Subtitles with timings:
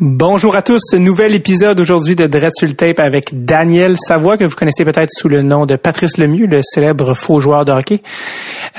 [0.00, 4.44] Bonjour à tous, nouvel épisode aujourd'hui de Dread sur le tape avec Daniel Savoie que
[4.44, 8.00] vous connaissez peut-être sous le nom de Patrice Lemieux, le célèbre faux joueur de hockey.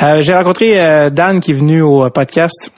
[0.02, 2.72] Euh, J'ai rencontré euh, Dan qui est venu au podcast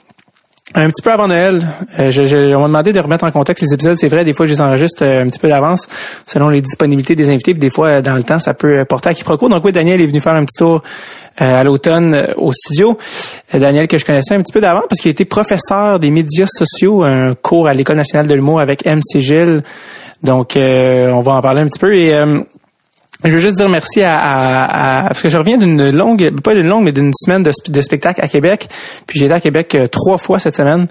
[0.74, 1.66] un petit peu avant Noël.
[1.98, 3.96] Euh, je, je, on m'a demandé de remettre en contexte les épisodes.
[3.98, 5.86] C'est vrai, des fois, je les enregistre euh, un petit peu d'avance
[6.26, 7.52] selon les disponibilités des invités.
[7.52, 9.48] Puis des fois, dans le temps, ça peut porter à quiproquo.
[9.48, 10.82] Donc oui, Daniel est venu faire un petit tour
[11.40, 12.98] euh, à l'automne au studio.
[13.52, 17.04] Daniel que je connaissais un petit peu d'avant parce qu'il était professeur des médias sociaux,
[17.04, 19.62] un cours à l'École nationale de l'humour avec MC Gilles.
[20.22, 21.94] Donc, on va en parler un petit peu.
[21.96, 22.12] Et
[23.24, 26.54] je veux juste dire merci à, à, à parce que je reviens d'une longue, pas
[26.54, 28.68] d'une longue, mais d'une semaine de, de, spectacle à Québec.
[29.06, 30.88] Puis j'ai été à Québec euh, trois fois cette semaine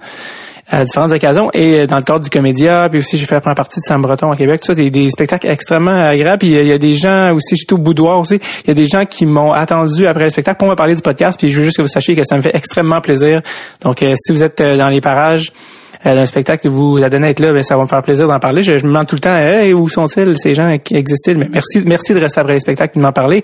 [0.68, 3.42] à différentes occasions et euh, dans le cadre du Comédia, puis aussi j'ai fait la
[3.42, 6.40] première partie de Sam Breton à Québec, tout ça, des, des spectacles extrêmement agréables.
[6.40, 8.88] Puis il y a des gens aussi, j'étais au boudoir aussi, il y a des
[8.88, 11.38] gens qui m'ont attendu après le spectacle pour me parler du podcast.
[11.38, 13.42] Puis je veux juste que vous sachiez que ça me fait extrêmement plaisir.
[13.82, 17.30] Donc euh, si vous êtes dans les parages, euh, d'un spectacle que vous a donné
[17.30, 18.62] être là, ben, ça va me faire plaisir d'en parler.
[18.62, 21.38] Je, me demande tout le temps, hey, où sont-ils ces gens qui existent-ils?
[21.38, 23.44] Mais merci, merci de rester après les spectacles et de m'en parler.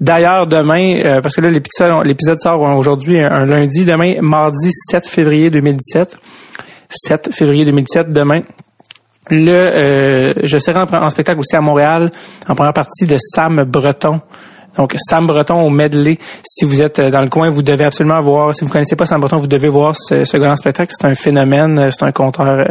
[0.00, 5.08] D'ailleurs, demain, euh, parce que là l'épisode, l'épisode sort aujourd'hui un, lundi, demain, mardi 7
[5.08, 6.16] février 2017.
[6.88, 8.42] 7 février 2017, demain.
[9.30, 12.10] Le, euh, je serai en, spectacle aussi à Montréal,
[12.48, 14.20] en première partie de Sam Breton.
[14.76, 16.18] Donc Sam Breton au medley.
[16.44, 18.54] Si vous êtes euh, dans le coin, vous devez absolument voir.
[18.54, 20.92] Si vous connaissez pas Sam Breton, vous devez voir ce, ce grand spectacle.
[20.98, 21.78] C'est un phénomène.
[21.78, 22.64] Euh, c'est un conteur euh,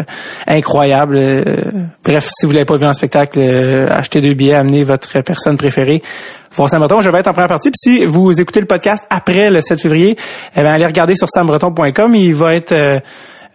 [0.48, 1.92] incroyable.
[2.04, 3.40] Bref, si vous l'avez pas vu en spectacle,
[3.90, 6.02] achetez deux billets, amenez votre personne préférée.
[6.56, 7.70] Voir Sam Breton, je vais être en première partie.
[7.70, 10.18] Puis si vous écoutez le podcast après le 7 février,
[10.56, 12.16] eh bien, allez regarder sur sambreton.com.
[12.16, 13.02] Il va être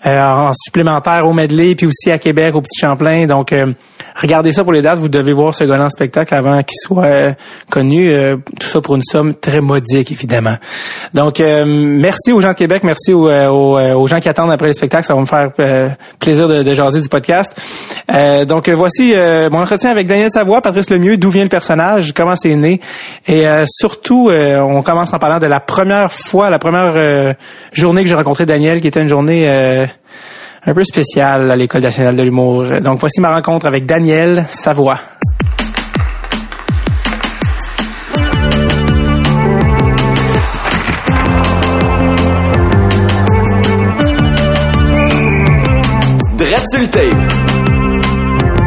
[0.07, 3.27] en supplémentaire au medley, puis aussi à Québec, au Petit Champlain.
[3.27, 3.53] Donc
[4.21, 4.99] regardez ça pour les dates.
[4.99, 7.33] Vous devez voir ce gars spectacle avant qu'il soit euh,
[7.71, 8.11] connu.
[8.11, 10.57] Euh, tout ça pour une somme très modique, évidemment.
[11.15, 12.83] Donc, euh, merci aux gens de Québec.
[12.83, 15.05] Merci aux, aux, gens qui attendent après le spectacle.
[15.05, 15.51] Ça va me faire
[16.19, 17.53] plaisir de, de, jaser du podcast.
[18.47, 19.15] donc, voici
[19.51, 21.17] mon entretien avec Daniel Savoie, Patrice Lemieux.
[21.17, 22.13] D'où vient le personnage?
[22.13, 22.81] Comment c'est né?
[23.27, 27.35] Et surtout, on commence en parlant de la première fois, la première
[27.73, 29.87] journée que j'ai rencontré Daniel, qui était une journée
[30.65, 32.65] un peu spécial à l'École nationale de l'humour.
[32.81, 34.99] Donc voici ma rencontre avec Daniel Savoie.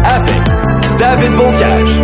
[0.03, 0.41] Avec
[0.99, 1.99] David Bocage.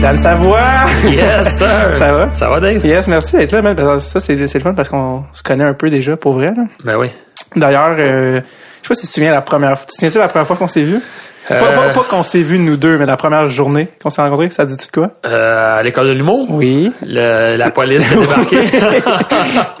[0.00, 0.88] Dan Savoie!
[1.04, 1.90] Yes, sir!
[1.94, 2.32] ça va?
[2.32, 2.84] Ça va, Dave?
[2.84, 6.16] Yes, merci d'être là, Ça, c'est le fun parce qu'on se connaît un peu déjà,
[6.16, 6.52] pour vrai.
[6.56, 6.64] Là.
[6.84, 7.10] Ben oui.
[7.56, 8.40] D'ailleurs, euh,
[8.82, 9.80] je sais pas si tu te souviens la première.
[9.80, 11.00] Tu te souviens la première fois qu'on s'est vu?
[11.48, 14.50] Pas, pas, pas qu'on s'est vu nous deux, mais la première journée qu'on s'est rencontrés,
[14.50, 15.10] ça dit tout de quoi?
[15.26, 16.46] Euh, à l'école de l'humour?
[16.50, 16.92] Oui.
[17.02, 18.56] Le, la police a débarqué.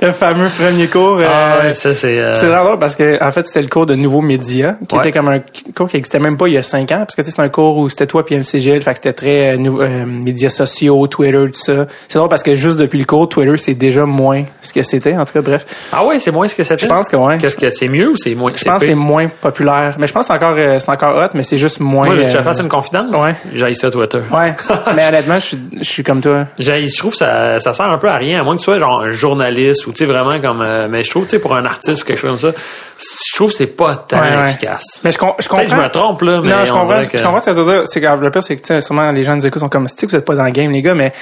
[0.00, 1.20] le fameux premier cours.
[1.22, 2.18] Ah euh, ouais, ça c'est...
[2.18, 2.34] Euh...
[2.34, 5.28] C'est drôle parce que en fait c'était le cours de nouveaux médias, qui était comme
[5.28, 5.40] un
[5.74, 7.76] cours qui existait même pas il y a cinq ans, parce que c'était un cours
[7.78, 11.60] où c'était toi puis MCGL, fait que c'était très euh, euh, médias sociaux, Twitter, tout
[11.60, 11.86] ça.
[12.08, 15.16] C'est drôle parce que juste depuis le cours, Twitter c'est déjà moins ce que c'était,
[15.16, 15.66] en tout cas, bref.
[15.92, 16.84] Ah ouais, c'est moins ce que c'était?
[16.84, 17.38] Je pense que ouais.
[17.38, 18.52] Qu'est-ce que c'est mieux ou c'est moins?
[18.54, 19.96] Je pense que c'est moins populaire.
[19.98, 22.06] Mais je pense que c'est encore, c'est encore hot, mais c'est juste moins.
[22.06, 23.12] Moi, je te fasse une confidence.
[23.12, 23.34] Ouais.
[23.52, 24.20] J'ai ça Twitter.
[24.32, 24.54] Ouais.
[24.94, 26.46] mais honnêtement, je suis, je suis comme toi.
[26.60, 28.66] J'ai, je trouve que ça, ça sert un peu à rien, à moins que tu
[28.66, 31.38] sois genre un journaliste ou tu sais vraiment comme, euh, mais je trouve tu sais
[31.40, 32.58] pour un artiste ou quelque chose comme ça,
[32.98, 34.84] je trouve que c'est pas tant efficace.
[35.02, 35.38] Mais je, je comprends.
[35.40, 37.02] Peut-être que je me trompe là, mais non, je comprends.
[37.02, 37.18] Que...
[37.18, 37.82] Je comprends ce que ça veut dire.
[37.86, 39.88] C'est que le pire, c'est que tu sais, sûrement les gens nous écoutent sont comme,
[39.88, 41.12] si vous êtes pas dans le game les gars, mais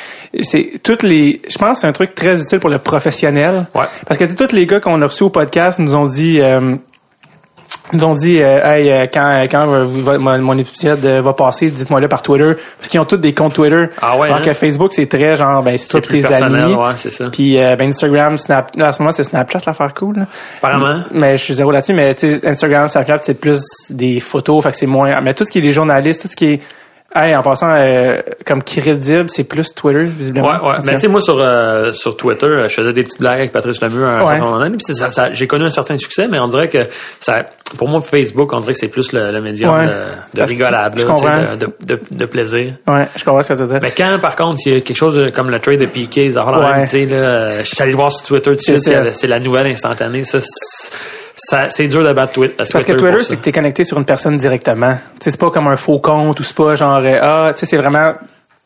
[0.42, 3.66] c'est toutes les, je pense que c'est un truc très utile pour le professionnel.
[3.74, 3.86] Ouais.
[4.06, 6.42] Parce que tous les gars qu'on a reçus au podcast nous ont dit.
[6.42, 6.76] Euh,
[7.92, 12.00] nous ont dit euh, hey euh, quand quand mon, mon épisode euh, va passer dites-moi
[12.00, 14.42] le par Twitter parce qu'ils ont tous des comptes Twitter ah ouais, alors hein?
[14.42, 17.30] que Facebook c'est très genre ben c'est tous tes amis ouais, c'est ça.
[17.30, 20.26] puis ben Instagram Snap à ce moment c'est Snapchat l'affaire cool là.
[20.58, 24.62] apparemment mais je suis zéro là-dessus mais tu sais Instagram Snapchat c'est plus des photos
[24.62, 26.60] fait que c'est moins mais tout ce qui est les journalistes tout ce qui est
[27.14, 30.46] Hey, en passant, euh, comme crédible, c'est plus Twitter, visiblement.
[30.46, 30.76] Ouais, ouais.
[30.86, 33.80] Mais tu sais, moi, sur, euh, sur Twitter, je faisais des petites blagues avec Patrice
[33.80, 36.38] Lemieux à un certain moment donné, puis ça, ça, j'ai connu un certain succès, mais
[36.38, 36.86] on dirait que
[37.18, 37.46] ça,
[37.78, 39.86] pour moi, Facebook, on dirait que c'est plus le, le médium Ouais.
[39.86, 42.74] de, de rigolade, là, tu sais, de, de, de, plaisir.
[42.86, 43.78] Ouais, je comprends ce que tu veux dire.
[43.80, 46.28] Mais quand, par contre, il y a quelque chose de- comme le trade de Piqué,
[46.30, 46.82] ça Ouais.
[46.82, 49.02] tu sais, là, je suis allé le voir sur Twitter tout de C'est suite, ça.
[49.04, 50.40] c'est c'est la nouvelle instantanée, ça,
[51.38, 52.54] c'est- ça, c'est dur de battre Twitter.
[52.56, 54.96] Parce que Twitter, c'est que t'es connecté sur une personne directement.
[55.20, 57.66] Tu c'est pas comme un faux compte ou c'est pas genre euh, ah, tu sais,
[57.66, 58.12] c'est vraiment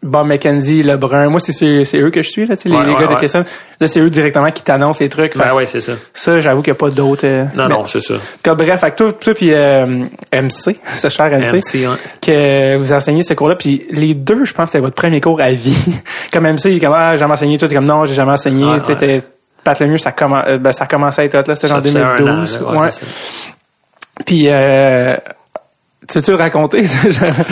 [0.04, 1.28] Bob McKenzie, Lebrun.
[1.28, 3.00] Moi, c'est c'est c'est eux que je suis là, tu sais, les, Ouais, les ouais,
[3.02, 3.20] gars de ouais.
[3.20, 3.44] Kesson.
[3.80, 5.36] Là, c'est eux directement qui t'annoncent les trucs.
[5.36, 5.92] Ben ouais, c'est ça.
[6.12, 7.24] Ça, j'avoue qu'il n'y a pas d'autres.
[7.24, 8.14] euh, Non, mais- non, c'est ça.
[8.42, 11.86] que bref, fait toi, toi puis euh, MC, ce cher MC, MC,
[12.20, 15.50] que vous enseignez ce cours-là, puis les deux, je pense, c'était votre premier cours à
[15.52, 15.76] vie.
[16.32, 18.32] comme MC, il est comme ah, j'ai jamais enseigné, toi t'es comme non, j'ai jamais
[18.32, 18.64] enseigné.
[19.64, 22.00] Pat Lemieux, ça commence, ben, ça commençait à être hot, là, c'était genre Ça faisait
[22.00, 22.60] un an, 2012.
[22.60, 22.88] là, ouais, ouais.
[24.26, 25.16] Puis euh,
[26.08, 26.80] Tu veux-tu le raconter?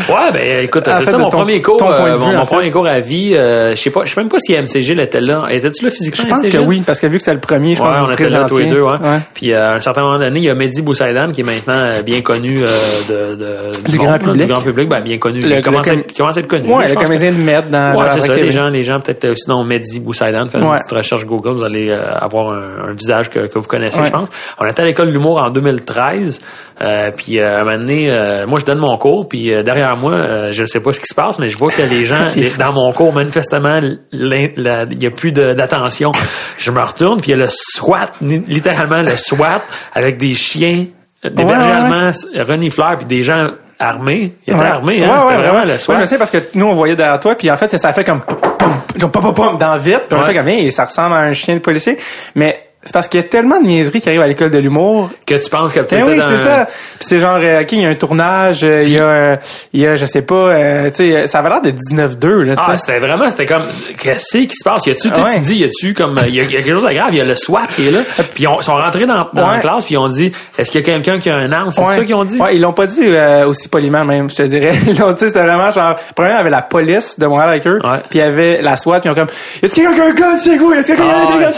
[0.08, 2.86] ouais, ben écoute, En c'est ça mon ton- premier cours, euh, vue, mon, premier cours
[2.88, 3.34] à vie.
[3.36, 5.46] euh, je sais pas, je sais même pas si MCG l'était là.
[5.50, 6.24] Étais-tu là physiquement?
[6.24, 8.10] Je pense que oui, parce que vu que c'est le premier, je Ouais, pense que
[8.10, 8.90] on était là tous les deux, ouais.
[9.00, 9.18] Ouais.
[9.34, 11.74] Puis euh, à un certain moment donné, il y a Mehdi Boussaïdan qui est maintenant
[11.80, 12.66] euh, bien connu euh,
[13.08, 14.46] de, de Du grand public.
[14.46, 15.40] du grand public, ben bien connu.
[15.42, 16.68] Le- il commence, le à il commence à être connu.
[16.74, 18.34] Ouais, là, le comédien de Med dans Ouais, c'est ça.
[18.34, 21.62] Les gens, les gens peut-être aussi dans Mehdi Boussaïdan, faites une petite recherche Google, vous
[21.64, 24.28] allez avoir un, visage que, que vous connaissez, je pense.
[24.58, 26.40] On était à l'école de l'humour en 2013,
[26.82, 28.10] euh, puis à un moment donné,
[28.42, 30.92] euh, moi je donne mon cours, puis euh, derrière moi, euh, je ne sais pas
[30.92, 33.80] ce qui se passe, mais je vois que les gens, les- dans mon cours, manifestement,
[34.12, 36.12] il y a plus d'attention.
[36.58, 39.62] Je me retourne, puis il y a le SWAT, littéralement le SWAT,
[39.94, 40.86] avec des chiens,
[41.24, 41.76] des Ouais, bergers ouais.
[41.76, 42.12] allemands
[42.48, 44.34] renifleurs, puis des gens armés.
[44.46, 44.68] Ils étaient Ouais.
[44.68, 45.94] armés, hein, c'était vraiment le SWAT.
[45.94, 48.04] Ouais, je sais parce que nous on voyait derrière toi puis en fait ça fait
[48.04, 51.32] comme pum, pum, pum, dans vite puis on fait comme hey, ça ressemble à un
[51.32, 51.96] chien de policier
[52.34, 55.10] mais c'est parce qu'il y a tellement de niaiseries qui arrivent à l'école de l'humour
[55.26, 56.66] que tu penses que Ben peut-être oui, dans- c'est ça.
[56.66, 56.74] Puis
[57.08, 59.36] c'est genre, euh, ok, il y a un tournage, euh, il y a, euh,
[59.74, 62.54] il y a, je sais pas, euh, tu sais, ça avait l'air de 19-2, là,
[62.56, 63.64] Ah, c'était vraiment, c'était comme,
[64.00, 64.86] qu'est-ce qui se passe?
[64.86, 65.34] Y a-tu, tu sais, Ouais.
[65.34, 67.08] tu dis, y a-tu comme, il y, a il y a quelque chose de grave,
[67.12, 68.00] il y a le SWAT qui est là,
[68.34, 69.54] puis ils sont rentrés dans, dans Ouais.
[69.56, 71.70] la classe, puis ils ont dit, est-ce qu'il y a quelqu'un qui a un arme?
[71.70, 71.96] C'est Ouais.
[71.96, 72.38] ça qu'ils ont dit?
[72.40, 74.72] Ouais, ils l'ont pas dit euh, aussi poliment même, je te dirais.
[74.88, 77.66] Ils l'ont dit, c'était vraiment genre, premièrement, il y avait la police de Montréal avec
[77.66, 77.78] eux,
[78.08, 79.28] puis il y avait la SWAT, puis ils ont comme,
[79.62, 80.72] y a-tu quelqu'un qui a un gun, c'est go?
[80.72, 81.10] Y a-tu quelqu'un qui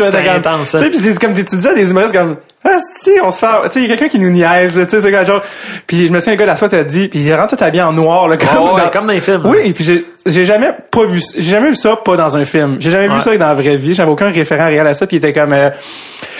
[0.09, 3.31] a Ah, des Tu c'est comme, tu disais à des humoristes comme, ah, si, on
[3.31, 5.09] se fait, tu sais, il y a quelqu'un qui nous niaise, là, tu sais, ce
[5.09, 5.43] gars, genre,
[5.87, 7.65] puis je me souviens, le gars de la SWAT a dit, puis il rentre tout
[7.65, 9.43] habillé en noir, là, comme, Ouais, ouais, dans- comme dans les films.
[9.47, 12.45] Oui, et puis j'ai j'ai jamais pas vu j'ai jamais vu ça pas dans un
[12.45, 12.77] film.
[12.81, 13.17] J'ai jamais Ouais.
[13.17, 13.95] vu ça dans la vraie vie.
[13.95, 15.71] J'avais aucun référent réel à ça puis il était comme euh,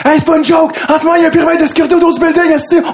[0.05, 0.71] Hey, c'est pas une joke.
[0.89, 2.41] En ce moment, il y a un pyramide de sécurité autour du building.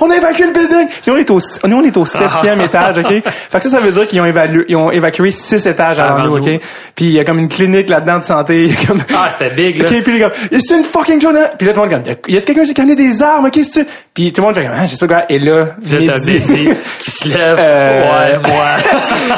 [0.02, 0.88] On a évacué le building.
[1.02, 3.08] Puis on est au nous on est au septième étage, OK?
[3.50, 6.24] Fait que ça ça veut dire qu'ils ont évalué ils ont évacué six étages avant,
[6.26, 6.38] nous.
[6.38, 6.60] OK?
[6.96, 9.30] Puis il y a comme une clinique là-dedans de santé, il y a comme Ah,
[9.32, 9.86] c'était big, là.
[9.90, 11.40] OK, puis les gars, c'est une fucking journée?
[11.58, 13.46] Puis là tout le monde comme il y a quelqu'un qui a amené des armes,
[13.46, 15.58] OK, c'est Puis tout le monde fait comme ah, sais pas quoi et là,
[15.90, 16.32] là, midi.
[16.32, 16.70] Mehdi
[17.00, 17.58] qui se lève.
[17.60, 18.66] Euh, Ouais, moi.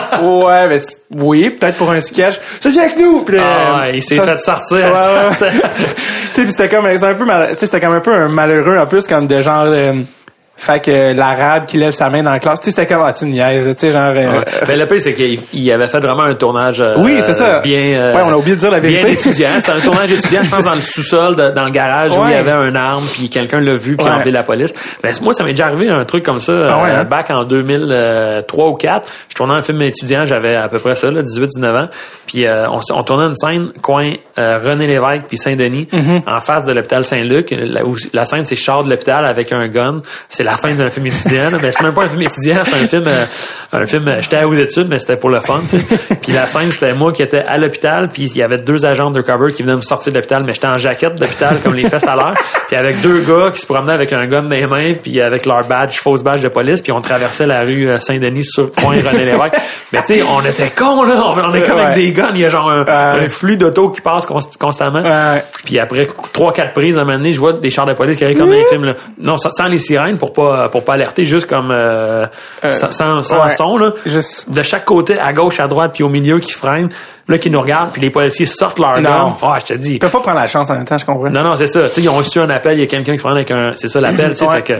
[0.21, 0.81] ouais, mais
[1.11, 2.39] oui, peut-être pour un sketch.
[2.59, 3.21] Ça vient avec nous.
[3.23, 4.77] Puis, Ah, euh, ouais, il s'est fait sortir.
[4.77, 5.31] Ouais, ouais.
[5.31, 5.47] Ça-
[6.33, 8.77] tu sais, c'était comme un peu mal, tu sais, c'était comme un peu un malheureux
[8.77, 9.93] en plus comme de genre euh,
[10.63, 13.13] fait que l'arabe qui lève sa main dans la classe, tu sais, c'était comme ah,
[13.13, 14.43] tu niaises, tu sais genre euh, Ouais.
[14.67, 17.59] Mais le pire, c'est qu'il il avait fait vraiment un tournage euh, Oui, c'est ça.
[17.59, 17.79] bien...
[17.99, 19.01] euh, Ouais, on a oublié de dire la vérité.
[19.01, 19.47] Bien étudiant.
[19.59, 22.35] C'était un tournage étudiant, je pense, dans le sous-sol, dans le garage, où il y
[22.35, 24.73] avait un arme, puis quelqu'un l'a vu, puis a appelé la police.
[25.01, 27.03] Ben, moi, ça m'est déjà arrivé un truc comme ça, Ah euh, hein?
[27.05, 29.09] back en 2003 ou 4.
[29.29, 31.89] Je tournais un film étudiant, j'avais à peu près ça, là, 18-19 ans.
[32.27, 36.21] Puis euh, on, on tournait une scène, coin euh, René Lévesque puis Saint-Denis, Mm-hmm.
[36.27, 37.47] en face de l'hôpital Saint-Luc.
[37.51, 40.01] La, où- la scène, c'est char de l'hôpital avec un gun.
[40.29, 41.43] C'est la fin d'un film étudiant.
[41.49, 41.57] là.
[41.61, 43.03] Ben, c'est même pas un film étudiant, c'est un film...
[43.07, 43.25] euh,
[43.73, 44.07] un film...
[44.07, 46.15] euh, J'étais aux études, mais c'était pour le fun, tu sais.
[46.21, 49.07] Puis la scène, c'était moi qui étais à l'hôpital, puis il y avait deux agents
[49.07, 52.07] undercover qui venaient me sortir de l'hôpital, mais j'étais en jaquette d'hôpital, comme les fesses
[52.07, 52.35] à l'heure.
[52.67, 55.45] Puis avec deux gars qui se promenaient avec un gun dans les mains, puis avec
[55.45, 58.97] leur badge, fausse badge de police, puis on traversait la rue euh, Saint-Denis sur point
[58.97, 59.55] René Lévesque.
[59.93, 61.21] Mais tu sais, on était cons, là.
[61.25, 61.83] On, on est comme Ouais.
[61.83, 62.31] avec des guns.
[62.33, 65.03] Il y a genre un, flux d'auto qui passe const- constamment.
[65.65, 68.23] Puis après trois, quatre prises, un moment donné, je vois des chars de police qui
[68.25, 68.93] arrivent comme dans les films, là.
[69.23, 70.40] Non, sans, sans les sirènes pour pas,
[70.71, 72.25] pour pas alerter, juste comme, euh,
[72.67, 73.49] sans, sans, sans ouais.
[73.49, 76.89] son, là juste de chaque côté, à gauche, à droite, puis au milieu qui freinent,
[77.27, 79.09] là qui nous regardent, puis les policiers sortent leur Non.
[79.31, 79.33] gun.
[79.41, 79.93] Ah, je te dis.
[79.95, 81.29] ils peuvent pas prendre la chance en même temps, je comprends.
[81.29, 81.87] Non, non, c'est ça.
[81.89, 83.51] Tu sais, ils ont reçu un appel, il y a quelqu'un qui se prend avec
[83.51, 84.61] un, c'est ça l'appel, tu Ouais.
[84.61, 84.73] que.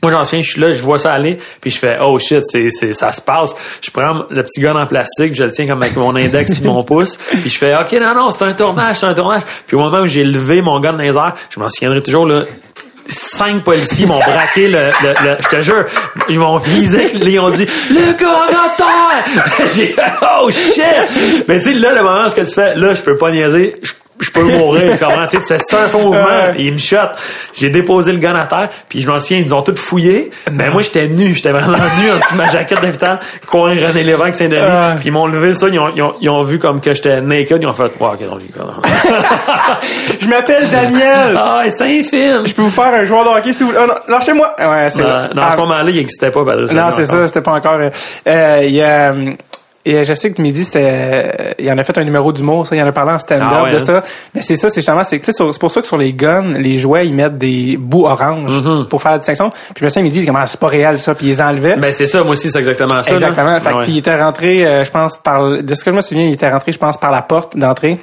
[0.00, 2.42] Moi, j'en souviens, je suis là, je vois ça aller, puis je fais, oh shit,
[2.44, 3.52] c'est, c'est, ça se passe.
[3.82, 6.68] Je prends le petit gun en plastique, je le tiens comme avec mon index puis
[6.68, 9.42] mon pouce, puis je fais, ok, non, non, c'est un tournage, c'est un tournage.
[9.66, 12.26] Puis au moment où j'ai levé mon gun dans les airs, je m'en souviendrai toujours,
[12.26, 12.44] là,
[13.08, 15.84] cinq policiers m'ont braqué le, le, le- je te jure,
[16.28, 19.64] ils m'ont visé, ils ont dit, le gars!
[19.74, 21.44] J'ai oh shit!
[21.48, 23.76] Mais tu sais, là, le moment ce que tu fais, là, je peux pas niaiser,
[23.82, 25.26] je, je peux mourir, tu comprends?
[25.26, 26.96] Tu fais ça un faux mouvement, et ils me shot.
[27.54, 30.30] J'ai déposé le gun à terre, puis je m'en souviens, ils ont tout fouillé.
[30.50, 31.68] Mais moi, j'étais nu, j'étais vraiment
[32.00, 34.60] nu en dessous de ma jaquette d'hôpital, coin René Lévesque, Saint-Denis.
[34.60, 34.94] Ouais.
[34.98, 37.20] Puis ils m'ont levé ça, ils ont, ils ont, ils ont vu comme que j'étais
[37.20, 38.38] naked, ils ont fait, wow, ok, non.
[40.20, 41.36] Je m'appelle Daniel.
[41.36, 42.46] Ah, c'est un film!
[42.46, 43.80] Je peux vous faire un joueur de hockey si vous voulez.
[43.82, 44.54] Oh, non, lâchez-moi.
[44.58, 46.72] Ouais, c'est Euh, non, à Ah, ce moment-là, il n'existait pas, Patrice.
[46.72, 47.74] Non, c'est ça, c'était pas encore.
[47.74, 47.90] euh,
[48.26, 49.14] euh, Il y a.
[49.88, 52.66] euh, Et je sais que Midi, c'était, euh, il en a fait un numéro d'humour,
[52.66, 53.84] ça, il en a parlé en stand-up Ah ouais, de hein?
[53.84, 54.02] ça.
[54.34, 57.06] Mais c'est ça, c'est justement, c'est, c'est pour ça que sur les guns, les jouets,
[57.06, 58.86] ils mettent des bouts orange Mhm.
[58.88, 59.50] pour faire la distinction.
[59.74, 61.76] Puis souviens, Midi, il dit, comment c'est pas réel ça, puis ils les enlevaient.
[61.76, 63.10] Ben, c'est ça, moi aussi, c'est exactement ça.
[63.10, 63.14] là.
[63.16, 63.60] Exactement.
[63.60, 63.82] Fait que, Ouais.
[63.84, 66.32] puis il était rentré, euh, je pense, par, de ce que je me souviens, il
[66.32, 67.98] était rentré, je pense, par la porte d'entrée.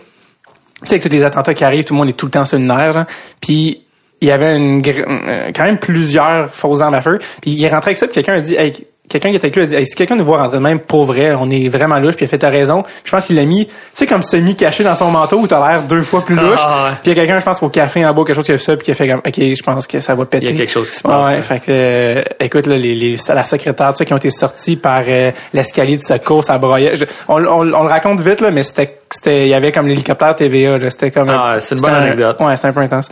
[0.82, 2.46] Tu sais, avec tous les attentats qui arrivent, tout le monde est tout le temps
[2.46, 3.06] sur le nerf.
[3.42, 3.82] Puis
[4.22, 7.20] il y avait une, euh, quand même plusieurs fausses armes à feu.
[7.42, 9.56] Puis il est rentré avec ça, puis quelqu'un a dit, hey, quelqu'un qui était avec
[9.56, 11.70] lui a dit, Hey, si quelqu'un nous voit rentrer de même pour vrai, on est
[11.70, 12.84] vraiment louche, puis il a fait t'as raison.
[13.04, 15.68] Je pense qu'il l'a mis, tu sais, comme semi caché dans son manteau où t'as
[15.68, 16.60] l'air deux fois plus louche.
[16.64, 16.92] Ah, ouais.
[17.04, 18.58] Puis il y a quelqu'un, je pense, au café en bas, quelque chose qui a
[18.58, 20.46] fait ça, puis qui a fait comme, ok, je pense que ça va péter.
[20.46, 21.42] Il y a quelque chose qui se passe, Ouais, hein.
[21.42, 24.76] fait que, euh, écoute, là, les, les, la secrétaire, tu sais, qui ont été sortis
[24.76, 26.96] par euh, l'escalier de secours, ça broyait.
[26.96, 29.88] Je- on, on, on le raconte vite, là, mais c'était, c'était, il y avait comme
[29.88, 31.30] l'hélicoptère TVA, là, c'était comme.
[31.30, 32.38] Ah, c'est une bonne un- anecdote.
[32.40, 33.10] Ouais, c'était un peu intense.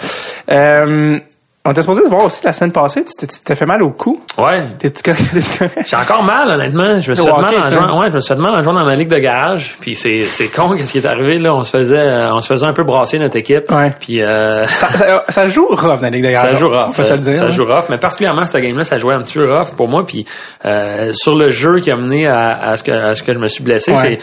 [0.51, 1.19] Euh,
[1.65, 4.21] on était supposé se voir aussi la semaine passée, tu t'es- fait mal au cou.
[4.37, 4.67] Ouais.
[4.79, 5.73] T'es-tu correct?
[5.85, 6.99] J'ai encore mal, honnêtement.
[6.99, 7.71] Je me suis fait mal en ça.
[7.71, 7.99] jouant.
[8.01, 9.77] Ouais, je me suis fait mal en jouant dans ma ligue de garage.
[9.79, 11.53] Puis c'est, c'est con qu'est-ce qui est arrivé, là?
[11.53, 13.71] On se faisait, euh, on se faisait un peu brasser notre équipe.
[13.71, 13.93] Ouais.
[13.99, 16.57] Puis, euh, ça, ça, ça joue rough dans la Ligue de Ça garage.
[16.57, 16.93] joue On rough.
[16.95, 17.35] se Ça, le dire.
[17.37, 17.49] ça hein.
[17.51, 17.85] joue rough.
[17.89, 20.05] Mais particulièrement, cette game-là, ça jouait un petit peu rough pour moi.
[20.05, 20.25] Puis
[20.65, 23.39] euh, sur le jeu qui a mené à, à ce que, à ce que je
[23.39, 23.97] me suis blessé, Ouais.
[24.01, 24.17] c'est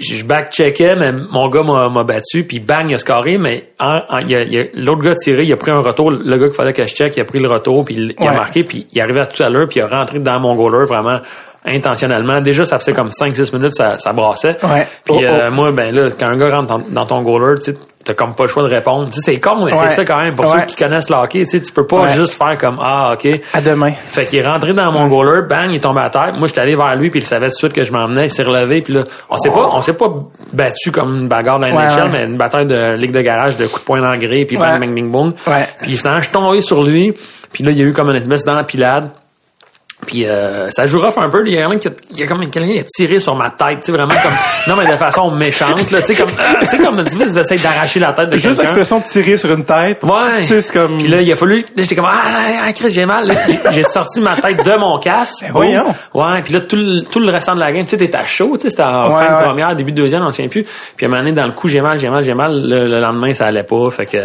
[0.00, 3.70] je back-checkais, mais mon gars m'a battu, puis bang, il a scoré, mais
[4.74, 6.94] l'autre gars a tiré, il a pris un retour, le gars qu'il fallait que je
[6.94, 9.42] check, il a pris le retour, puis il, a marqué, puis il arrivait à tout
[9.42, 11.20] à l'heure, puis il a rentré dans mon goaler vraiment
[11.64, 12.40] intentionnellement.
[12.40, 14.56] Déjà, ça faisait comme 5-6 minutes, ça, ça brassait.
[14.62, 14.86] Ouais.
[15.04, 17.74] Puis Oh, euh, moi, ben là, quand un gars rentre dans, dans ton goaler, tu
[18.04, 19.06] t'as comme pas le choix de répondre.
[19.08, 19.80] Tu sais, c'est con, mais Ouais.
[19.88, 20.34] c'est ça quand même.
[20.34, 20.60] Pour Ouais.
[20.60, 23.28] ceux qui connaissent le hockey, tu sais, tu peux pas juste faire comme ah ok.
[23.52, 23.90] À demain.
[24.10, 26.32] Fait qu'il est rentré dans mon goaler, bang, il est tombé à terre.
[26.38, 28.26] Moi, j'étais allé vers lui, puis il savait tout de suite que je m'emmenais.
[28.26, 30.06] Il s'est relevé, puis là, on s'est pas, on s'est pas
[30.54, 33.66] battu comme une bagarre de la NHL, mais une bataille de ligue de garage, de
[33.66, 35.32] coups de poing dans gré, puis bang, bang, bing, boom.
[35.46, 35.66] Ouais.
[35.82, 37.12] Puis finalement, je suis tombé sur lui,
[37.52, 39.10] puis là, il y a eu comme une espèce d'empilade.
[40.06, 41.42] Puis euh, ça joue rough un peu.
[41.46, 43.86] Il y a quelqu'un qui a, comme quelqu'un qui a tiré sur ma tête, tu
[43.86, 44.32] sais, vraiment comme
[44.68, 47.98] non mais de façon méchante, là, tu sais comme ah, tu sais comme tu d'arracher
[48.00, 48.62] la tête de Juste quelqu'un.
[48.62, 50.02] l'expression de tirer sur une tête.
[50.04, 50.38] Ouais.
[50.38, 50.96] Tu sais, c'est comme.
[50.98, 51.58] Puis là, il a fallu.
[51.58, 52.14] Là, j'étais comme ah,
[52.66, 53.30] ah Chris, j'ai mal.
[53.72, 55.42] J'ai- sorti ma tête de mon casque.
[55.46, 55.84] Ben voyons.
[56.14, 56.42] Ouais.
[56.42, 58.52] Puis là, tout le, tout le restant de la game, tu sais, t'étais à chaud.
[58.54, 59.40] Tu sais, c'était en Ouais, fin ouais.
[59.40, 60.64] de première, début de deuxième, on se souvient plus.
[60.96, 62.52] Puis à un moment donné, dans le coup, j'ai mal, j'ai mal, j'ai mal.
[62.54, 63.90] Le, le lendemain, ça allait pas.
[63.90, 64.18] Fait que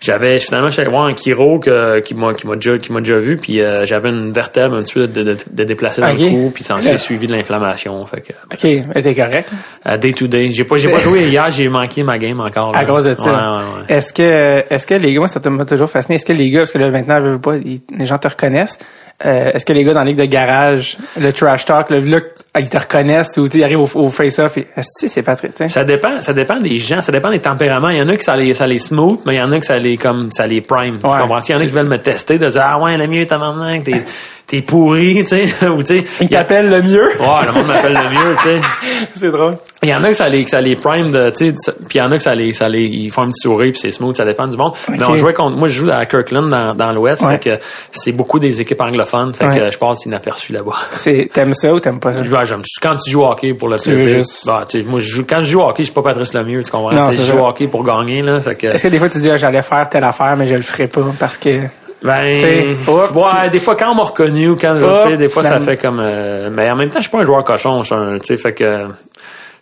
[0.00, 3.18] j'avais finalement, j'allais voir un chiro que, qui m'a qui m'a déjà qui m'a déjà
[3.18, 3.36] vu.
[3.36, 6.18] Puis euh, j'avais une vertèbre un petit peu de, de, de déplacée dans Ok.
[6.20, 6.50] le cou.
[6.54, 8.04] Puis ça s'est suivi de l'inflammation.
[8.06, 9.50] Fait que Ok, mais t'es correct?
[9.86, 10.50] euh, day to day.
[10.50, 11.50] J'ai pas j'ai pas joué hier.
[11.50, 12.72] J'ai manqué ma game encore.
[12.72, 12.78] là.
[12.80, 13.22] À cause de ça.
[13.24, 13.96] Ouais, ouais, ouais.
[13.96, 16.16] Est-ce que, est-ce que les gars, moi, ça m'a toujours fasciné.
[16.16, 18.78] Est-ce que les gars, parce que là, maintenant, pas, ils- les gens te reconnaissent.
[19.24, 22.20] Euh, est-ce que les gars dans la ligue de garage, le trash talk, le, là,
[22.60, 25.54] ils te reconnaissent ou tu ils arrivent au, au face-off et, c'est pas très, tu
[25.56, 25.68] sais?
[25.68, 27.88] Ça dépend, ça dépend des gens, ça dépend des tempéraments.
[27.88, 29.58] Il y en a qui ça les, ça les smooth, mais il y en a
[29.58, 30.98] qui ça les comme ça les prime.
[31.00, 31.20] Tu Ouais.
[31.20, 31.40] comprends?
[31.40, 33.38] Il y en a qui veulent me tester, de dire ah ouais le mieux t'as
[33.38, 34.04] maintenant que t'es
[34.46, 36.04] t'es pourri, tu sais, ou tu sais.
[36.20, 37.08] Ils il t'appellent le mieux.
[37.18, 38.60] Ouais, le monde m'appelle le mieux, tu sais.
[39.14, 39.56] c'est drôle.
[39.82, 41.96] Il y en a que ça les, que ça les prime de, tu sais, puis
[41.96, 43.80] il y en a que ça les, ça les, ils font un petit sourire puis
[43.80, 44.74] c'est smooth, ça dépend du monde.
[44.90, 47.38] Mais on jouait contre, moi je joue à Kirkland dans, dans l'Ouest, Ouais.
[47.38, 49.58] fait que c'est beaucoup des équipes anglophones, fait Ouais.
[49.58, 50.76] que je passe inaperçu là-bas.
[50.92, 52.22] C'est, t'aimes ça ou t'aimes pas ça?
[52.44, 55.40] J'aime- quand tu joues au hockey pour le plaisir, juste- bah, moi je joue, quand
[55.40, 56.92] je joue au hockey, je suis pas Patrice Lemieux, tu comprends?
[56.92, 58.66] Non, je joue au hockey pour gagner là, que.
[58.66, 60.86] Est-ce que des fois tu dis, ah, j'allais faire telle affaire, mais je le ferai
[60.88, 61.60] pas parce que,
[62.02, 65.30] Ben, hop, ouais, des fois quand on m'a reconnu ou quand, Hop, tu sais, des
[65.30, 67.80] fois ça fait comme, euh, mais en même temps, je suis pas un joueur cochon,
[67.80, 68.64] je suis un, tu sais, fait que,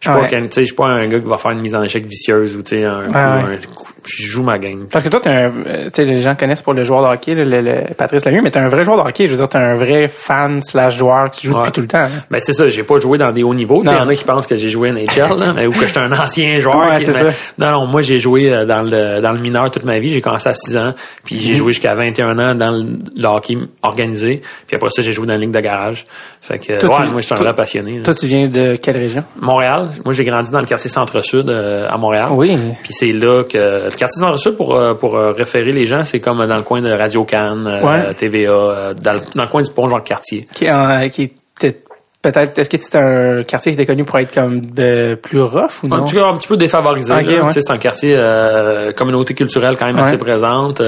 [0.01, 0.73] je suis Ouais.
[0.77, 3.05] pas, un gars qui va faire une mise en échec vicieuse ou, tu sais, un,
[3.07, 3.21] coup, ouais.
[3.21, 4.87] un coup- je joue ma game.
[4.91, 7.15] parce que toi, t'es un, euh, tu sais, les gens connaissent pour le joueur de
[7.15, 9.27] hockey, le, le- le Patrice Lemieux, mais t'es un vrai joueur de hockey.
[9.27, 11.61] Je veux dire, t'es un vrai fan slash joueur qui joue Ouais.
[11.61, 11.99] depuis tout le temps.
[11.99, 12.23] hein.
[12.31, 14.25] Ben, c'est ça, j'ai pas joué dans des hauts niveaux, il y en a qui
[14.25, 16.79] pensent que j'ai joué NHL, là, mais, ou que j'étais un ancien joueur.
[16.91, 17.37] Ouais, qui- c'est mais- ça.
[17.59, 20.09] Non, non, moi, j'ai joué euh, dans le, dans le mineur toute ma vie.
[20.11, 20.93] J'ai commencé à 6 ans,
[21.25, 21.59] puis j'ai Mhm.
[21.59, 22.85] joué jusqu'à 21 ans dans le,
[23.17, 26.07] le hockey organisé, puis après ça, j'ai joué dans la ligue de garage.
[26.41, 27.99] Fait que, Toi, ouais, tu- moi, je suis un toi- vrai passionné.
[27.99, 28.03] là.
[28.05, 29.25] Toi, tu viens de quelle région?
[29.41, 29.91] Montréal.
[30.05, 32.29] Moi, j'ai grandi dans le quartier Centre-Sud euh, à Montréal.
[32.33, 32.57] Oui.
[32.83, 36.21] Puis c'est là que le quartier Centre-Sud pour euh, pour euh, référer les gens, c'est
[36.21, 38.15] comme dans le coin de Radio Cannes, euh, Ouais.
[38.15, 40.45] TVA, euh, dans, le, dans le coin du pont Jean Cartier.
[40.53, 41.83] Qui, en- qui était
[42.23, 45.83] peut-être, est-ce que c'était un quartier qui était connu pour être comme de plus rough
[45.83, 45.97] ou non?
[46.03, 47.13] En tout cas, un petit peu défavorisé.
[47.13, 47.43] Ok, là.
[47.45, 47.51] ouais.
[47.51, 50.03] C'est un quartier euh, communauté culturelle quand même Ouais.
[50.03, 50.81] assez présente.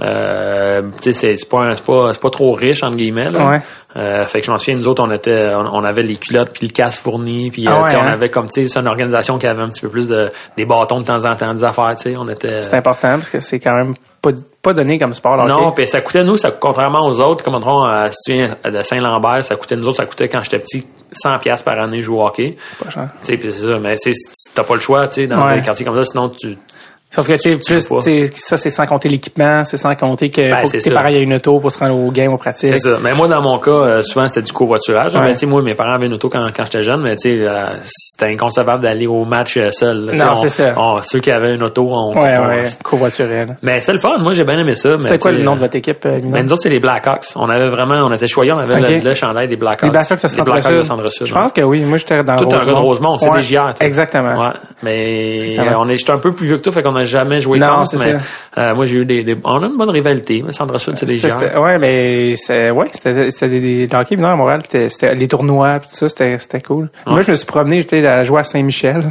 [0.00, 3.30] Euh, c'est c'est pas pas c'est pas trop riche entre guillemets.
[3.30, 3.46] Là.
[3.50, 3.60] Ouais.
[3.96, 6.50] Euh, fait que je m'en souviens, nous autres, on était, on, on avait les culottes
[6.52, 8.06] puis le casse fourni, puis euh, Ah ouais, on hein?
[8.06, 10.64] avait comme tu sais, c'est une organisation qui avait un petit peu plus de des
[10.66, 11.94] bâtons de temps en temps, des affaires.
[11.96, 12.62] Tu sais, on était.
[12.62, 14.30] C'est important parce que c'est quand même pas,
[14.62, 15.36] pas donné comme sport.
[15.48, 15.74] Non, hockey.
[15.82, 18.82] puis ça coûtait nous, ça contrairement aux autres, comme on à, si tu viens de
[18.82, 22.18] Saint-Lambert, ça coûtait nous autres, ça coûtait quand j'étais petit 100 pièces par année jouer
[22.18, 22.56] au hockey.
[22.82, 23.08] Pas cher.
[23.24, 24.12] Tu sais, c'est ça, mais c'est
[24.54, 25.52] t'as pas le choix, tu sais, dans Ouais.
[25.54, 26.56] un quartier comme ça, sinon tu
[27.10, 30.66] Sauf que tu sais, ça c'est sans compter l'équipement, c'est sans compter que Ben, faut
[30.66, 30.96] c'est que tes ça.
[30.96, 32.68] parents aient une auto pour se rendre au game, au pratique.
[32.68, 32.98] C'est ça.
[33.02, 35.14] Mais moi, dans mon cas, euh, souvent, c'était du covoiturage.
[35.14, 35.22] Ouais.
[35.22, 37.30] Mais, tu sais, moi, mes parents avaient une auto quand, quand j'étais jeune, mais tu
[37.30, 40.10] sais, euh, c'était inconcevable d'aller au match euh, seul.
[40.14, 40.74] Non, on- c'est ça.
[40.76, 42.12] on- ceux qui avaient une auto, on...
[42.12, 43.56] Ouais, on- ouais, covoiturel.
[43.62, 44.18] Mais c'était le fun.
[44.18, 44.90] Moi, j'ai bien aimé ça.
[44.96, 46.28] mais, C'était quoi le nom de votre équipe, Milan?
[46.30, 47.28] Ben, nous autres, c'est les Blackhawks.
[47.36, 48.90] On avait vraiment, on était choyés, on avait Ok.
[49.02, 49.84] le, le chandail des Blackhawks.
[49.84, 51.10] Les Blackhawks de Les Blackhawks.
[51.24, 51.80] Je pense que oui.
[51.80, 53.84] Moi, j'étais dans Toi, t'es un gars de Rosemont, c'est Ouais, des.
[53.86, 54.38] Exactement.
[54.38, 54.52] Ouais.
[54.82, 57.58] Mais on est, j'étais un peu plus vieux que toi, fait qu'on m'a jamais joué
[57.58, 58.14] Non, contre, mais
[58.58, 60.44] euh, moi, j'ai eu des, des- On a une bonne rivalité.
[60.50, 61.38] Centre Sud, c'est des gens.
[61.62, 65.88] Ouais, mais c'est ouais, c'était c'était des, des hockey à Montréal, c'était les tournois tout
[65.92, 66.90] ça, c'était c'était cool.
[67.06, 69.04] Moi, je me suis promené, j'étais à jouer à Saint-Michel.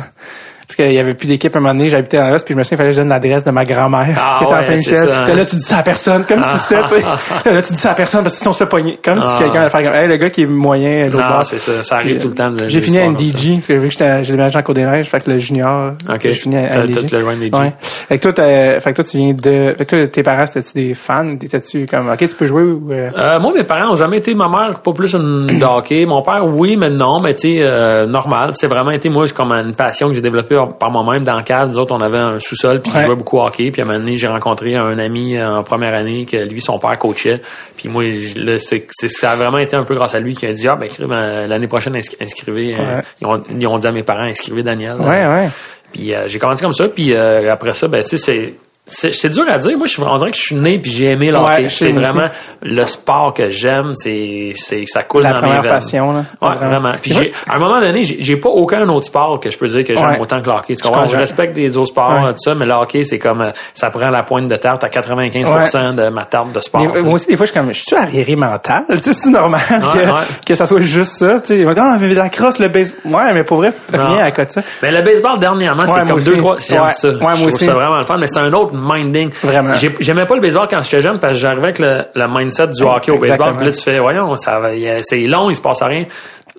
[0.67, 2.57] Parce qu'il y avait plus d'équipe à un moment donné, j'habitais dans l'Est, puis je
[2.57, 4.59] me souviens, il fallait que je donne l'adresse de ma grand-mère Ah qui était ouais,
[4.59, 5.09] à Saint-Michel.
[5.13, 5.33] hein.
[5.33, 7.49] là, tu dis ça à personne, comme si c'était, tu sais.
[7.53, 8.99] Là, tu dis ça à personne parce que sinon on se pogner.
[9.01, 9.29] Comme Ah.
[9.37, 11.45] si quelqu'un allait faire comme, hey, le gars qui est moyen, l'autre bord.
[11.45, 11.83] c'est ça.
[11.85, 12.51] Ça arrive Puis, tout le temps.
[12.67, 13.07] J'ai des fini à.
[13.09, 16.19] NDG, parce que vu que j'étais, j'ai déménagé en Côte-des-Neiges, fait que le junior, Ok.
[16.23, 17.07] j'ai fini à NDG.
[17.11, 17.25] t'as- le.
[17.25, 17.73] Ouais.
[17.79, 20.45] Fait que toi, t'as- fait que toi, tu viens de, fait que toi, tes parents,
[20.47, 21.35] c'était-tu des fans?
[21.41, 24.35] Étais-tu comme, ok, tu peux jouer ou, euh, Euh, moi, mes parents ont jamais été,
[24.35, 26.05] ma mère, pas plus une de hockey.
[26.05, 28.51] Mon père, oui, mais non, mais tu sais, euh, normal.
[28.55, 31.43] C'est vraiment été, moi, c'est comme une passion que j'ai développée par moi-même dans le
[31.43, 31.69] cave.
[31.69, 33.01] Nous autres, on avait un sous-sol, puis Ouais.
[33.01, 33.69] je jouais beaucoup au hockey.
[33.71, 36.61] Puis à un moment donné, j'ai rencontré un ami euh, en première année que lui,
[36.61, 37.41] son père coachait.
[37.75, 40.45] Puis moi, je- là, c'est, ça a vraiment été un peu grâce à lui qui
[40.45, 42.75] a dit, ah, ben, euh, l'année prochaine, inscri- inscrivez.
[42.79, 44.97] euh, ils, ont, ils ont dit à mes parents, inscrivez Daniel.
[44.99, 45.49] ouais, ouais.
[45.93, 48.53] Puis euh, j'ai commencé comme ça, puis euh, après ça, ben tu sais, c'est
[48.87, 49.77] c'est dur à dire.
[49.77, 51.67] Moi, je suis, on dirait que je suis né puis j'ai aimé le hockey.
[51.69, 52.29] C'est vraiment
[52.61, 53.91] le sport que j'aime.
[53.93, 55.63] C'est c'est ça coule La dans mes veines.
[55.67, 56.23] passion, là.
[56.41, 56.93] Ouais, vraiment.
[57.01, 59.83] Puis j'ai, à un moment donné, j'ai pas aucun autre sport que je peux dire
[59.83, 60.19] que j'aime Ouais.
[60.19, 60.75] autant que le hockey.
[60.75, 61.01] Tu Je comprends?
[61.01, 61.19] Je, comprends.
[61.19, 62.31] respecte des autres sports, Ouais.
[62.31, 64.87] tout ça, mais le hockey, c'est comme euh, ça prend la pointe de tarte à
[64.89, 66.81] 95% de ma tarte de sport.
[66.93, 68.83] Mais, moi aussi, des fois, je suis comme, je suis arriéré mental.
[68.89, 71.39] Tu sais, c'est normal que, que ça soit juste ça.
[71.41, 72.93] Tu sais, ah, mais la crosse, le base.
[73.05, 74.61] Ouais, mais pour vrai, rien à côté de ça.
[74.81, 77.09] Mais le baseball, dernièrement, c'est comme deux, trois, j'aime ça.
[77.09, 79.29] Ouais, moi je trouve ça vraiment le fun, mais c'est un autre minding.
[79.43, 79.75] Vraiment.
[79.75, 82.67] J'ai- J'aimais pas le baseball quand j'étais jeune parce que j'arrivais avec le, le mindset
[82.67, 83.55] du hockey au baseball.
[83.57, 84.61] Puis là, tu fais, voyons, ça
[85.03, 86.05] c'est long, il se passe rien.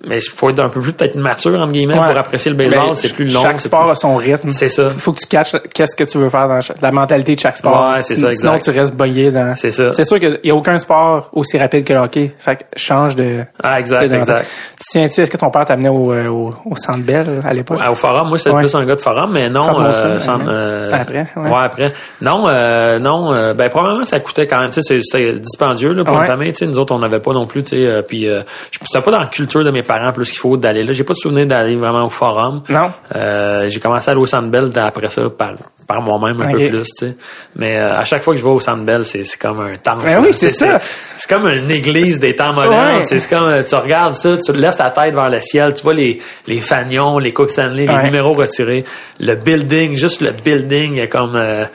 [0.07, 2.07] Mais il faut être un peu plus peut-être mature, entre guillemets, Ouais.
[2.09, 2.87] pour apprécier le baseball.
[2.89, 3.41] Ben, c'est plus long.
[3.41, 4.49] Chaque sport plus- a son rythme.
[4.49, 4.83] C'est ça.
[4.93, 7.57] Il faut que tu catches qu'est-ce que tu veux faire dans la mentalité de chaque
[7.57, 7.91] sport.
[7.91, 8.71] Ouais, c'est Sinon- ça, Sinon, exact.
[8.73, 9.55] tu restes boyé dans.
[9.57, 9.91] C'est ça.
[9.93, 12.31] C'est sûr qu'il y a aucun sport aussi rapide que le hockey.
[12.39, 13.43] Fait que change de.
[13.61, 14.45] Ah, exact, de- exact.
[14.79, 17.53] Tu te souviens-tu, est-ce que ton père t'amenait au, euh, au, au Centre Bell à
[17.53, 17.79] l'époque?
[17.81, 18.61] Ah, Au forum, moi, c'était Ouais.
[18.61, 19.81] plus un gars de forum, mais non.
[19.81, 20.49] Euh, centre, ouais.
[20.49, 21.51] euh, Après, ouais.
[21.53, 21.93] après.
[22.21, 23.33] Non, euh, non.
[23.33, 24.69] euh, ben, probablement, ça coûtait quand même.
[24.69, 26.21] Tu sais, c'est- c'était dispendieux là, pour Ouais.
[26.21, 26.51] une famille.
[26.53, 27.63] Tu sais, nous autres, on n'avait pas non plus.
[27.63, 30.83] Tu sais, puis, je pas dans la culture de mes parents plus qu'il faut d'aller
[30.83, 30.91] là.
[30.93, 32.61] J'ai pas de souvenir d'aller vraiment au forum.
[32.69, 32.91] Non.
[33.15, 35.53] Euh, j'ai commencé à aller au Centre Bell après ça par
[35.87, 37.15] par moi-même un peu plus, tu sais.
[37.55, 39.73] Mais euh, à chaque fois que je vais au Centre Bell, c'est c'est comme un
[39.75, 40.03] temple.
[40.05, 40.77] Ben oui, c'est ça.
[41.17, 42.97] C'est comme une église des temps modernes.
[42.97, 43.03] Ouais.
[43.05, 45.95] C'est comme euh, tu regardes ça, tu lèves ta tête vers le ciel, tu vois
[45.95, 48.03] les les fanions, les Cook Stanley, les Ouais.
[48.03, 48.83] numéros retirés,
[49.19, 51.65] le building, juste le building, il y a comme euh,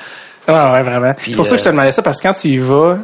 [0.47, 1.15] Ouais, ouais, vraiment.
[1.19, 2.99] C'est pour ça que je te demandais ça, parce que quand tu y vas,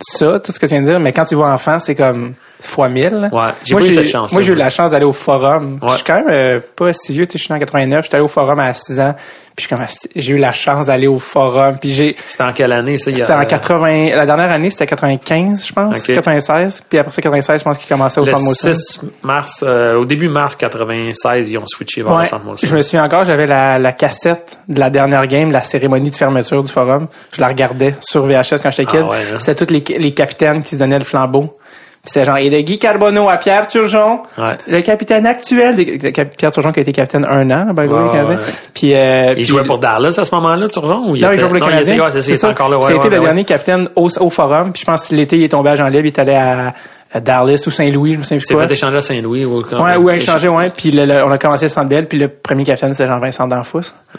[0.00, 2.34] ça, tout ce que tu viens de dire, mais quand tu vas enfant, c'est comme
[2.60, 3.28] fois mille.
[3.32, 5.78] Ouais, j'ai eu cette chance-là, Moi, j'ai eu la chance d'aller au forum.
[5.82, 5.90] Ouais.
[5.90, 8.16] Je suis quand même euh, pas si vieux, tu sais, je suis en 89, j'étais
[8.16, 9.14] allé au forum à 6 ans.
[9.56, 11.76] Puis asti, j'ai eu la chance d'aller au forum.
[11.80, 13.10] Puis j'ai, c'était en quelle année ça?
[13.10, 16.14] Il y a- c'était en 80, la dernière année, c'était 95, je pense, Ok.
[16.14, 16.82] 96.
[16.88, 18.72] Puis après ça, 96, je pense qu'il commençait au le Centre Molson.
[18.74, 22.22] 6 mars, euh, au début mars 96, ils ont switché vers Ouais.
[22.22, 22.66] le Centre Molson.
[22.66, 26.16] Je me souviens encore, j'avais la, la cassette de la dernière game, la cérémonie de
[26.16, 27.08] fermeture du forum.
[27.32, 29.00] Je la regardais sur VHS quand j'étais kid.
[29.04, 29.38] Ah ouais, hein?
[29.38, 31.56] C'était tous les, les capitaines qui se donnaient le flambeau.
[32.04, 34.58] C'était genre, et de Guy Carbonneau à Pierre Turgeon, Ouais.
[34.66, 37.90] le capitaine actuel, des- de Pierre Turgeon qui a été capitaine un an, by the
[37.92, 38.38] way, Canadien.
[38.74, 41.38] Puis, euh, Il puis- jouait pour Dallas à ce moment-là, Turgeon ou il non, il
[41.38, 41.94] joue pour le non, Canadien.
[41.94, 42.78] était- ouais, c'est ça, encore là.
[42.78, 44.72] ouais, C'était le dernier capitaine au, au forum.
[44.72, 46.74] Puis je pense que l'été, il est tombé à Jean-Libre, il est allé à,
[47.14, 48.66] à Dallas ou Saint-Louis, je me souviens plus C'est quoi.
[48.66, 50.72] fait échanger à Saint-Louis ou Ouais, ou échangé, ouais.
[50.76, 53.46] Puis le- le- on a commencé le Centre Bell, puis le premier capitaine, c'était Jean-Vincent
[53.46, 53.78] D'Anfous.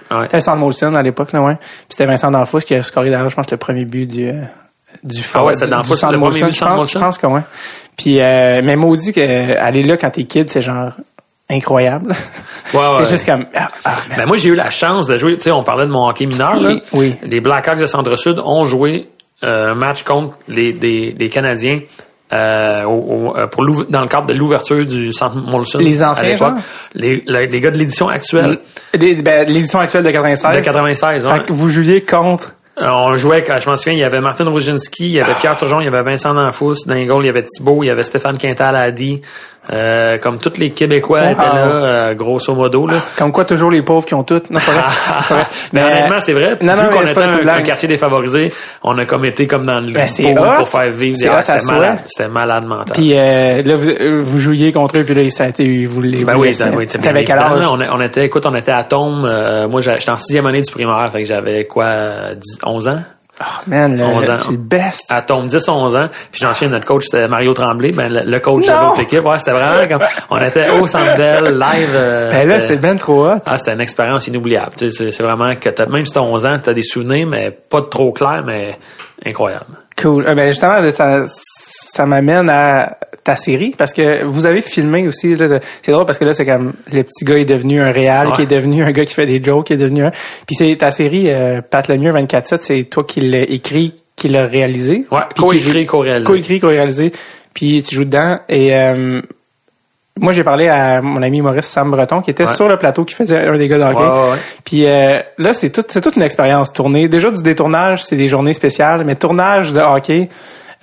[0.09, 0.21] Ouais.
[0.21, 1.55] C'était Centre Molson à l'époque, là, ouais.
[1.57, 4.31] Puis c'était Vincent D'Anfous qui a scoré d'ailleurs, je pense, le premier but du,
[5.03, 6.91] du Ah ouais, du- D'Anfous, du but du je pense-?
[6.93, 7.41] Je pense que ouais.
[7.97, 10.91] Puis, euh, mais maudit que aller là quand t'es kid, c'est genre
[11.49, 12.13] incroyable.
[12.73, 12.93] Ouais, ouais.
[13.05, 14.17] c'est juste comme, ah, ah, man.
[14.17, 16.25] Ben moi, j'ai eu la chance de jouer, tu sais, on parlait de mon hockey
[16.25, 16.79] mineur, là.
[16.93, 17.15] Oui.
[17.23, 19.09] Les Blackhawks de Centre-Sud ont joué
[19.43, 21.81] euh, un match contre les, des, des Canadiens
[22.31, 25.77] euh, au- au- euh, pour dans le cadre de l'ouverture du Centre Molson.
[25.79, 26.55] Les anciens, à?
[26.95, 28.59] Les, les, les gars de l'édition actuelle
[28.97, 30.55] ben, L'édition actuelle de 96.
[30.55, 31.27] de 96.
[31.27, 32.55] Fait que vous jouiez contre.
[32.81, 35.35] Euh, On jouait, quand je m'en souviens, il y avait Martin Roginski, il y avait
[35.35, 37.89] Pierre Turgeon, il y avait Vincent Danfous, les goals, il y avait Thibault, il y
[37.91, 39.21] avait Stéphane Quintal à Adi.
[39.71, 42.85] Euh, comme tous les Québécois étaient là, euh, grosso modo.
[42.85, 42.95] Là.
[43.17, 44.41] Comme quoi, toujours les pauvres qui ont tout.
[44.49, 44.75] Non, vrai.
[45.29, 45.43] Vrai.
[45.71, 46.57] Mais honnêtement, c'est vrai.
[46.61, 48.51] Non, non, Vu qu'on était un, un quartier défavorisé,
[48.83, 50.05] on a comme été comme dans le Ben,
[50.37, 50.57] hot.
[50.57, 51.17] pour faire vivre.
[51.29, 51.43] Ah, à
[52.05, 52.65] C'était malade.
[52.65, 52.93] mental.
[52.93, 56.25] Puis euh, là, vous, vous jouiez contre eux, puis là, ça a été, vous les
[56.25, 56.65] ben vous oui, laissez.
[56.65, 57.63] ben oui, T'avais quel âge?
[57.65, 59.23] On, on était, écoute, on était à Tombe.
[59.23, 62.99] euh, moi, j'étais en sixième année du primaire, fait que j'avais quoi, 10, 11 ans?
[63.41, 64.37] Oh, man, le- 11 ans.
[64.37, 65.05] c'est le best.
[65.09, 68.29] à tombe 10 11 ans puis j'en souviens notre coach c'était Mario Tremblay ben le,
[68.29, 71.89] le coach de l'autre équipe ouais c'était vraiment comme on était au Centre Bell live
[71.95, 73.39] euh, Ben là, c'était- ben trop hot.
[73.47, 76.45] ah, c'était une expérience inoubliable tu sais, c'est vraiment que t'as même si t'as 11
[76.45, 78.77] ans t'as des souvenirs mais pas trop clairs mais
[79.25, 79.65] incroyable
[79.99, 80.27] Cool.
[80.27, 81.25] Euh, ben justement, de ta-
[81.95, 85.37] ça m'amène à ta série parce que vous avez filmé aussi.
[85.83, 88.33] C'est drôle parce que là, c'est comme le petit gars est devenu un réal, Ouais.
[88.33, 90.11] qui est devenu un gars qui fait des jokes, qui est devenu un.
[90.47, 94.47] Puis c'est ta série euh, Pat Lemieux 24/7, c'est toi qui l'as écrit, qui l'as
[94.47, 95.05] réalisé.
[95.11, 96.27] Ouais, co-écrit, co-réalisé.
[96.27, 97.11] Co-écrit, co-réalisé.
[97.53, 99.21] Puis tu joues dedans et euh,
[100.19, 102.55] moi j'ai parlé à mon ami Maurice Sam Breton qui était Ouais.
[102.55, 103.97] sur le plateau qui faisait un des gars de hockey.
[104.03, 104.37] Ouais, ouais, ouais.
[104.65, 107.07] Puis euh, là, c'est tout, c'est toute une expérience tournée.
[107.07, 110.29] Déjà du détournage, c'est des journées spéciales, mais tournage de hockey,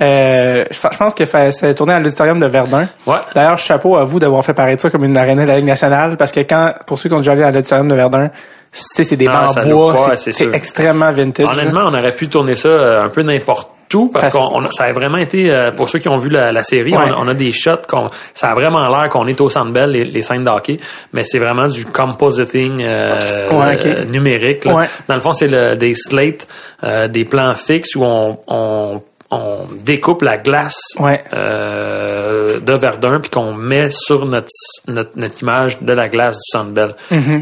[0.03, 2.89] euh, je je pense que c'est tourné à l'auditorium de Verdun.
[3.07, 3.17] Ouais.
[3.35, 6.17] D'ailleurs, chapeau à vous d'avoir fait paraître ça comme une arène de la Ligue nationale,
[6.17, 8.31] parce que quand, pour ceux qui ont déjà allé à l'auditorium de Verdun,
[8.73, 11.59] c'est des bancs en bois, c'est extrêmement vintage.
[11.59, 14.85] Honnêtement, on aurait pu tourner ça euh, un peu n'importe où parce Parce- qu'on ça
[14.85, 17.03] a vraiment été euh, pour ceux qui ont vu la, la série, Ouais.
[17.09, 19.73] on, a- on a des shots qu'on ça a vraiment l'air qu'on est au Centre
[19.73, 20.79] Bell les, les scènes d'hockey,
[21.13, 23.19] mais c'est vraiment du compositing euh,
[23.51, 24.65] Ouais, euh, numérique.
[24.65, 24.75] là.
[24.75, 24.87] Ouais.
[25.09, 26.47] Dans le fond, c'est le, des slates,
[26.85, 29.03] euh, des plans fixes où on, on
[29.33, 31.23] on découpe la glace Ouais.
[31.33, 34.49] euh, de Verdun puis qu'on met sur notre,
[34.89, 36.95] notre notre image de la glace du Centre Bell.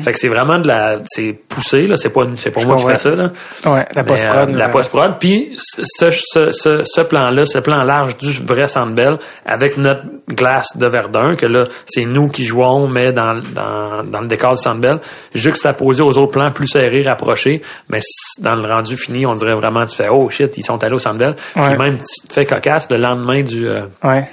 [0.03, 2.77] Fait que c'est vraiment de la c'est poussé là, c'est pas c'est pas Je moi
[2.77, 3.31] qui fais ça là.
[3.65, 4.49] Ouais, la Mais, post-prod.
[4.51, 4.69] euh, la là.
[4.69, 5.15] post-prod.
[5.19, 10.03] Puis ce, ce, ce, ce plan-là, ce plan large du vrai Centre Bell, avec notre
[10.29, 14.57] glace de Verdun, que là, c'est nous qui jouons, mais dans, dans, dans le décor
[14.57, 14.99] du Centre Bell,
[15.35, 17.63] juxtaposé aux autres plans plus serrés, rapprochés.
[17.89, 18.01] Mais
[18.41, 20.99] dans le rendu fini, on dirait vraiment, tu fais, oh shit, ils sont allés au
[20.99, 21.35] Centre Bell.
[21.57, 21.78] Ouais.
[21.79, 23.67] Même, petit fait cocasse, le lendemain du...
[23.69, 24.29] euh, Ouais.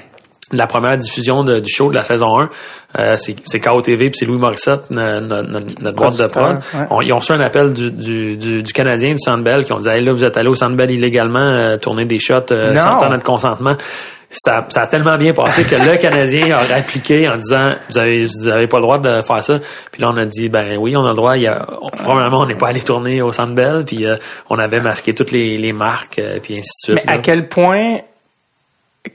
[0.51, 2.49] de la première diffusion de- du show de la saison 1.
[2.99, 6.31] Euh, c'est c'est KOTV puis c'est Louis Morissette, no- no- no- notre boîte de prod.
[6.59, 6.87] Producteur, ouais.
[6.91, 9.79] On- ils ont reçu un appel du, du, du, du Canadien du Sandbell qui ont
[9.79, 13.09] dit hey, là vous êtes allé au Sandbell illégalement euh, tourner des shots euh, sans
[13.09, 13.73] notre consentement.
[14.37, 18.23] Ça, ça a tellement bien passé que le Canadien a répliqué en disant vous avez
[18.23, 19.59] vous avez pas le droit de faire ça.
[19.91, 21.37] Puis là on a dit ben oui on a le droit.
[21.37, 24.15] Il y a, on- probablement on n'est pas allé tourner au Sandbell puis euh,
[24.49, 27.09] on avait masqué toutes les, les marques euh, puis ainsi de Mais suite.
[27.09, 27.19] à là.
[27.23, 27.97] quel point,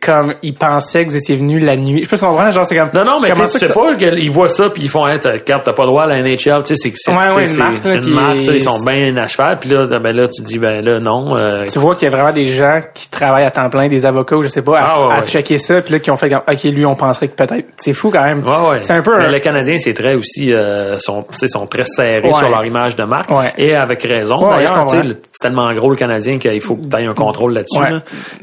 [0.00, 2.04] comme ils pensaient que vous étiez venu la nuit.
[2.04, 2.90] Je peux comprendre, genre c'est comme.
[2.94, 5.32] Non, non, mais comment tu sais pas qu'ils voient ça puis ils font, hey, t'as,
[5.32, 7.56] regarde, t'as pas le droit à la NHL, tu sais, c'est c'est, Ouais, sais, une
[7.58, 10.28] marque, là, une marque, sais, est- ils sont bien à cheval, puis là, ben là,
[10.28, 13.08] tu dis, ben là, non, euh, Tu vois qu'il y a vraiment des gens qui
[13.10, 15.26] travaillent à temps plein, des avocats ou je sais pas, à, Ah, ouais, à ouais.
[15.26, 17.66] checker ça, puis là qui ont fait comme, ok, lui, on penserait que peut-être.
[17.76, 18.46] C'est fou quand même.
[18.46, 18.82] ouais, ouais.
[18.82, 19.16] C'est un peu.
[19.18, 22.64] Mais un- le Canadien, c'est très aussi, euh, sont, sais, sont très serrés sur leur
[22.64, 23.52] image de marque, Ouais.
[23.58, 24.48] et avec raison.
[24.48, 27.80] D'ailleurs, sais, c'est tellement gros le Canadien qu'il faut que tu aies un contrôle là-dessus.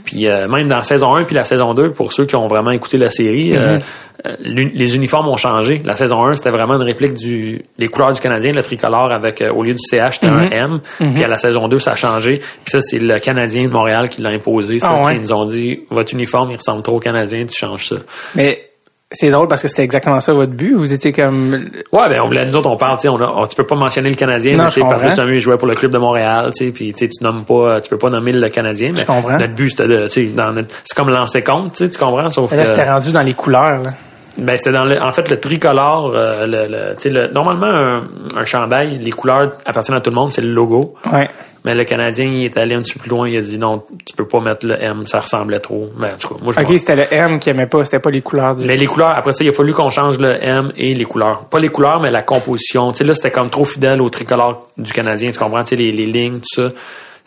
[0.05, 2.71] Puis euh, même dans saison 1 puis la saison 2, pour ceux qui ont vraiment
[2.71, 3.81] écouté la série, euh, Mm-hmm.
[4.27, 5.81] euh, l'uni- les uniformes ont changé.
[5.85, 9.41] La saison 1, c'était vraiment une réplique du les couleurs du Canadien, le tricolore avec
[9.41, 10.53] euh, au lieu du CH, c'était Mm-hmm.
[10.59, 11.13] un M.
[11.13, 12.37] Puis à la saison 2, ça a changé.
[12.39, 14.79] Puis ça, c'est le Canadien de Montréal qui l'a imposé.
[14.79, 15.15] Ça, Ah ouais?
[15.15, 17.95] Ils nous ont dit votre uniforme, il ressemble trop au Canadien, tu changes ça.
[18.35, 18.66] Mais
[19.11, 20.73] c'est drôle parce que c'était exactement ça votre but.
[20.75, 21.69] Vous étiez comme.
[21.93, 23.65] Ouais, ben on voulait nous autres, on parle, tu sais, on a, on- tu peux
[23.65, 24.81] pas mentionner le Canadien, Non, mais tu.
[24.81, 27.89] Patrice il jouait pour le club de Montréal, tu sais, puis tu nommes pas, tu
[27.89, 29.37] peux pas nommer le Canadien, mais comprends.
[29.37, 31.97] notre but c'était de, tu sais, dans notre, c'est comme lancer compte, tu sais, tu
[31.97, 33.81] comprends, sauf Là, c'était rendu dans les couleurs.
[33.81, 33.91] Là.
[34.37, 37.67] Ben c'était dans le, en fait le tricolore, euh, le, le, tu sais, le, normalement
[37.67, 38.03] un,
[38.35, 41.27] un chandail, les couleurs appartiennent à tout le monde, c'est le logo, Ouais.
[41.65, 43.83] mais le Canadien il est allé un petit peu plus loin, il a dit non,
[44.05, 46.61] tu peux pas mettre le M, ça ressemblait trop, mais en tout cas, moi je
[46.61, 48.65] Ok, c'était le M qui aimait pas, c'était pas les couleurs du.
[48.65, 51.45] mais les couleurs, après ça, il a fallu qu'on change le M et les couleurs.
[51.49, 52.91] Pas les couleurs, mais la composition.
[52.91, 55.63] Tu sais, là, c'était comme trop fidèle au tricolore du Canadien, tu comprends?
[55.63, 56.69] Tu sais, les, les lignes, tout ça.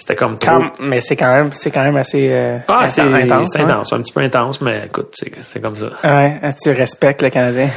[0.01, 0.51] C'était comme trop...
[0.51, 3.51] Quand- mais c'est quand même, c'est quand même assez euh, Ah, c'est intense.
[3.53, 3.65] c'est hein.
[3.67, 5.89] intense, un petit peu intense, mais écoute, c'est c'est comme ça.
[6.03, 7.69] Ouais, tu respectes le Canadien.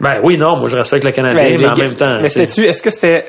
[0.00, 2.18] Ben oui, non, moi je respecte le Canadien, mais, Ben, en les- même temps...
[2.22, 3.24] Mais tu sais, c'était-tu, est-ce que c'était,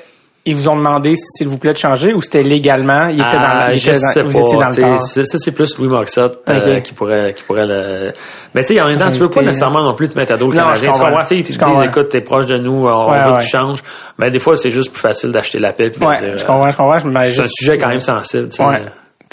[0.45, 3.65] ils vous ont demandé s'il vous plaît de changer ou c'était légalement, il était Ah,
[3.67, 4.99] dans, il était dans- vous étiez dans le temps.
[4.99, 6.84] Ça, c'est plus Louis Morissette euh, Ok.
[6.84, 8.12] qui pourrait qui pourrait le...
[8.53, 10.34] Mais tu sais, en même temps, tu veux pas Inviter, nécessairement non plus te mettre
[10.34, 10.91] à dos le Canadien.
[10.91, 11.23] Tu comprends.
[11.25, 13.38] Tu disent, écoute, t'es proche de nous, on Ouais, veut ouais.
[13.39, 13.82] que tu changes.
[14.17, 16.38] Mais des fois, c'est juste plus facile d'acheter la paix puis Ouais, dire...
[16.38, 18.63] je euh, comprends, je comprends, je me C'est un sujet quand même sensible, tu sais.
[18.65, 18.82] Ouais.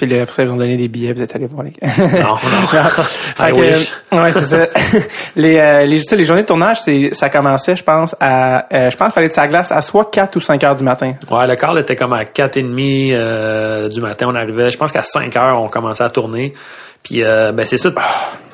[0.00, 1.72] Puis après, ils ont donné des billets, vous êtes allés voir les.
[1.82, 2.36] Non, non.
[3.50, 4.66] Que, ouais, c'est ça.
[5.36, 8.90] les, euh, les, ça, les journées de tournage, c'est, ça commençait, je pense, à, euh,
[8.90, 11.14] je pense, qu'il fallait de sa glace à soit 4 ou 5 heures du matin.
[11.30, 14.70] Ouais, le quart était comme à 4h30 euh, du matin, on arrivait.
[14.70, 16.54] Je pense qu'à 5 heures, on commençait à tourner.
[17.02, 17.90] Puis, euh, ben c'est ça.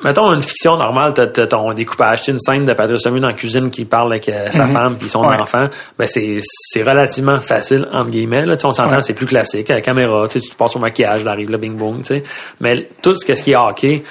[0.03, 2.27] Mettons une fiction normale, t'as, ton découpage.
[2.29, 5.09] Une scène de Patrice Lemieux dans la cuisine qui parle avec euh, sa femme puis
[5.09, 5.29] son Mhm.
[5.29, 5.37] Ouais.
[5.39, 5.65] enfant.
[5.99, 8.45] Ben c'est, c'est relativement facile, entre guillemets.
[8.45, 8.55] Là.
[8.55, 9.01] Tu sais, on s'entend, Ouais.
[9.01, 9.69] c'est plus classique.
[9.69, 12.23] À la caméra, tu passes au maquillage, là, arrive le bing tu sais.
[12.61, 14.03] Mais tout ce, ce qui est hockey,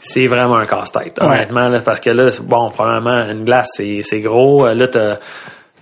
[0.00, 1.26] c'est vraiment un casse-tête, Ouais.
[1.26, 1.68] honnêtement.
[1.68, 4.66] Là, parce que là, bon, probablement, une glace, c'est, c'est gros.
[4.66, 5.18] Là, t'as,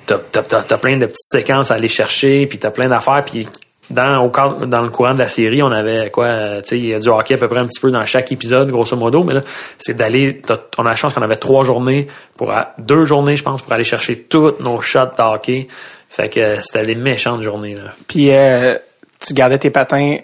[0.07, 3.23] t'as, t'as, t'as, t'as plein de petites séquences à aller chercher, puis t'as plein d'affaires,
[3.25, 3.47] puis
[3.91, 6.95] dans, au dans le courant de la série, on avait quoi, tu sais, il y
[6.95, 9.35] a du hockey à peu près un petit peu dans chaque épisode, grosso modo, mais
[9.35, 9.41] là,
[9.79, 13.43] c'est d'aller, t'as- on a la chance qu'on avait trois journées, pour deux journées, je
[13.43, 15.67] pense, pour aller chercher toutes nos shots de hockey.
[16.09, 17.93] Fait que euh, c'était des méchantes journées, là.
[18.09, 18.77] Puis euh,
[19.21, 20.17] tu gardais tes patins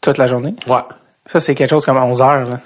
[0.00, 0.54] toute la journée?
[0.66, 0.80] Ouais.
[1.26, 2.44] Ça, c'est quelque chose comme 11 heures.
[2.48, 2.60] Là.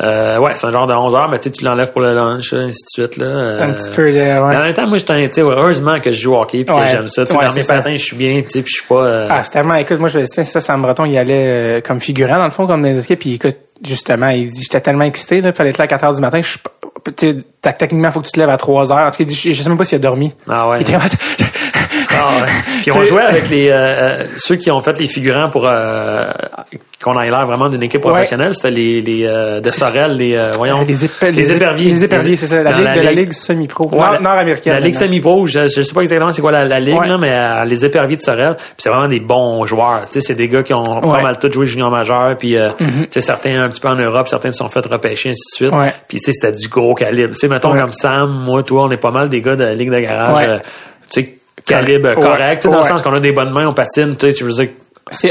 [0.00, 2.14] Euh, ouais, c'est un genre de 11 heures, mais tu sais, tu l'enlèves pour le
[2.14, 3.26] lunch, ainsi de suite, là.
[3.26, 4.58] Euh, Un petit peu de, Mais en ouais.
[4.58, 6.84] même temps, moi, je sais, heureusement que je joue au hockey puis Ouais.
[6.84, 7.26] que j'aime ça.
[7.26, 7.74] Tu sais, Ouais, dans mes ça.
[7.76, 9.04] patins, je suis bien, tu sais, puis je suis pas...
[9.04, 12.00] euh, Ah, c'est tellement, écoute, moi, je sais, ça, Sam Breton, il allait euh, comme
[12.00, 15.04] figurant, dans le fond, comme dans les équipes, puis écoute, justement, il dit, j'étais tellement
[15.04, 16.60] excité, là, fallait être là à 4 heures du matin, je suis
[17.60, 18.98] techniquement, faut que tu te lèves à 3 heures.
[19.06, 20.32] En tout cas, il dit, je, je sais même pas s'il a dormi.
[20.48, 20.78] Ah ouais.
[20.78, 20.96] Il était
[22.12, 22.48] ouais.
[22.82, 26.30] Puis on jouait avec les euh, euh, ceux qui ont fait les figurants pour euh,
[27.02, 28.10] qu'on ait l'air vraiment d'une équipe Ouais.
[28.12, 28.54] professionnelle.
[28.54, 30.84] C'était les, les euh, de Sorel, les euh, voyons.
[30.84, 30.94] les,
[31.32, 31.86] les éperviers.
[31.90, 32.62] Les éperviers, c'est ça.
[32.62, 33.32] La ligue, la de la ligue.
[33.32, 33.88] semi-pro.
[33.92, 34.74] Ouais, Nord-américaine.
[34.74, 37.08] La Ligue semi-pro, je, je sais pas exactement c'est quoi la, la ligue, Ouais.
[37.08, 40.02] là, mais euh, les éperviers de Sorel, c'est vraiment des bons joueurs.
[40.10, 42.70] Tu sais, c'est des gars qui ont pas mal tous joué junior majeur, puis euh,
[42.78, 45.56] tu sais, certains un petit peu en Europe, certains se sont fait repêcher, ainsi de
[45.66, 45.72] suite.
[45.72, 45.92] Ouais.
[46.08, 47.32] Puis tu sais, c'était du gros calibre.
[47.34, 49.74] Tu sais, mettons comme Sam, moi, toi, on est pas mal des gars de la
[49.74, 50.36] ligue de garage.
[50.48, 50.60] Ouais.
[51.12, 51.34] tu sais,
[51.64, 54.44] calibre correct, dans le sens qu'on a des bonnes mains, on patine, tu sais, tu
[54.44, 54.68] veux dire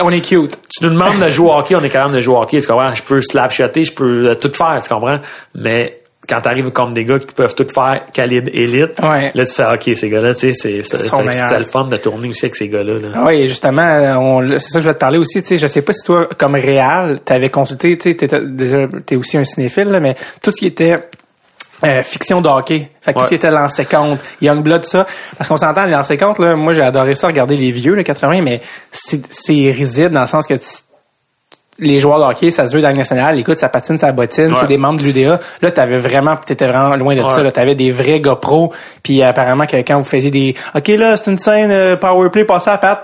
[0.03, 0.59] on est cute.
[0.69, 2.67] tu nous demandes de jouer au hockey, on est capable de jouer au hockey, tu
[2.67, 2.93] comprends?
[2.93, 5.17] Je peux slap shotter, je peux euh, tout faire, tu comprends?
[5.55, 5.97] Mais
[6.29, 9.31] quand t'arrives comme des gars qui peuvent tout faire calibre élite, Ouais.
[9.33, 12.55] là tu fais OK, ces gars-là, tu sais, c'est le fun de tourner aussi avec
[12.55, 12.93] ces gars-là.
[12.99, 13.07] Là.
[13.15, 15.41] Ah Oui, justement, c'est ça que je vais te parler aussi.
[15.41, 18.27] Tu sais, je sais pas si toi, comme réal, t'avais consulté, tu sais,
[19.05, 20.95] t'es aussi un cinéphile, là, mais tout ce qui était
[21.83, 23.23] euh, fiction de hockey, fait que tout Ouais.
[23.25, 25.05] ce qui était lancé compte, Youngblood, ça,
[25.37, 28.41] parce qu'on s'entend, les lancers là, moi j'ai adoré ça, regarder les vieux, le 80,
[28.41, 30.67] mais c'est, c'est risible dans le sens que tu,
[31.81, 34.11] les joueurs de hockey, ça se veut dans la Ligue nationale, écoute, ça patine, ça
[34.11, 34.55] bottine, Ouais.
[34.59, 35.39] c'est des membres de l'UDA.
[35.61, 37.29] Là, t'avais vraiment, t'étais vraiment loin de Ouais.
[37.29, 38.71] ça, là, t'avais des vrais gars pros,
[39.03, 42.69] puis apparemment que quand vous faisiez des, ok là, c'est une scène euh, powerplay, passé
[42.69, 43.01] à patte,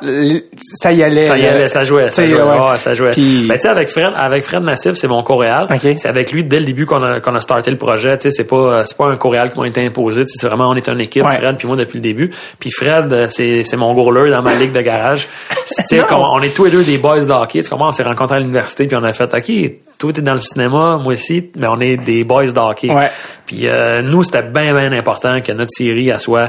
[0.80, 1.24] ça y allait.
[1.24, 1.52] Ça y là.
[1.54, 2.50] allait, ça jouait, ça jouait, ouais.
[2.72, 3.12] ouais, ça jouait.
[3.12, 5.68] Puis- Ben, tu sais, avec Fred, avec Fred Massif, c'est mon coréal.
[5.98, 8.30] C'est avec lui, dès le début, qu'on a, qu'on a starté le projet, tu sais,
[8.32, 11.02] c'est pas, c'est pas un coréal qui m'a été imposé, c'est vraiment, on est une
[11.02, 11.24] équipe.
[11.28, 12.30] Fred puis moi, depuis le début.
[12.60, 15.28] Puis Fred, euh, c'est, c'est mon goaler dans ma ligue de garage.
[15.90, 17.88] Tu sais, on est tous les deux des boys de hockey, tu comprends?
[17.90, 20.98] On s'est rencontrés à l'université, puis on a fait, OK, toi, t'es dans le cinéma,
[21.04, 22.90] moi aussi, mais on est des boys de hockey.
[22.92, 23.10] Ouais.
[23.46, 26.48] Puis euh, nous, c'était bien, bien important que notre série, elle soit,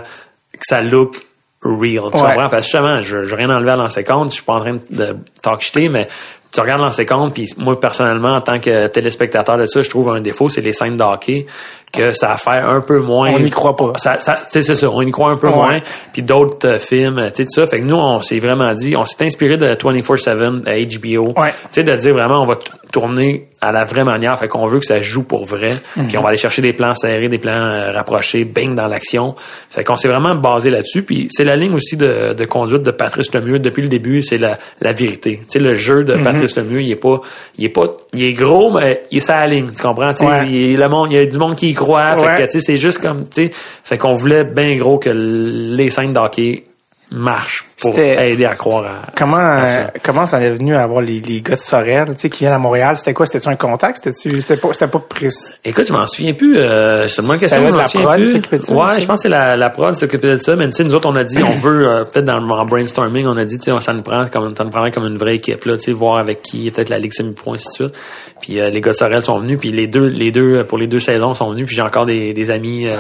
[0.53, 1.17] que ça look
[1.63, 1.81] real.
[2.13, 2.23] Tu Ouais.
[2.23, 2.49] comprends?
[2.49, 4.77] Parce que justement, je, veux rien enlever à l'ancien compte, je suis pas en train
[4.91, 6.07] de talk shiter, mais
[6.53, 10.09] tu regardes l'ancien compte, puis moi, personnellement, en tant que téléspectateur de ça, je trouve
[10.11, 11.47] un défaut, c'est les scènes de hockey,
[11.93, 13.31] que ça fait un peu moins...
[13.33, 13.93] On n'y croit pas.
[13.97, 15.55] Ça, ça, tu sais, c'est ça, on y croit un peu Ouais.
[15.55, 15.79] moins.
[16.13, 17.67] Puis d'autres euh, films, tu sais, tout ça.
[17.67, 21.33] Fait que nous, on s'est vraiment dit, on s'est inspiré de 24-7 à HBO.
[21.41, 21.51] Ouais.
[21.51, 22.57] Tu sais, de dire vraiment, on va
[22.93, 24.39] tourner à la vraie manière.
[24.39, 25.75] Fait qu'on veut que ça joue pour vrai.
[25.97, 26.07] Mhm.
[26.09, 29.35] Puis on va aller chercher des plans serrés, des plans euh, rapprochés, bang dans l'action.
[29.69, 31.03] Fait qu'on s'est vraiment basé là-dessus.
[31.03, 34.39] Puis c'est la ligne aussi de, de conduite de Patrice Lemieux depuis le début, c'est
[34.39, 35.39] la, la vérité.
[35.43, 37.21] Tu sais, le jeu de Patrice Lemieux, il est pas,
[37.59, 39.71] il est pas, il est gros, mais il est sa ligne.
[39.77, 40.11] Tu comprends?
[40.13, 40.47] Tu sais, Ouais.
[40.49, 42.15] il, le monde, il y a du monde qui y croit.
[42.17, 42.35] Fait Ouais.
[42.39, 43.51] que, tu sais, c'est juste comme, tu sais,
[43.85, 46.65] fait qu'on voulait bien gros que les scènes d'hockey
[47.11, 49.93] marchent pour aider à croire à, Comment, à euh, ça.
[50.03, 52.53] comment ça est venu à avoir les, les gars de Sorel, tu sais, qui viennent
[52.53, 52.97] à Montréal?
[52.99, 53.27] C'était quoi?
[53.27, 54.01] C'était-tu un contact?
[54.03, 55.55] C'était-tu, c'était pas, c'était pas précis?
[55.65, 56.57] Écoute, je m'en souviens plus.
[56.59, 57.49] Euh, c'est une question.
[57.49, 60.35] Ça la prod s'occupait de ça, Ouais, je pense que c'est la, la prod s'occupait
[60.37, 60.57] de ça.
[60.57, 62.65] Mais tu sais, nous autres, on a dit, on veut euh, peut-être dans le en
[62.67, 65.19] brainstorming, on a dit, tu sais, ça nous prend comme ça nous prendrait comme une
[65.19, 67.95] vraie équipe là, tu sais, voir avec qui, peut-être la ligue semi-pro ainsi de suite.
[68.41, 70.87] Puis euh, les gars de Sorel sont venus, puis les deux, les deux pour les
[70.87, 71.67] deux saisons sont venus.
[71.67, 72.87] Puis j'ai encore des, des amis.
[72.89, 72.97] euh.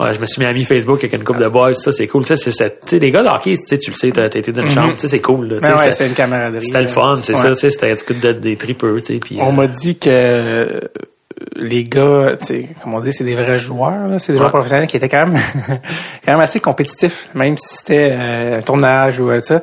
[0.00, 2.24] Ouais, je me suis mis ami Facebook avec une couple de boys, ça c'est cool.
[2.24, 4.38] Ça c'est tu sais les gars de hockey, tu sais tu le sais, t'as t'as
[4.40, 6.64] été dans une chambre, tu sais c'est cool là, Ben ouais, c'est- une camaraderie.
[6.64, 7.40] C'était le fun, c'est Ouais.
[7.40, 9.66] ça, tu sais, c'était du coup de- des tripeux, tu sais, puis On euh, m'a
[9.66, 10.80] dit que euh,
[11.56, 12.36] les gars,
[12.82, 14.18] comme on dit, c'est des vrais joueurs, là.
[14.18, 14.58] c'est des joueurs Ouais.
[14.58, 15.40] professionnels qui étaient quand même,
[16.24, 19.60] quand même assez compétitifs, même si c'était euh, un tournage ou euh, ça.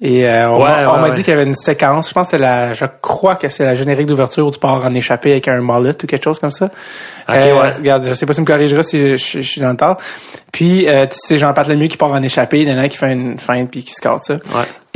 [0.00, 1.12] Et euh, on Ouais, m'a ouais, ouais.
[1.16, 3.64] dit qu'il y avait une séquence, je pense que c'était la, je crois que c'est
[3.64, 6.52] la générique d'ouverture où tu pars en échappé avec un mullet ou quelque chose comme
[6.52, 6.66] ça.
[6.66, 6.70] Ok,
[7.34, 7.70] Euh, ouais.
[7.78, 9.76] Regarde, je sais pas si tu me corrigeras si je, je- je suis dans le
[9.76, 9.96] tort.
[10.52, 12.88] Puis, euh, tu sais, Jean-Pat Lemieux qui part en échappé, il y en a un
[12.88, 14.34] qui fait une feinte puis qui score ça.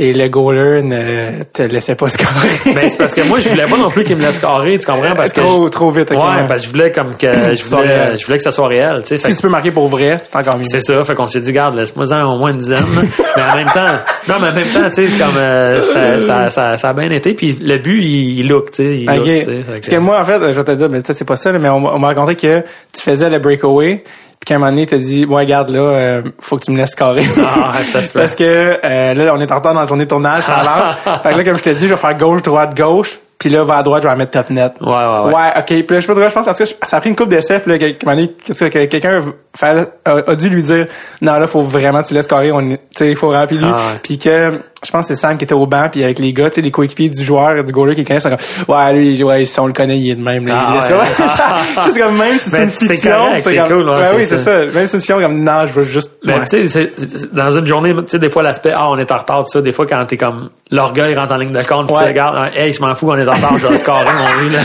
[0.03, 2.49] Et le goaler ne te laissait pas scorer.
[2.75, 4.85] Ben, c'est parce que moi, je voulais pas non plus qu'il me laisse carrer, tu
[4.85, 5.13] comprends?
[5.13, 6.11] Parce que trop, trop vite.
[6.11, 6.45] ouais, ouais.
[6.45, 9.17] parce que je voulais comme que je voulais, je voulais que ça soit réel, tu
[9.17, 9.29] sais.
[9.29, 10.65] Si tu peux marquer pour vrai, c'est encore mieux.
[10.67, 12.83] C'est ça, fait qu'on s'est dit, garde, laisse-moi en au moins une dizaine.
[13.37, 16.19] mais en même temps, non, mais en même temps, tu sais, c'est comme euh, ça,
[16.19, 17.33] ça, ça, ça a bien été.
[17.33, 19.63] Puis le but, il, il look, tu sais, il look, tu sais.
[19.65, 21.69] Parce que moi, en fait, je vais te dire, mais peut-être c'est pas ça, mais
[21.69, 22.59] on, on m'a raconté que
[22.91, 24.03] tu faisais le breakaway,
[24.43, 26.77] puis qu'à un moment donné, t'as dit, ouais, regarde, là, euh, faut que tu me
[26.77, 27.21] laisses carrer.
[27.39, 28.19] Ah, ça se fait.
[28.19, 28.43] Parce que
[28.83, 30.95] euh, là, on est en retard dans la journée de tournage, ça avance.
[31.23, 33.63] fait que là, comme je t'ai dit, je vais faire gauche, droite, gauche, puis là,
[33.63, 34.73] vers à droite, je vais mettre top net.
[34.81, 35.49] Ouais, ouais, ouais.
[35.59, 35.65] ok.
[35.65, 37.29] Puis là, je sais pas je pense, en tout cas, ça a pris une coupe
[37.29, 39.21] d'essai, puis là, qu'à un moment donné, que- que quelqu'un
[39.61, 40.87] a, a dû lui dire,
[41.21, 43.69] non, là, faut vraiment que tu laisses carrer, on, tu sais, il faut remplir lui.
[43.71, 43.99] Ah ouais.
[44.03, 46.49] Puis que, je pense que c'est Sam qui était au banc puis avec les gars,
[46.49, 48.35] tu sais, les coéquipiers du joueur, du goaler qui connaissent, comme,
[48.75, 50.65] ouais, lui, ouais, si on le connaît, il est de même, là.
[50.67, 50.99] Ah, C'est ouais.
[51.17, 54.25] comme- c'est comme, même si c'est Ben, une c'est fiction, c'est cool, ouais, ouais, oui,
[54.25, 54.57] c'est ça.
[54.65, 56.45] Même si c'est une fiction, comme, non, je veux juste, Ben, ouais.
[56.47, 56.91] tu sais,
[57.31, 59.61] dans une journée, tu sais, des fois, l'aspect, ah, on est en retard, tout ça,
[59.61, 62.09] des fois, quand t'es comme, l'orgueil rentre en ligne de compte, puis tu Ouais.
[62.09, 64.49] regardes, ah, hey, je m'en fous, on est en retard, je vais scorer, mon lui,
[64.55, 64.59] là.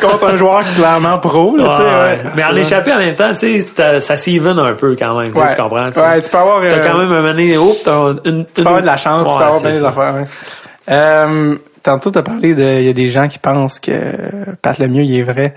[0.00, 2.32] contre un joueur clairement pro, là, tu sais, Ouais, ouais.
[2.36, 5.38] Mais en échappé en même temps, tu sais, ça s'even un peu quand même, tu
[5.40, 5.46] Ouais.
[5.56, 5.84] comprends?
[5.86, 8.68] Ouais, tu peux avoir, T'as euh, quand même un moment, oh, t'as une, tu peux
[8.68, 10.24] avoir de la chance, tu Ouais, peux avoir bien ouais.
[10.90, 13.90] Euh, tantôt, t'as parlé de, il y a des gens qui pensent que
[14.62, 15.54] Pat Lemieux, il est vrai.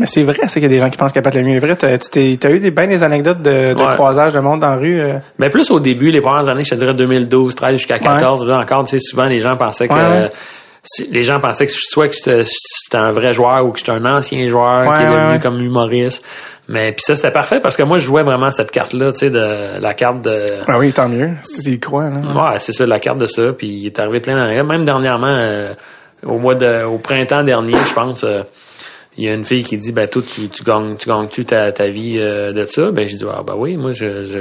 [0.00, 1.60] Mais c'est vrai, c'est qu'il y a des gens qui pensent que Pat Lemieux est
[1.60, 1.76] vrai.
[1.76, 3.94] T'as, tu t'as eu des, ben des anecdotes de, de Ouais.
[3.94, 5.00] croisage de monde dans la rue.
[5.00, 5.18] euh?
[5.38, 8.58] Mais plus au début, les premières années, je te dirais 2012, 13 jusqu'à 14, là
[8.58, 10.30] encore, tu sais, souvent les gens pensaient que Ouais.
[11.10, 12.42] Les gens pensaient que soit que j'étais
[12.94, 15.38] un vrai joueur ou que j'étais un ancien joueur Ouais, qui est devenu ouais.
[15.40, 16.24] comme humoriste.
[16.68, 19.18] Mais puis ça c'était parfait parce que moi je jouais vraiment cette carte là, tu
[19.18, 21.30] sais de la carte de Ah oui, tant mieux.
[21.42, 22.52] Si c'est croit, là.
[22.52, 25.26] Ouais, c'est ça la carte de ça puis il est arrivé plein d'arrêts, même dernièrement
[25.28, 25.72] euh,
[26.26, 28.42] au mois de au printemps dernier, je pense euh,
[29.18, 31.44] il y a une fille qui dit ben toi tu, tu gagnes tu gagnes tu
[31.44, 32.90] ta, ta vie euh, de ça?
[32.92, 34.38] Ben j'ai dit ah ben oui moi je, je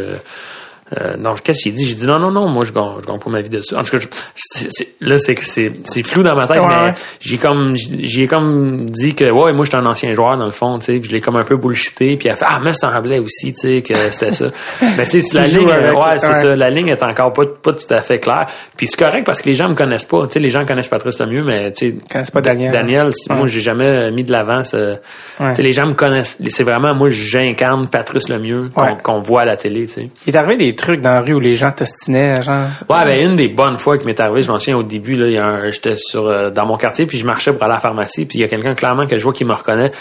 [1.00, 1.86] euh, non, qu'est-ce que j'ai dit?
[1.88, 3.78] J'ai dit non, non, non, moi je gagne, je gagne pas ma vie de ça.
[3.78, 6.60] En tout cas, je- c'est- c'est- là c'est que c'est c'est flou dans ma tête,
[6.60, 10.46] Ouais, mais j'ai comme j'ai comme dit que ouais, moi j'étais un ancien joueur dans
[10.46, 12.72] le fond, tu sais, je l'ai comme un peu bullshité, puis elle fait ah, me
[12.74, 14.48] semblait aussi, tu sais, que c'était ça.
[14.98, 16.34] mais tu sais, la ligne, avec, ouais, c'est ouais.
[16.34, 18.46] ça, la ligne est encore pas pas tout à fait claire.
[18.78, 20.90] Puis c'est correct parce que les gens me connaissent pas, tu sais, les gens connaissent
[20.90, 22.72] Patrice Lemieux, mais tu sais, Connaissent pas Daniel.
[22.72, 23.36] Daniel, Ouais.
[23.38, 24.96] moi j'ai jamais mis de l'avant ce
[25.40, 25.50] Ouais.
[25.50, 28.98] tu sais, les gens me connaissent, c'est vraiment moi j'incarne Patrice qu'on Ouais.
[29.02, 30.10] qu'on voit à la télé, tu sais.
[30.28, 32.68] Il est arrivé des trucs dans la rue où les gens t'ostinaient, genre?
[32.90, 35.28] Ouais, ben une des bonnes fois qui m'est arrivé, je m'en souviens au début là,
[35.28, 37.72] il y a un- j'étais sur euh, dans mon quartier puis je marchais pour aller
[37.72, 39.92] à la pharmacie puis il y a quelqu'un clairement que je vois qui me reconnaît.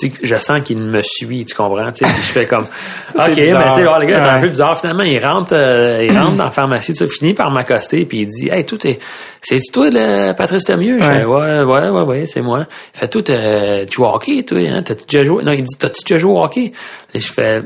[0.00, 2.64] Puis tu je sens qu'il me suit, tu comprends, tu sais, puis je fais comme
[3.14, 3.74] OK, mais tu bizarre.
[3.74, 4.40] sais, oh, le gars est un Ouais.
[4.42, 8.06] peu bizarre finalement, il rentre euh, il rentre dans la pharmacie, tu finit par m'accoster
[8.06, 8.98] puis il dit "Hey, tout est
[9.42, 11.18] c'est toi le Patrice Lemieux Je Ouais.
[11.20, 12.66] fais ouais ouais ouais ouais, c'est moi.
[12.94, 15.62] Il fait tout euh, tu joues au hockey toi, hein, t'as déjà joué Non, il
[15.64, 16.72] dit "T'as-tu déjà joué au hockey
[17.14, 17.62] Et je fais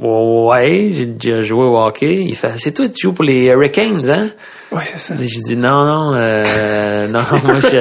[0.00, 2.24] Ouais, j'ai déjà joué au hockey.
[2.28, 4.30] Il fait, c'est toi, tu joues pour les Hurricanes, hein?
[4.70, 5.14] Ouais, c'est ça.
[5.14, 7.80] Et J'ai dit, non, non, euh, non, moi, je,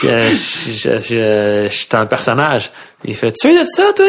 [0.00, 0.34] je,
[0.72, 2.70] je, je, suis un personnage.
[3.04, 4.06] Il fait, tu fais de ça, toi?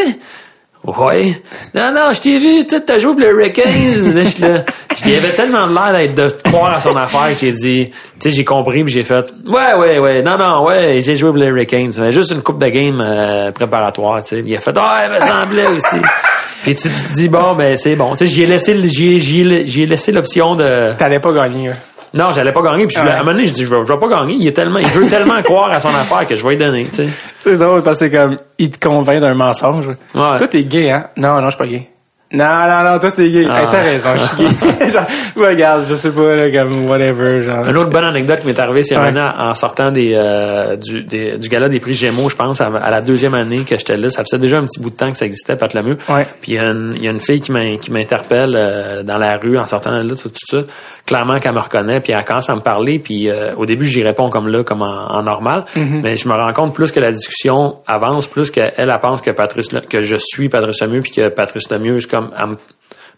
[0.85, 1.41] Ouais.
[1.75, 4.13] Non, non, je t'ai vu, tu t'as joué pour les Hurricanes.
[4.15, 4.63] Là, je, là,
[5.05, 7.95] il avait tellement de l'air d'être de croire à son affaire que j'ai dit, tu
[8.19, 11.39] sais, j'ai compris puis j'ai fait, ouais, ouais, ouais, non, non, ouais, j'ai joué pour
[11.39, 11.91] les Hurricanes.
[11.99, 14.43] Mais juste une coupe de game euh, préparatoire, tu sais.
[14.45, 15.97] Il a fait, ah, il me semblait aussi.
[16.63, 18.11] Puis tu, te dis, bon, ben, c'est bon.
[18.11, 20.93] Tu sais, j'y ai laissé, le- j'y ai- j'y ai- j'y ai laissé l'option de,
[20.97, 21.75] T'allais pas gagner, là.
[22.13, 22.87] non, j'allais pas gagner.
[22.87, 23.09] Puis je Ouais.
[23.11, 24.35] à un moment donné, je dis, je vais, je vais pas gagner.
[24.39, 26.85] Il est tellement, il veut tellement croire à son affaire que je vais lui donner,
[26.89, 27.07] tu sais.
[27.39, 29.87] C'est drôle parce que c'est comme, il te convainc d'un mensonge.
[29.87, 30.37] Ouais.
[30.37, 31.07] Toi, t'es gay, hein?
[31.15, 31.87] Non, non, je suis pas gay.
[32.33, 33.47] Non, non, non, toi, t'es gay.
[33.49, 33.61] Ah.
[33.61, 34.37] Hey, t'as raison, je suis
[34.79, 34.89] gay.
[34.89, 35.05] genre,
[35.37, 37.65] regarde, je sais pas, là, comme, whatever, genre.
[37.67, 39.13] Une autre bonne anecdote qui m'est arrivée, c'est Ouais.
[39.17, 42.91] en sortant des, euh, du, des- du gala des prix Gémeaux, je pense, à, à
[42.91, 44.09] la deuxième année que j'étais là.
[44.09, 45.97] Ça faisait déjà un petit bout de temps que ça existait, Pat Lemieux.
[46.09, 46.27] Ouais.
[46.41, 49.17] Puis il y, a une- y a une fille qui m'in- qui m'interpelle euh, dans
[49.17, 50.57] la rue en sortant de là, tout, tout ça.
[51.05, 52.99] Clairement qu'elle me reconnaît, puis elle commence à me parler.
[52.99, 55.63] Puis euh, au début, j'y réponds comme là, comme en, en normal.
[55.77, 56.01] Mm-hmm.
[56.03, 59.31] Mais je me rends compte plus que la discussion avance, plus qu'elle elle pense que
[59.31, 62.31] Patrice que je suis Patrice Lemieux, puis que Patrice Lemieux, c'est comme...
[62.39, 62.57] elle me-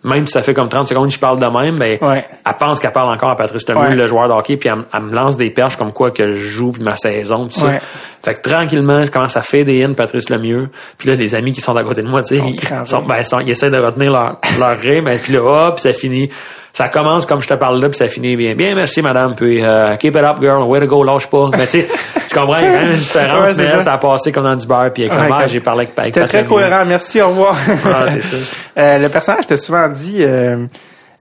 [0.02, 2.24] même si ça fait comme 30 secondes que je parle de même, ben, Ouais.
[2.46, 3.96] elle pense qu'elle parle encore à Patrice Lemieux, Ouais.
[3.96, 6.38] le joueur de hockey, puis elle, elle me lance des perches comme quoi que je
[6.38, 7.66] joue, puis ma saison, tout ça.
[7.66, 7.82] Ouais.
[8.24, 10.70] Fait que tranquillement, je commence à faire des in Patrice Lemieux.
[10.98, 12.86] Puis là, les amis qui sont à côté de moi, tu sais, Sont ils, crampés.
[12.90, 15.92] sont- ben, ils essaient de retenir leur, leur rire, ben, puis là, hop, puis ça
[15.92, 16.30] finit.
[16.72, 18.56] Ça commence comme je te parle là, puis ça finit bien.
[18.56, 21.50] Bien, merci, madame, puis euh, keep it up, girl, way to go, lâche pas.
[21.58, 21.88] Mais tu sais,
[22.30, 23.84] tu comprends, il y a quand même une différence, Ouais, mais elle, ça.
[23.84, 26.26] ça a passé comme dans du beurre, puis comme, Ouais, ah, j'ai parlé avec, C'était
[26.26, 26.86] très cohérent.
[26.86, 27.56] Merci, au revoir.
[27.86, 28.36] Ah, c'est ça.
[28.78, 30.66] Euh, le personnage t'a souvent dit, euh,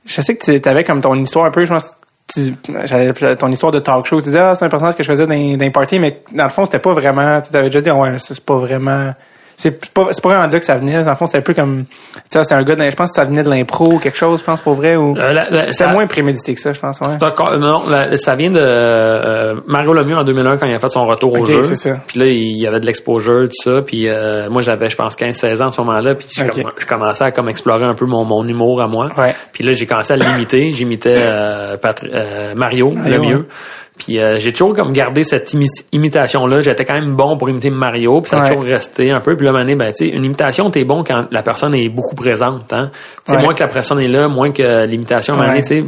[0.05, 1.91] je sais que tu avais comme ton histoire un peu, je pense,
[2.33, 5.09] tu, j'avais ton histoire de talk show, tu disais, ah, c'est un personnage que je
[5.11, 7.81] faisais dans, dans les parties, mais dans le fond, c'était pas vraiment, tu avais déjà
[7.81, 9.13] dit, ouais, ça, c'est pas vraiment,
[9.61, 11.03] c'est pas, c'est pas vraiment de là que ça venait.
[11.03, 13.17] Dans le fond, c'était un peu comme, tu sais, c'était un gars, je pense que
[13.17, 16.07] ça venait de l'impro ou quelque chose, je pense, pour vrai, ou, Euh, ça- moins
[16.07, 17.17] prémédité que ça, je pense, ouais.
[17.21, 20.91] D'accord, non, la- ça vient de euh, Mario Lemieux en 2001 quand il a fait
[20.91, 21.63] son retour au jeu.
[21.65, 21.99] c'est ça.
[22.07, 23.83] Puis là, il y avait de l'exposure, tout ça.
[23.83, 26.15] Puis euh, moi, j'avais, je pense, 15-16 ans à ce moment-là.
[26.15, 29.09] Puis je, commençais à comme explorer un peu mon, mon humour à moi.
[29.19, 29.35] Ouais.
[29.53, 30.71] Puis là, j'ai commencé à l'imiter.
[30.73, 33.37] J'imitais euh, euh, Mario, Mario, Lemieux.
[33.39, 33.45] ouais.
[33.99, 36.61] Puis euh, j'ai toujours comme gardé cette imi- imitation-là.
[36.61, 38.21] J'étais quand même bon pour imiter Mario.
[38.21, 38.49] Puis ça a Ouais.
[38.49, 39.37] toujours resté un peu.
[39.37, 42.15] Puis là, mané, ben, tu sais, une imitation, t'es bon quand la personne est beaucoup
[42.15, 42.73] présente.
[42.73, 42.91] Hein?
[43.25, 43.43] Sais, Ouais.
[43.43, 45.59] moins que la personne est là, moins que l'imitation, Ouais.
[45.59, 45.85] tu sais.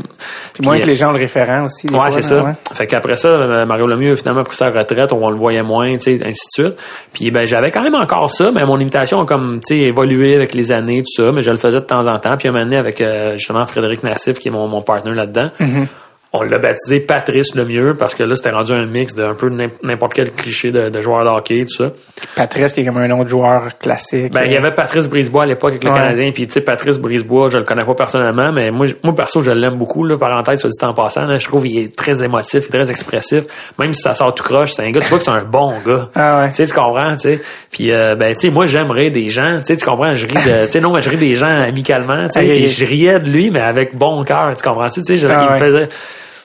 [0.54, 1.86] Puis moins que les gens ont le référent aussi.
[1.88, 2.56] Ouais, c'est ça.
[2.72, 5.92] Fait qu'après ça, euh, Mario Lemieux a finalement pris sa retraite, on le voyait moins,
[5.96, 6.76] tu sais, ainsi de suite.
[7.12, 10.34] Puis ben j'avais quand même encore ça, mais mon imitation a comme tu sais évolué
[10.34, 12.36] avec les années, tout ça, mais je le faisais de temps en temps.
[12.36, 15.50] Puis un moment donné avec euh, justement Frédéric Nassif, qui est mon, mon partner là-dedans.
[15.60, 15.86] Mm-hmm.
[16.32, 19.48] On l'a baptisé Patrice le mieux parce que là, c'était rendu un mix d'un peu
[19.82, 21.92] n'importe quel cliché de, de joueur de hockey, tout ça.
[22.36, 24.32] Patrice qui est comme un de joueur classique.
[24.32, 25.96] Ben, il y avait Patrice Brisebois à l'époque avec le Ouais.
[25.96, 29.42] Canadien, puis tu sais, Patrice Brisebois, je le connais pas personnellement, mais moi, moi perso,
[29.42, 32.22] je l'aime beaucoup, là, parenthèse, soit dit en passant, là, je trouve qu'il est très
[32.22, 33.44] émotif, très expressif,
[33.78, 35.74] même si ça sort tout croche, c'est un gars, tu vois que c'est un bon
[35.84, 36.10] gars.
[36.14, 36.50] Ah ouais.
[36.50, 37.40] Tu sais, tu comprends, tu sais.
[37.72, 40.34] Puis, euh, ben, tu sais, moi, j'aimerais des gens, tu sais, tu comprends, je ris
[40.34, 42.84] de, tu sais, non, mais je ris des gens amicalement, tu sais, Ok, puis je
[42.84, 45.58] riais de lui, mais avec bon cœur, tu comprends, tu sais, je- Ah il ouais.
[45.58, 45.88] faisait,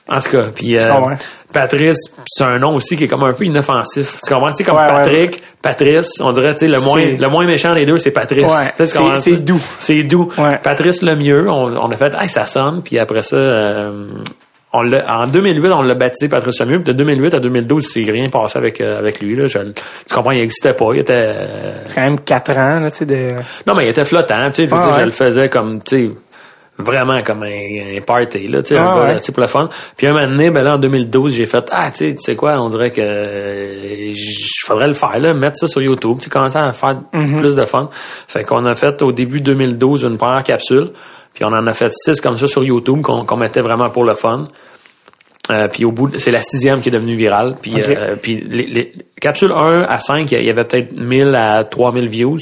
[0.08, 0.88] en tout cas, puis, euh.
[1.52, 1.98] Patrice,
[2.28, 4.18] c'est un nom aussi qui est comme un peu inoffensif.
[4.26, 4.50] Tu comprends?
[4.52, 7.46] Tu sais, comme Ouais, ouais, Patrick, Patrice, on dirait, tu sais, le moins, le moins
[7.46, 8.46] méchant des deux, c'est Patrice.
[8.46, 8.72] Ouais,
[9.16, 9.60] c'est- doux.
[9.78, 10.28] C'est doux.
[10.38, 10.58] Ouais.
[10.62, 14.08] Patrice le mieux, on, on a fait, hey, ça sonne, puis après ça, euh,
[14.72, 17.88] on l'a, en 2008, on l'a baptisé Patrice le mieux, puis de 2008 à 2012,
[17.90, 19.46] c'est rien passé avec, euh, avec lui, là.
[19.46, 22.90] Je- tu comprends, il existait pas, il était, euh, C'est quand même quatre ans, là,
[22.90, 23.32] tu sais, de...
[23.66, 24.68] non, mais il était flottant, tu sais.
[24.72, 26.12] Ah, Je le faisais comme, tu sais,
[26.78, 29.16] vraiment comme un, un party, là, tu sais, Ah, ouais.
[29.20, 29.68] tu sais, pour le fun.
[29.96, 32.36] Puis un moment donné, ben là, en 2012, j'ai fait, ah, tu sais, tu sais
[32.36, 34.12] quoi, on dirait que euh,
[34.66, 37.40] faudrait le faire, là, mettre ça sur YouTube, tu commencer à faire Mhm.
[37.40, 37.88] plus de fun.
[38.28, 40.90] Fait qu'on a fait au début 2012 une première capsule,
[41.34, 44.04] puis on en a fait six comme ça sur YouTube qu'on qu'on mettait vraiment pour
[44.04, 44.44] le fun.
[45.50, 47.54] Euh, puis au bout, de- c'est la sixième qui est devenue virale.
[47.62, 51.62] Puis, euh, puis les, les capsules 1 à 5, il y avait peut-être 1000 à
[51.64, 52.38] 3000 views.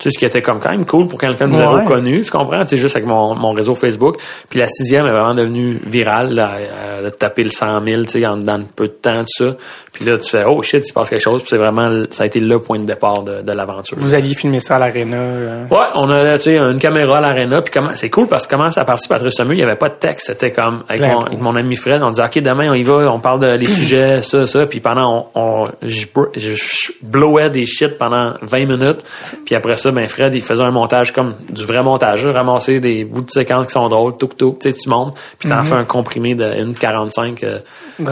[0.00, 1.84] Tu sais, ce qui était comme quand même cool pour quelqu'un de zéro Ouais.
[1.84, 2.60] connu, tu comprends?
[2.62, 4.14] Tu sais, juste avec mon, mon réseau Facebook.
[4.48, 6.32] Puis la sixième est vraiment devenue virale.
[6.34, 6.52] Là,
[7.00, 9.56] elle a tapé le 100 000, tu sais, en, dans peu de temps, tout ça.
[9.92, 11.40] Puis là, tu fais, oh shit, il se passe quelque chose.
[11.42, 13.96] Puis c'est vraiment, ça a été le point de départ de, de l'aventure.
[13.98, 15.16] Vous alliez filmer ça à l'aréna.
[15.16, 15.64] euh?
[15.68, 18.54] Ouais, on a tu sais une caméra à l'aréna puis comment c'est cool parce que
[18.54, 21.18] comment ça a parti Patrice Lemieux, il y avait pas de texte, c'était comme mon,
[21.20, 23.66] avec mon ami Fred, on disait OK, demain on y va, on parle de les
[23.66, 28.34] sujets ça ça puis pendant on, on je, br- je, je blowais des shit pendant
[28.42, 28.98] 20 minutes,
[29.44, 33.04] puis après ça ben Fred, il faisait un montage comme du vrai montage, ramasser des
[33.04, 35.74] bouts de séquences qui sont drôles, tout tout, tu sais tu montes, puis t'en fais
[35.74, 37.58] un comprimé de 1.45 euh,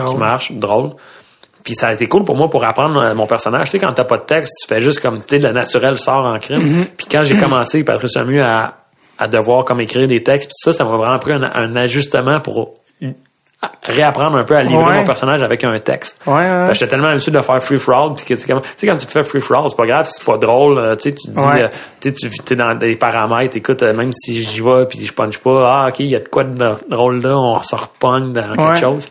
[0.07, 0.91] qui marche, drôle.
[1.65, 3.67] Puis ça a été cool pour moi pour apprendre euh, mon personnage.
[3.71, 5.99] Tu sais, quand t'as pas de texte, tu fais juste comme, tu sais, le naturel
[5.99, 6.85] sort en crime.
[6.97, 8.75] Puis quand j'ai commencé, Patrice Lemieux, à,
[9.19, 12.39] à devoir comme écrire des textes, puis ça, ça m'a vraiment pris un, un ajustement
[12.41, 12.75] pour
[13.83, 14.99] réapprendre un peu à livrer Ouais.
[14.99, 16.21] mon personnage avec un texte.
[16.27, 16.69] Ouais, ouais.
[16.73, 19.41] J'étais tellement habitué de faire free for all, que tu sais, quand tu fais free
[19.41, 21.69] for all, c'est pas grave, c'est pas drôle, euh, tu sais, tu dis, euh,
[22.01, 25.85] tu es dans des paramètres, écoute, euh, même si j'y vais puis je punch pas,
[25.85, 28.79] ah, ok, il y a de quoi de drôle là, on se repogne dans quelque
[28.79, 29.09] chose.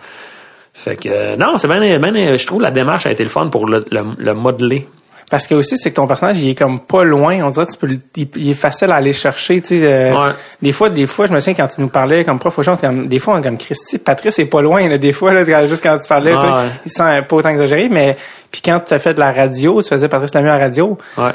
[0.73, 3.65] Fait que, non, c'est bien, bien, je trouve la démarche a été le fun pour
[3.65, 4.87] le, le, le modeler.
[5.31, 7.41] Parce que aussi, c'est que ton personnage, il est comme pas loin.
[7.43, 9.81] On dirait que tu peux, le- il, il est facile à aller chercher, tu sais.
[9.83, 10.33] euh, Ouais.
[10.61, 13.17] Des fois, des fois, je me souviens quand tu nous parlais comme prof comme, des
[13.19, 16.07] fois, on comme Christy, Patrice est pas loin, là, des fois, là, juste quand tu
[16.07, 16.69] parlais, tu sais, Ouais.
[16.85, 18.15] il sent pas autant exagéré, mais,
[18.51, 20.97] puis quand tu as fait de la radio, tu faisais Patrice Lemieux à la radio,
[21.17, 21.31] Ouais.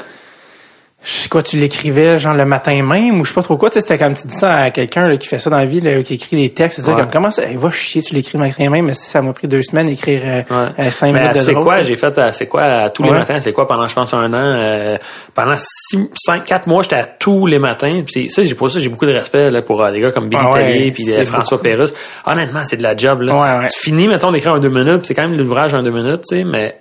[1.03, 3.69] Je sais quoi, tu l'écrivais genre le matin même ou je sais pas trop quoi,
[3.69, 5.65] tu sais, c'était comme tu dis ça à quelqu'un là, qui fait ça dans la
[5.65, 6.93] vie, là, qui écrit des textes, Ouais.
[6.93, 9.47] comme comment ça, hey, va chier, tu l'écris le matin même, mais ça m'a pris
[9.47, 10.71] deux semaines d'écrire euh, Ouais.
[10.79, 13.09] euh, cinq Mais minutes de c'est quoi, j'ai fait, euh, c'est quoi, à tous les
[13.09, 13.17] Ouais.
[13.17, 14.97] matins, c'est quoi pendant, je pense, un an, euh,
[15.33, 18.69] pendant six, cinq, quatre mois, j'étais à tous les matins, puis c'est- ça, j'ai pour
[18.71, 21.09] ça, j'ai beaucoup de respect, là, pour euh, des gars comme Billy Ah Tellier, puis
[21.09, 21.59] euh, c'est François.
[21.61, 21.93] Pérusse.
[22.25, 23.33] Honnêtement, c'est de la job, là.
[23.35, 23.69] Ouais, ouais.
[23.73, 26.37] Tu finis, mettons, d'écrire en deux minutes, c'est quand même l'ouvrage en deux minutes, tu
[26.37, 26.75] sais, mais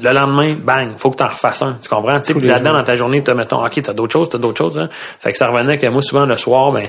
[0.00, 1.76] le lendemain, bang, faut que t'en refasses un.
[1.80, 2.20] Tu comprends?
[2.20, 4.78] Tu puis là-dedans, dans ta journée, t'as, mettons, OK, t'as d'autres choses, t'as d'autres choses,
[4.78, 4.88] hein.
[4.90, 6.86] Fait que ça revenait que moi, souvent, le soir, ben,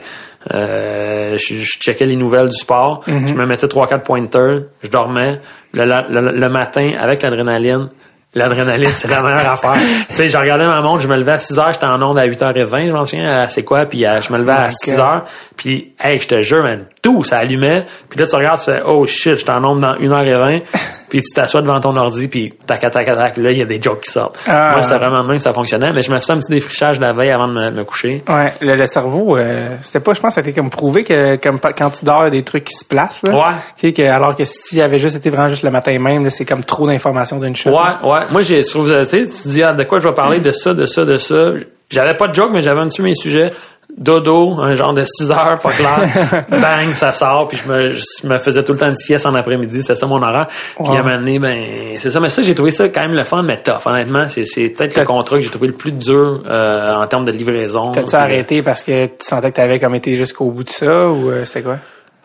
[0.54, 3.02] euh, je, je checkais les nouvelles du sport.
[3.08, 3.28] Mhm.
[3.28, 4.62] Je me mettais trois, quatre pointers.
[4.82, 5.40] Je dormais.
[5.74, 7.90] Le, le- le matin, avec l'adrénaline,
[8.38, 9.76] L'adrénaline, c'est la meilleure affaire.
[10.10, 12.20] tu sais, je regardais ma montre, je me levais à 6 heures, j'étais en onde
[12.20, 14.74] à 8h20, je m'en souviens, à c'est quoi, puis je me levais à Oh my
[14.74, 15.24] 6 heures,
[15.56, 18.82] puis hey, je te jure, man, tout, ça allumait, puis là, tu regardes, tu fais,
[18.84, 20.64] oh shit, j'étais en onde dans 1h20,
[21.10, 23.66] puis tu t'assois devant ton ordi, puis tac, tac, tac, tac, là, il y a
[23.66, 24.40] des jokes qui sortent.
[24.48, 24.72] Ah.
[24.72, 27.00] Moi, c'était vraiment de même que ça fonctionnait, mais je me faisais un petit défrichage
[27.00, 28.24] la veille avant de me, me coucher.
[28.28, 31.04] Ouais, le, le cerveau, euh, c'était pas, je pense, que ça a été comme prouvé
[31.04, 33.22] que comme quand tu dors, il y a des trucs qui se placent.
[33.22, 33.34] Là.
[33.36, 33.56] Ouais.
[33.78, 36.46] Tu sais, que, alors que si avait juste été vraiment juste le matin même, c'est
[36.46, 37.70] comme trop d'informations d'une shot.
[37.70, 38.00] Ouais, là.
[38.04, 38.22] ouais.
[38.32, 40.74] Moi, j'ai trouvé, tu sais, tu dis, ah, de quoi je vais parler, de ça,
[40.74, 41.52] de ça, de ça.
[41.92, 43.52] J'avais pas de joke, mais j'avais un petit peu mes sujets.
[43.98, 46.46] Dodo, un genre de 6 heures, pas clair.
[46.50, 47.48] Bang, ça sort.
[47.48, 49.80] Puis je me, je me faisais tout le temps de sieste en après-midi.
[49.82, 50.48] C'était ça mon horaire.
[50.48, 50.98] Puis Ouais.
[50.98, 52.20] à un moment donné, ben, c'est ça.
[52.20, 53.86] Mais ça, j'ai trouvé ça quand même le fun, mais tough.
[53.86, 57.26] Honnêtement, c'est, c'est peut-être le contrat que j'ai trouvé le plus dur euh, en termes
[57.26, 57.92] de livraison.
[57.92, 61.30] T'as-tu arrêté parce que tu sentais que t'avais comme été jusqu'au bout de ça ou
[61.30, 61.78] euh, c'était quoi?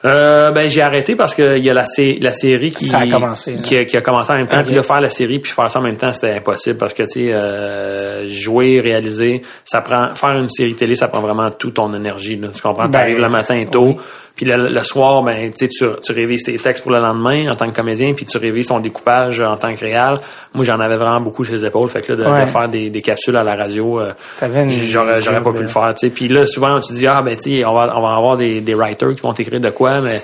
[0.03, 3.01] Euh, ben j'ai arrêté parce que il y a la, sé- la série qui Ça
[3.01, 5.41] a commencé, qui, a, qui a commencé en même temps puis là faire la série
[5.41, 9.43] puis faire ça en même temps c'était impossible parce que tu sais euh, jouer réaliser
[9.67, 12.49] ça prend faire une série télé ça prend vraiment toute ton énergie là.
[12.55, 12.85] tu comprends?
[12.85, 13.97] Ben, t'arrives le matin tôt oui.
[14.41, 17.57] Puis le, le soir ben tu sais tu, révises tes textes pour le lendemain en
[17.57, 20.19] tant que comédien puis tu révises ton découpage en tant que réal
[20.55, 22.41] moi j'en avais vraiment beaucoup sur les épaules fait que là de, Ouais.
[22.47, 25.93] de faire des, des capsules à la radio euh, j'aurais j'aurais pas pu le faire
[25.95, 28.17] tu sais puis là souvent tu dis ah ben tu sais on va on va
[28.17, 30.23] avoir des, des writers qui vont t'écrire de quoi mais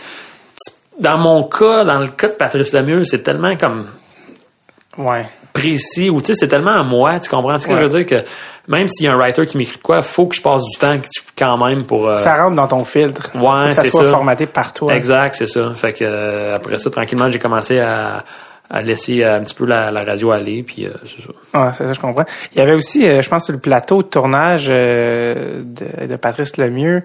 [0.98, 3.84] dans mon cas, dans le cas de Patrice Lemieux, c'est tellement comme
[4.96, 5.26] Ouais.
[5.60, 7.78] Précis ou tu sais c'est tellement à moi tu comprends ce que Ouais.
[7.80, 8.24] je veux dire que
[8.68, 10.76] même s'il y a un writer qui m'écrit de quoi faut que je passe du
[10.78, 10.96] temps
[11.38, 13.30] quand même pour euh, Ça rentre dans ton filtre.
[13.34, 14.10] Ouais, Faut que ça soit ça.
[14.10, 14.94] formaté par toi.
[14.94, 18.24] exact c'est ça fait que euh, après ça tranquillement j'ai commencé à,
[18.68, 21.28] à laisser euh, un petit peu la, la radio aller puis euh, c'est ça
[21.60, 22.24] Ouais, c'est ça, je comprends.
[22.52, 27.02] Il y avait aussi, je pense, sur le plateau de tournage de, de Patrice Lemieux,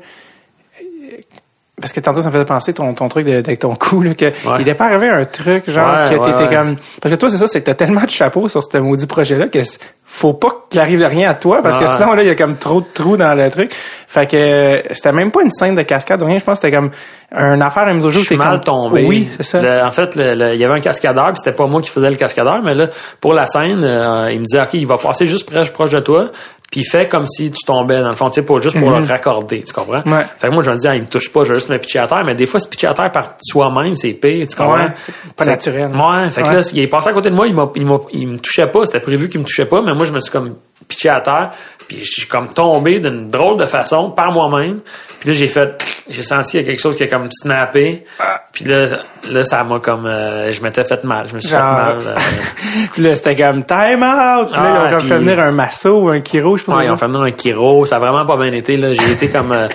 [1.81, 4.13] parce que tantôt, ça me faisait penser ton, ton truc de- avec ton cou, là,
[4.13, 6.55] que il n'est pas arrivé un truc, genre, Ouais, que t'étais ouais.
[6.55, 6.77] comme...
[7.01, 9.47] Parce que toi, c'est ça, c'est que t'as tellement de chapeaux sur ce maudit projet-là
[9.47, 12.31] que c- faut pas qu'il arrive rien à toi, parce que sinon, là, il y
[12.31, 13.73] a comme trop de trous dans le truc.
[14.07, 16.75] Fait que c'était même pas une scène de cascade ou rien, je pense que c'était
[16.75, 16.91] comme
[17.33, 18.21] une affaire à mise au jour.
[18.27, 19.05] c'est mal comme- tombé.
[19.07, 19.61] Oui, c'est ça.
[19.61, 22.17] Le- en fait, il y avait un cascadeur, puis c'était pas moi qui faisais le
[22.17, 22.87] cascadeur, mais là,
[23.21, 26.01] pour la scène, euh, il me disait, OK, il va passer juste proche, proche de
[26.01, 26.25] toi,
[26.71, 28.89] puis il fait comme si tu tombais, dans le fond, tu sais, pour, juste pour
[28.89, 30.01] le raccorder, tu comprends?
[30.05, 30.23] Ouais.
[30.39, 31.77] Fait que moi, je me dis, ah, il me touche pas, je vais juste me
[31.77, 34.55] pitcher à terre, mais des fois, se pitcher à terre par soi-même, c'est pire, tu
[34.55, 34.77] comprends?
[34.77, 34.87] Ouais,
[35.35, 35.91] pas Fait- naturel.
[35.93, 37.97] Ouais, fait que là, il est passé à côté de moi, il m'a, il m'a,
[38.13, 40.31] il me touchait pas, c'était prévu qu'il me touchait pas, mais moi, je me suis
[40.31, 40.55] comme
[40.87, 41.49] pitché à terre,
[41.87, 44.79] puis je suis comme tombé d'une drôle de façon par moi-même.
[45.19, 48.03] Puis là, j'ai fait, j'ai senti qu'il y a quelque chose qui a comme snappé.
[48.51, 48.87] Puis là,
[49.29, 51.59] là, ça m'a comme, euh, je m'étais fait mal, je me suis Genre.
[51.59, 51.97] fait mal.
[52.07, 52.15] euh.
[52.93, 54.49] Puis là, c'était comme time out.
[54.51, 56.63] Puis là, ils ont Ah, comme puis- fait venir un masso ou un chiro, je
[56.63, 56.75] pense.
[56.75, 58.93] Ouais, ils ont fait venir un Kiro, ça a vraiment pas bien été là.
[58.93, 59.67] J'ai été comme, euh,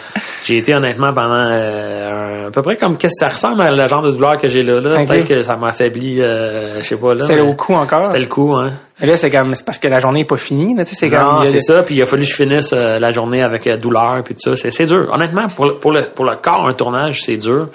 [0.44, 3.70] j'ai été honnêtement pendant euh, un- à peu près comme qu'est-ce que ça ressemble à
[3.70, 4.80] le genre de douleur que j'ai là.
[4.80, 5.04] là.
[5.04, 7.20] Peut-être que ça m'a affaibli, euh, je sais pas là.
[7.20, 8.07] C'était mais au cou encore?
[8.07, 8.72] C'était le coup, hein.
[9.03, 11.11] Là, c'est comme, c'est parce que la journée est pas finie, là, tu sais, c'est.
[11.14, 11.82] Non, c'est des- ça.
[11.82, 14.40] Puis il a fallu que je finisse euh, la journée avec euh, douleur puis tout
[14.40, 14.57] ça.
[14.57, 15.09] C'est, c'est dur.
[15.12, 17.68] Honnêtement, pour le, pour le pour le corps, un tournage, c'est dur.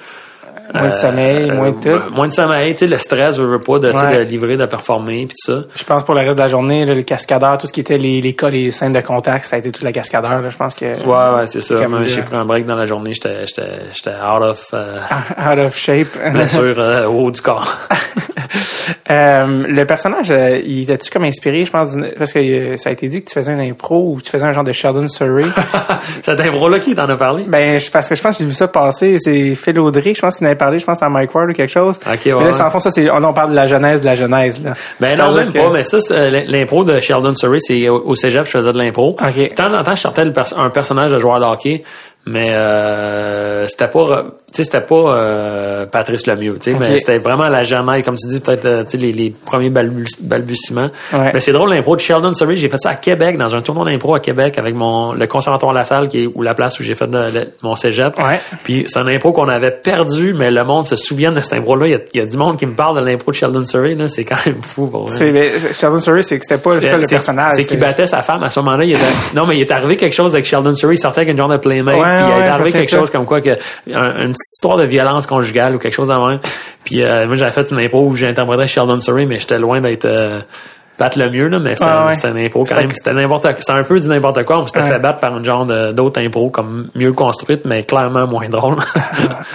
[0.74, 2.13] Moins de Euh, sommeil, euh, moins de tout.
[2.13, 4.17] Moins de sommeil, tu sais, le stress, je veux pas, de, Ouais.
[4.17, 5.61] de livrer, de performer puis tout ça.
[5.76, 7.97] Je pense pour le reste de la journée, là, le cascadeur, tout ce qui était
[7.97, 10.57] les, les cas, les scènes de contact, ça a été toute la cascadeur, là, je
[10.57, 10.86] pense que.
[10.86, 11.76] Ouais, ouais, c'est ça.
[12.05, 13.13] J'ai pris un break dans la journée.
[13.13, 14.99] J'étais, j'étais, j'étais out of euh,
[15.51, 16.07] Out of shape.
[16.32, 17.78] blessure euh, au haut du corps.
[19.09, 20.30] Euh, le personnage,
[20.65, 23.51] il était-tu comme inspiré, je pense, parce que ça a été dit que tu faisais
[23.53, 25.45] une impro ou tu faisais un genre de Sheldon Surrey.
[26.24, 27.43] Cet impro-là qui t'en a parlé?
[27.47, 30.22] ben, je, parce que je pense que j'ai vu ça passer, c'est Phil Audrey, je
[30.22, 31.99] pense qu'il en avait parlé, je pense à Mike Ward ou quelque chose.
[32.39, 34.16] Mais là, c'est en fond, ça, c'est, on, on parle de la genèse de la
[34.16, 34.72] genèse, là.
[34.99, 37.89] Ben Ça non, même dire pas, que- mais ça, euh, l'impro de Sheldon Surrey, c'est
[37.89, 39.16] au cégep, je faisais de l'impro.
[39.49, 41.84] De temps en temps, je sortais le pers- un personnage de joueur de hockey,
[42.26, 44.26] mais euh, c'était pas,
[44.58, 48.28] sais, c'était pas euh, Patrice Lemieux, tu sais, mais c'était vraiment la genèse, comme tu
[48.28, 50.89] dis, peut-être, euh, tu les, les premiers balbu- balbutiements.
[51.14, 51.32] Ouais.
[51.34, 53.86] Mais c'est drôle, l'impro de Sheldon Surrey, j'ai fait ça à Québec, dans un tournoi
[53.86, 56.84] d'impro à Québec, avec mon le conservatoire La Salle, qui est ou la place où
[56.84, 58.18] j'ai fait le- le- mon cégep.
[58.18, 58.39] Ouais.
[58.64, 61.88] Puis c'est un impro qu'on avait perdu, mais le monde se souvient de cet impro-là.
[61.88, 63.66] Il y a, il y a du monde qui me parle de l'impro de Sheldon
[63.66, 64.88] Surrey, là, c'est quand même fou.
[64.88, 65.06] vrai.
[65.16, 67.54] C'est, mais, Sheldon Surrey, c'est que c'était pas le C'est- personnage.
[67.56, 68.84] C'est qu'il battait sa femme à ce moment-là.
[68.84, 69.02] Il était,
[69.36, 70.95] non, mais il est arrivé quelque chose avec Sheldon Surrey.
[70.95, 71.95] Il sortait avec une genre de playmate.
[71.95, 73.52] Ouais, puis il est arrivé quelque chose comme quoi que
[73.93, 76.39] un- une petite histoire de violence conjugale ou quelque chose même.
[76.84, 80.06] Puis euh, moi j'avais fait une impro où j'interprétais Sheldon Surrey, mais j'étais loin d'être
[80.06, 80.39] euh,
[81.00, 81.60] battre le mieux là.
[81.60, 82.16] Mais c'était Ah ouais.
[82.46, 82.92] impro quand même.
[82.92, 83.48] C'était n'importe.
[83.58, 84.60] C'était un peu du n'importe quoi.
[84.60, 84.88] On s'était Ouais.
[84.89, 88.78] fait battre par une genre d'autres impro comme mieux construite, mais clairement moins drôle.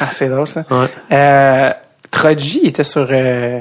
[0.01, 0.65] Ah, c'est drôle, ça.
[0.71, 0.87] ouais.
[1.13, 1.71] Euh,
[2.11, 3.61] Troji était sur euh,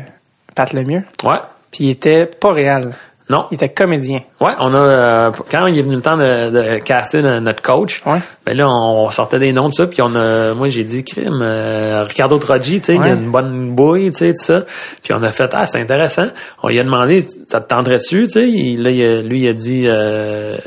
[0.55, 1.37] Pat Lemieux, Ouais.
[1.71, 2.91] puis il était pas réel.
[3.27, 3.45] Non?
[3.49, 4.19] Il était comédien.
[4.39, 7.63] Ouais, on a euh, quand il est venu le temps de, de caster no- notre
[7.63, 8.19] coach, Ouais.
[8.45, 11.39] ben là on sortait des noms de ça, puis on a moi j'ai dit crime
[11.41, 13.09] euh, Ricardo Troggi, tu sais, il Ouais.
[13.09, 14.61] a une bonne bouille, tu sais, tout ça.
[15.03, 16.27] Puis on a fait ah, c'est intéressant.
[16.61, 19.41] On lui a demandé ça te tenterait dessus, tu sais, Il- là il a- lui
[19.41, 20.57] il a dit euh,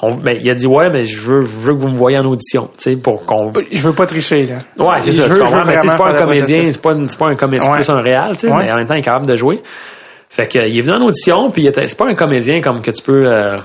[0.00, 2.16] on, ben, il a dit ouais, mais je veux, je veux que vous me voyez
[2.18, 4.54] en audition, tu sais, pour qu'on Je veux pas tricher, là.
[4.82, 5.28] Ouais, c'est Je ça.
[5.28, 5.64] veux- tu comprends?
[5.66, 7.76] Mais c'est pas un comédien, c'est pas, c'est pas un comédien, Ouais.
[7.76, 8.64] plus un réel, tu sais, Ouais.
[8.64, 9.60] mais en même temps, il est capable de jouer.
[10.32, 12.80] Fait que, il est venu en audition, puis il était, c'est pas un comédien comme
[12.80, 13.58] que tu peux, euh,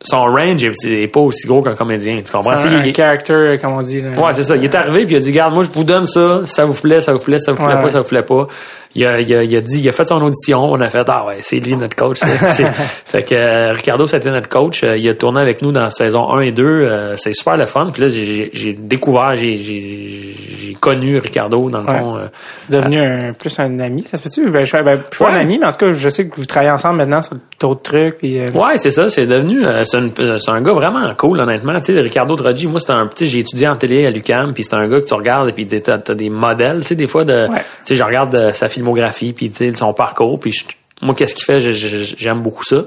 [0.00, 2.58] son range est, c'est pas aussi gros qu'un comédien, tu comprends?
[2.58, 4.00] C'est un, il- character, comme on dit.
[4.00, 4.10] Là.
[4.10, 4.56] Ouais, c'est ça.
[4.56, 6.42] Il est arrivé puis il a dit, garde, moi, je vous donne ça.
[6.44, 7.88] Ça vous plaît, ça vous plaît, ça vous plaît Ouais, pas, ouais.
[7.90, 8.46] ça vous plaît pas.
[8.94, 10.64] Il a, il a, il a dit, il a fait son audition.
[10.64, 12.18] On a fait, ah ouais, c'est lui notre coach.
[13.04, 14.82] fait que euh, Ricardo, c'était notre coach.
[14.84, 16.62] Euh, il a tourné avec nous dans saison 1 et 2.
[16.64, 17.88] Euh, c'est super le fun.
[17.92, 21.98] Puis là, j'ai- découvert, j'ai connu Ricardo, dans le Ouais.
[21.98, 22.16] fond.
[22.16, 22.26] euh,
[22.58, 24.50] C'est devenu un, plus un ami, ça se peut-tu?
[24.50, 25.36] Ben, je, ben, je suis pas Ouais.
[25.38, 27.82] un ami, mais en tout cas, je sais que vous travaillez ensemble maintenant sur d'autres
[27.82, 28.18] trucs.
[28.18, 31.92] Puis, euh, Ouais, c'est ça, c'est devenu euh, c'est un gars vraiment cool honnêtement, tu
[31.94, 34.74] sais Ricardo Troggi, moi c'était un petit j'ai étudié en télé à l'UCAM, puis c'est
[34.74, 37.32] un gars que tu regardes et puis t'as des modèles, tu sais des fois de
[37.48, 37.58] Ouais.
[37.84, 40.64] tu sais je regarde sa filmographie puis son parcours puis je-
[41.00, 42.82] moi qu'est-ce qu'il fait, j'aime beaucoup ça.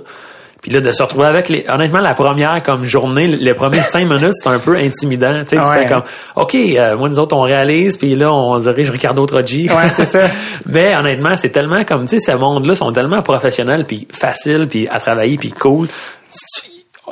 [0.61, 1.63] Puis là, de se retrouver avec les.
[1.69, 5.43] Honnêtement, la première comme journée, les premiers cinq minutes, c'est un peu intimidant.
[5.43, 5.83] Tu sais, tu Ouais.
[5.83, 6.01] fais comme
[6.37, 9.69] OK, euh, moi nous autres, on réalise, puis là, on dirige Ricardo Troggi.
[9.69, 10.21] Ouais, c'est ça.
[10.65, 14.87] Mais honnêtement, c'est tellement comme tu sais, ce monde-là sont tellement professionnels, puis faciles, puis
[14.89, 15.87] à travailler, puis cool.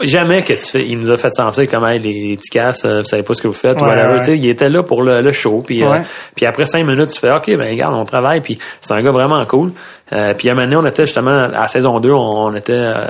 [0.02, 3.00] Jamais que tu fais, il nous a fait sentir comme hey, les petits casses, euh,
[3.00, 4.14] vous savez pas ce que vous faites, ou Ouais, whatever.
[4.14, 4.20] ouais.
[4.20, 6.00] Tu sais, il était là pour le, le show, puis euh,
[6.36, 9.12] puis après cinq minutes, tu fais OK, ben regarde, on travaille, puis c'est un gars
[9.12, 9.72] vraiment cool.
[10.12, 12.54] Euh, puis à un moment donné, on était justement à la saison 2, on, on
[12.56, 13.08] était euh,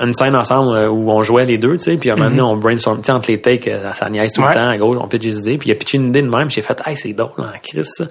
[0.00, 2.28] une scène ensemble euh, où on jouait les deux, tu sais, puis à un moment
[2.28, 4.48] donné, on brainstorm, tu sais, entre les takes, euh, ça niaise tout Mhm.
[4.48, 4.54] Ouais.
[4.54, 6.28] le temps, à gauche, on pitch des idées, puis il a pitché une idée de
[6.28, 7.80] même, j'ai fait hey, c'est drôle, hein, Chris.
[7.84, 8.04] ça.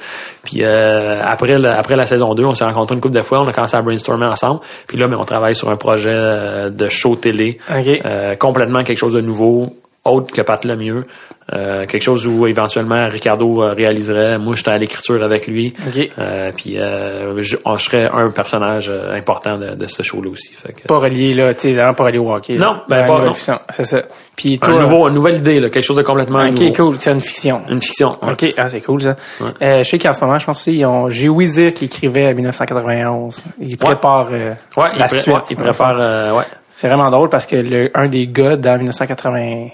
[0.43, 3.41] Puis euh, après le- après la saison 2, on s'est rencontrés une couple de fois,
[3.41, 6.87] on a commencé à brainstormer ensemble, puis là, mais on travaille sur un projet de
[6.89, 8.01] show télé, OK.
[8.03, 9.67] euh, complètement quelque chose de nouveau,
[10.07, 11.05] autre que Pat Lemieux.
[11.53, 14.37] Euh, quelque chose où éventuellement Ricardo euh, réaliserait.
[14.37, 15.73] Moi, j'étais à l'écriture avec lui.
[16.17, 17.77] Euh, puis euh, je, on
[18.13, 20.51] un personnage important de, ce show-là aussi.
[20.87, 22.57] Pas relié, là, tu sais, vraiment pas relié au hockey.
[22.57, 22.83] Là.
[22.89, 23.59] Ben, non, ben pas, non.
[23.69, 24.03] C'est ça.
[24.35, 26.89] Puis un nouveau, une nouvelle idée, là, quelque chose de complètement okay, nouveau.
[26.89, 26.95] cool.
[26.99, 27.61] C'est une fiction.
[27.69, 28.17] Une fiction.
[28.21, 29.15] OK, ah, c'est cool, ça.
[29.61, 31.09] Je sais qu'en ce moment, je pense aussi, ils ont...
[31.09, 33.45] j'ai ouï dire qu'ils écrivaient à 1991.
[33.61, 34.51] Ils préparent ouais.
[34.75, 35.35] la il suite.
[35.49, 36.43] ils préparent, ouais.
[36.75, 39.69] C'est vraiment drôle parce que le, un des gars dans 1980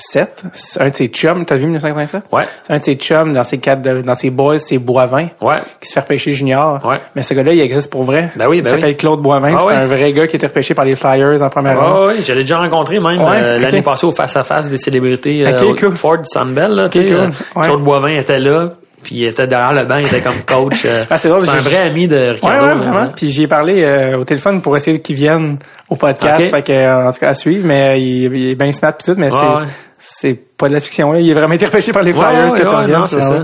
[0.00, 0.44] 7.
[0.80, 2.24] Un de ses chums, t'as vu 1987?
[2.32, 2.44] Ouais.
[2.68, 5.28] Un de ses chums dans ses quatre de, dans ses boys, c'est Boivin.
[5.40, 5.58] Ouais.
[5.80, 6.84] Qui se fait repêcher junior.
[6.84, 6.98] Ouais.
[7.14, 8.32] Mais ce gars-là, il existe pour vrai.
[8.36, 8.96] Ben oui, ben Il s'appelle.
[8.96, 9.54] Claude Boivin.
[9.56, 12.22] Ah c'est un vrai gars qui était repêché par les Flyers en première ah oui,
[12.26, 15.46] je l'ai déjà rencontré même euh, l'année passée au face-à-face des célébrités.
[15.46, 16.72] Euh, Ford Sandbell.
[16.72, 17.16] Là, okay, cool.
[17.16, 18.70] Euh, Claude Boivin était là
[19.02, 20.82] puis il était derrière le banc, il était comme coach.
[20.84, 22.62] euh, Ah, c'est drôle, un j'ai- vrai ami de Ouais, Ricardo.
[22.62, 23.00] ouais, là, vraiment.
[23.06, 23.12] ouais.
[23.16, 26.50] Puis j'y ai parlé euh, au téléphone pour essayer qu'ils viennent au podcast.
[26.50, 27.66] Fait que, euh, en tout cas, à suivre.
[27.66, 29.68] Mais euh, il, il est bien smart pis tout, mais Ouais, c'est, ouais.
[29.98, 31.12] c'est pas de la fiction.
[31.12, 31.20] Là.
[31.20, 33.42] Il est vraiment été repêché par les Ouais, Flyers, ouais, ouais, 14e, non, c'est ça.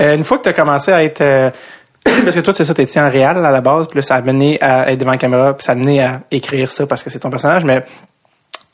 [0.00, 1.20] Euh, une fois que tu as commencé à être...
[1.20, 1.50] euh,
[2.04, 4.22] parce que toi, c'est ça, t'étais en réel à la base, puis là, ça a
[4.22, 7.10] mené à être devant la caméra, puis ça a mené à écrire ça parce que
[7.10, 7.84] c'est ton personnage, mais...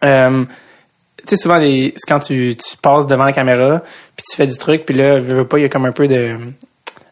[0.04, 0.44] Euh,
[1.26, 3.80] sais, souvent, les, c'est quand tu, tu passes devant la caméra,
[4.16, 5.92] puis tu fais du truc, puis là, veux, veux pas, il y a comme un
[5.92, 6.36] peu de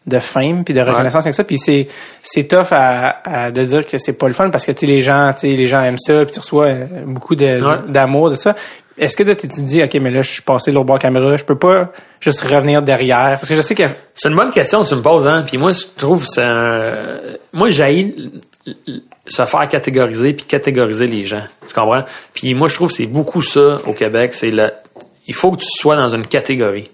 [0.07, 1.87] de fame puis de reconnaissance avec ça puis c'est
[2.23, 4.85] c'est tough à, à de dire que c'est pas le fun parce que tu sais
[4.91, 7.75] les gens tu sais les gens aiment ça puis tu reçois euh, beaucoup de Ouais.
[7.87, 8.55] d'amour de ça
[8.97, 11.09] est-ce que tu te dis ok mais là je suis passé l'autre bord de la
[11.09, 13.37] caméra je peux pas juste revenir derrière?
[13.39, 13.83] Parce que je sais que
[14.15, 15.43] C'est une bonne question que tu me poses, hein.
[15.45, 17.17] Puis moi, je trouve un...
[17.53, 18.13] Moi, j'ai
[19.27, 21.43] se faire catégoriser puis catégoriser les gens.
[21.67, 22.03] Tu comprends?
[22.33, 24.33] Puis moi, je trouve que c'est beaucoup ça au Québec.
[24.33, 24.71] C'est le...
[25.27, 26.89] Il faut que tu sois dans une catégorie.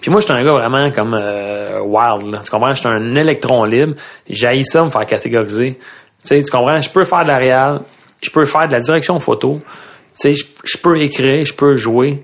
[0.00, 2.32] Puis moi, je suis un gars vraiment comme euh, wild.
[2.32, 2.40] Là.
[2.44, 2.72] Tu comprends?
[2.74, 3.94] Je suis un électron libre.
[4.28, 5.72] J'ai ça me faire catégoriser.
[5.72, 5.78] Tu
[6.24, 6.80] sais, tu comprends?
[6.80, 7.80] Je peux faire de la réal.
[8.20, 9.60] Je peux faire de la direction photo.
[10.20, 12.22] Tu sais, je, je peux écrire, je peux jouer.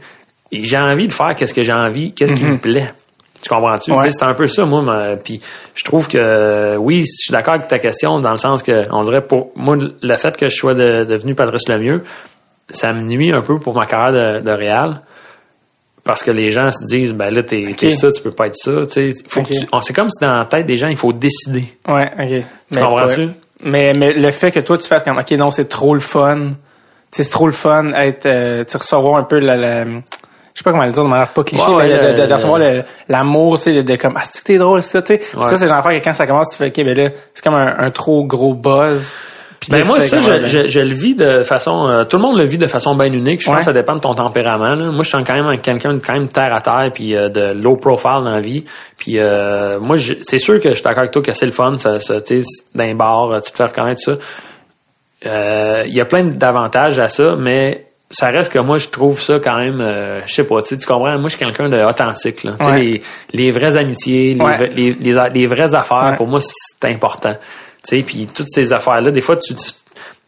[0.50, 2.88] Et J'ai envie de faire qu'est-ce que j'ai envie, qu'est-ce qui me plaît.
[3.44, 3.92] Tu comprends-tu?
[3.92, 4.10] Ouais.
[4.10, 4.80] C'est un peu ça, moi.
[4.80, 5.38] ma- Puis
[5.74, 9.02] je trouve que oui, je suis d'accord avec ta question dans le sens que on
[9.04, 12.04] dirait pour moi le fait que je sois de- devenu Patrice Lemieux,
[12.70, 15.02] ça me nuit un peu pour ma carrière de, de réal.
[16.04, 18.56] Parce que les gens se disent, ben là, t'es t'es ça, tu peux pas être
[18.56, 18.72] ça.
[18.86, 19.24] Tu sais,
[19.82, 21.64] c'est comme si dans la tête des gens, il faut décider.
[21.88, 23.28] ouais ok Tu comprends-tu?
[23.62, 26.50] mais mais le fait que toi tu fasses comme ok non c'est trop le fun
[27.12, 29.84] c'est trop le fun être euh, recevoir un peu la, la
[30.54, 32.26] je sais pas comment le dire de manière pas cliché Ouais, mais ouais, de, de-
[32.28, 35.14] de recevoir le- l'amour tu sais de, de comme ah c'est t'es drôle ça tu
[35.14, 35.44] sais Ouais.
[35.48, 37.54] ça c'est genre affaire que quand ça commence tu fais ok ben là c'est comme
[37.54, 39.10] un, un trop gros buzz
[39.60, 42.16] Puis Ben moi ça je, ouais, ben, je, je le vis de façon euh, tout
[42.18, 43.40] le monde le vit de façon bien unique.
[43.40, 44.74] Je pense que ça dépend de ton tempérament.
[44.74, 44.90] là.
[44.90, 47.52] Moi je suis quand même quelqu'un de quand même terre à terre puis euh, de
[47.54, 48.64] low profile dans la vie.
[48.98, 51.52] Puis euh, moi je- c'est sûr que je suis d'accord avec toi que c'est le
[51.52, 54.12] fun ça, ça tu sais d'un bar euh, tu te fais reconnaître ça.
[55.26, 59.20] Euh, Il y a plein d'avantages à ça mais ça reste que moi je trouve
[59.20, 61.68] ça quand même euh, je sais pas tu sais, tu comprends moi je suis quelqu'un
[61.68, 62.78] d'authentique là Ouais.
[62.80, 63.02] les,
[63.32, 64.66] les vraies amitiés les, Ouais.
[64.68, 66.16] les, les, les vraies affaires Ouais.
[66.16, 69.70] pour moi c'est important tu sais puis toutes ces affaires là des fois tu tu-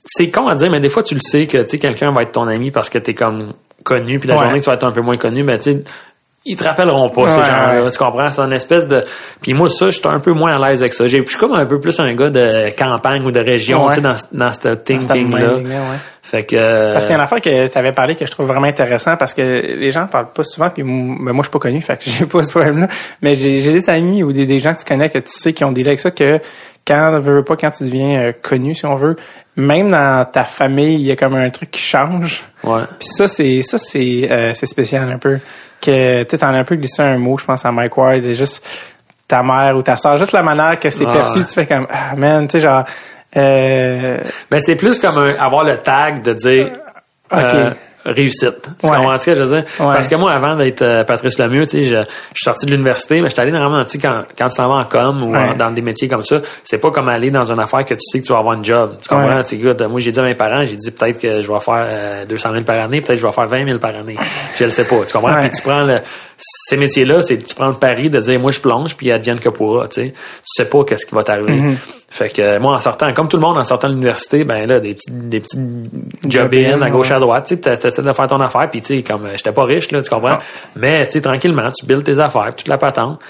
[0.09, 2.47] c'est con à dire, mais des fois, tu le sais que quelqu'un va être ton
[2.47, 3.55] ami parce que t'es comme
[3.85, 5.83] connu, puis la journée que tu vas être un peu moins connu, ben tu sais,
[6.47, 7.82] ils te rappelleront pas ces gens-là.
[7.84, 7.90] ouais.
[7.90, 8.30] Tu comprends?
[8.30, 9.03] C'est une espèce de.
[9.42, 11.07] Puis moi, ça, je suis un peu moins à l'aise avec ça.
[11.07, 13.97] J'ai- Je suis comme un peu plus un gars de campagne ou de région, tu
[13.97, 15.49] sais, dans, dans ce thinking-là.
[16.22, 16.57] Fait que.
[16.57, 18.66] euh, Parce qu'il y a une affaire que tu avais parlé que je trouve vraiment
[18.66, 20.88] intéressant parce que les gens parlent pas souvent puis ben
[21.32, 22.88] moi je suis pas connu fait que j'ai pas ce problème là
[23.22, 25.62] mais j'ai des amis ou des, des gens que tu connais que tu sais qui
[25.64, 26.40] ont des avec ça que
[26.84, 29.14] quand veux veux pas quand tu deviens euh, connu si on veut
[29.55, 32.82] même dans ta famille il y a comme un truc qui change Ouais.
[32.99, 35.38] puis ça c'est ça c'est euh, c'est spécial un peu
[35.81, 38.24] que tu sais, t'en as un peu glissé un mot je pense à Mike Ward
[38.24, 38.64] et juste
[39.29, 41.87] ta mère ou ta soeur juste la manière que c'est Ah, perçu tu fais comme
[41.91, 42.85] ah man tu sais genre
[43.37, 44.18] euh,
[44.51, 46.70] Ben, c'est plus comme un- avoir le tag de dire
[47.31, 47.39] Ok.
[47.41, 47.70] euh,
[48.07, 48.54] réussite.
[48.80, 48.96] Tu Ouais.
[48.96, 49.64] comprends ce que je veux dire?
[49.80, 49.92] Ouais.
[49.94, 52.00] Parce que moi, avant d'être euh, Patrice Lemieux, tu sais, je, je
[52.34, 54.68] suis sorti de l'université, mais je suis allé normalement, tu sais, quand, quand tu t'en
[54.68, 57.50] vas en com ou en- dans des métiers comme ça, c'est pas comme aller dans
[57.50, 58.96] une affaire que tu sais que tu vas avoir une job.
[59.02, 59.42] Tu comprends?
[59.42, 61.74] Tu écoute, moi, j'ai dit à mes parents, j'ai dit peut-être que je vais faire
[61.86, 64.16] euh, 200 000 par année, peut-être que je vais faire 20 000 par année.
[64.57, 65.04] Je le sais pas.
[65.07, 65.40] Tu comprends?
[65.40, 65.98] Puis tu prends le,
[66.38, 69.48] ces métiers-là, c'est tu prends le pari de dire, moi, je plonge, puis advienne que
[69.48, 70.11] pourra, tu sais.
[70.12, 71.52] Tu sais pas qu'est-ce qui va t'arriver.
[71.61, 71.76] Mhm.
[72.09, 74.78] Fait que moi, en sortant, comme tout le monde en sortant de l'université, ben là,
[74.80, 75.59] des petits, des petits
[76.24, 79.03] job-in à gauche à droite, tu sais, t'essaies de faire ton affaire, puis tu sais,
[79.03, 80.38] comme j'étais pas riche, là, tu comprends?
[80.38, 80.42] Ah.
[80.76, 83.20] Mais tu sais, tranquillement, tu builds tes affaires, toute la patente.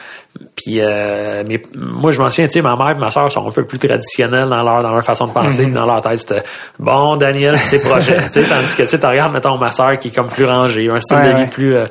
[0.55, 3.47] Puis euh, mais moi, je m'en souviens, tu sais, ma mère et ma soeur sont
[3.47, 6.19] un peu plus traditionnelles dans leur dans leur façon de penser, puis dans leur tête,
[6.19, 6.43] c'était
[6.79, 8.29] bon, Daniel, ses projets.
[8.33, 10.89] tu sais, tandis que tu sais, regardes, mettons, ma soeur qui est comme plus rangée,
[10.91, 11.49] un style Ouais, de vie ouais.
[11.49, 11.87] plus euh,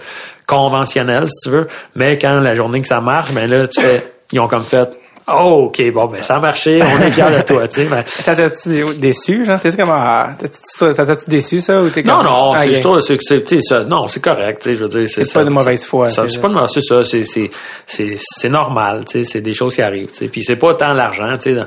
[0.46, 1.68] conventionnel, si tu veux.
[1.96, 4.90] Mais quand la journée que ça marche, ben là, tu fais, ils ont comme fait,
[5.28, 7.88] oh, ok, bon, ben ça a marché, on est fiers de toi, tu sais.
[7.90, 9.60] Ben, Ça t'a-tu déçu, genre?
[9.60, 10.32] T'es comme, ah,
[10.78, 11.82] ça t'a-tu déçu, ça?
[11.82, 12.76] Ou t'es non, comme, non, Ah, c'est ok.
[12.76, 15.50] je trouve, c'est, ça- non, c'est correct, tu sais, je veux dire, C'est pas de
[15.50, 17.50] mauvaise foi, ça- c'est C'est pas de mauvaise, c'est ça, c'est, c'est,
[17.86, 20.28] c'est, c'est normal, tu sais, c'est des choses qui arrivent, tu sais.
[20.28, 21.62] Puis c'est pas tant l'argent, tu sais.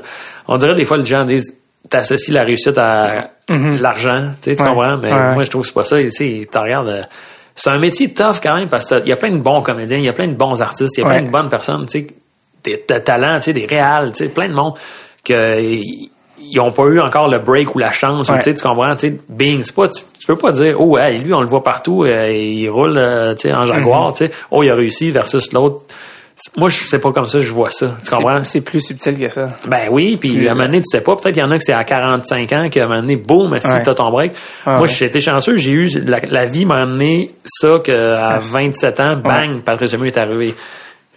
[0.47, 1.53] On dirait des fois les gens disent,
[1.89, 4.61] t'associes la réussite à l'argent, tu sais, tu.
[4.63, 4.69] Ouais.
[4.69, 4.97] comprends?
[4.97, 5.33] Mais Ouais.
[5.33, 7.01] moi, je trouve que c'est pas ça, tu sais, t'en regardes, euh,
[7.55, 10.03] c'est un métier tough quand même parce qu'il y a plein de bons comédiens, il
[10.05, 11.17] y a plein de bons artistes, il y a Ouais.
[11.19, 12.07] plein de bonnes personnes, tu sais,
[12.63, 14.73] des, de talents, tu sais, des réals, tu sais, plein de monde
[15.23, 15.59] que
[16.41, 18.37] ils ont pas eu encore le break ou la chance, Ouais.
[18.37, 20.97] tu sais, tu comprends, tu sais, Bing, c'est pas, tu, tu peux pas dire, oh,
[20.97, 23.65] hey, lui, on le voit partout, euh, il roule, euh, tu sais, en.
[23.65, 25.81] Jaguar, tu sais, oh, il a réussi versus l'autre.
[26.55, 28.41] Moi, je sais pas comme ça, je vois ça, tu comprends?
[28.45, 29.49] C'est- plus subtil que ça.
[29.67, 31.57] Ben oui, puis à un moment donné, tu sais pas, peut-être qu'il y en a
[31.57, 33.83] que c'est à 45 ans, qu'à un moment donné, boum, si Ouais.
[33.83, 34.31] t'as ton break?
[34.65, 34.87] Ah Moi, ouais.
[34.87, 39.17] j'ai été chanceux, j'ai eu, la, la vie m'a amené ça qu'à Ah, 27 ans,
[39.21, 40.55] bang, Patrice Lemieux est arrivé.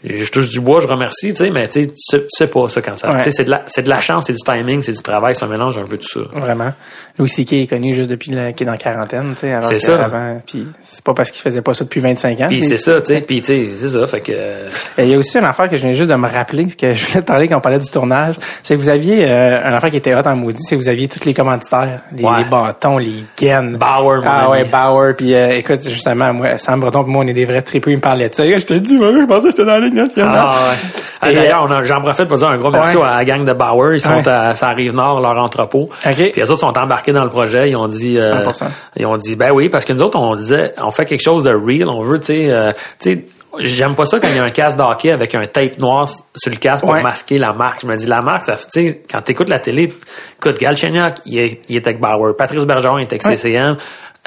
[0.04, 1.86] Je touche du bois, je remercie, tu sais, mais tu sais,
[2.18, 3.12] tu sais- pas ça quand ça.
[3.12, 3.30] Ouais.
[3.30, 5.48] C'est de la, c'est de la chance, c'est du timing, c'est du travail, c'est un
[5.48, 6.38] mélange un peu de tout ça.
[6.38, 6.72] Vraiment.
[7.18, 7.52] Louis C.K.
[7.52, 9.52] est connu juste depuis la- qu'il est dans la quarantaine, tu sais.
[9.52, 10.04] alors C'est que ça.
[10.04, 12.46] Avant, puis c'est pas parce qu'il faisait pas ça depuis 25 ans.
[12.48, 15.14] Puis c'est ça, tu sais, puis tu sais, c'est ça, fait que euh, Il y
[15.14, 17.26] a aussi une affaire que je viens juste de me rappeler, que je voulais te
[17.26, 18.34] parler quand on parlait du tournage.
[18.64, 20.88] C'est que vous aviez euh, une affaire qui était hot en maudit, c'est que vous
[20.88, 22.38] aviez tous les commanditaires, les, Ouais.
[22.38, 23.76] les bâtons, les gaines.
[23.76, 24.50] Bauer, mon Ah ami.
[24.50, 25.14] ouais, Bauer.
[25.16, 27.90] Puis euh, écoute, justement, moi, Sam Breton, moi, on est des vrais tripeux.
[27.92, 28.44] Il me parlait de ça.
[28.46, 30.34] Je te dis, moi, je pensais que j'étais dans la ligne nationale.
[30.34, 30.76] Ah, ouais.
[31.20, 33.02] Ah, Et, D'ailleurs, on a- j'en profite pour dire un gros merci Ouais.
[33.04, 33.94] à la gang de Bauer.
[33.94, 34.28] Ils sont Ouais.
[34.28, 35.88] à, ça arrive nord, leur entrepôt.
[36.04, 36.14] OK.
[36.14, 37.70] Puis les autres sont embarqués dans le projet.
[37.70, 38.66] Ils ont dit, euh, 100%.
[38.96, 41.44] ils ont dit, ben oui, parce que nous autres, on disait, on fait quelque chose
[41.44, 41.88] de real.
[41.88, 43.24] On veut, tu sais, euh, tu sais,
[43.60, 46.50] j'aime pas ça quand il y a un casque d'hockey avec un tape noir sur
[46.50, 47.02] le casque pour Ouais.
[47.02, 47.82] masquer la marque.
[47.82, 49.92] Je me dis, la marque, ça fait, tu sais, quand t'écoutes la télé,
[50.38, 52.34] écoute, Galchenyuk, il est, il est avec Bauer.
[52.36, 53.36] Patrice Bergeron, il est avec Ouais.
[53.36, 53.76] CCM.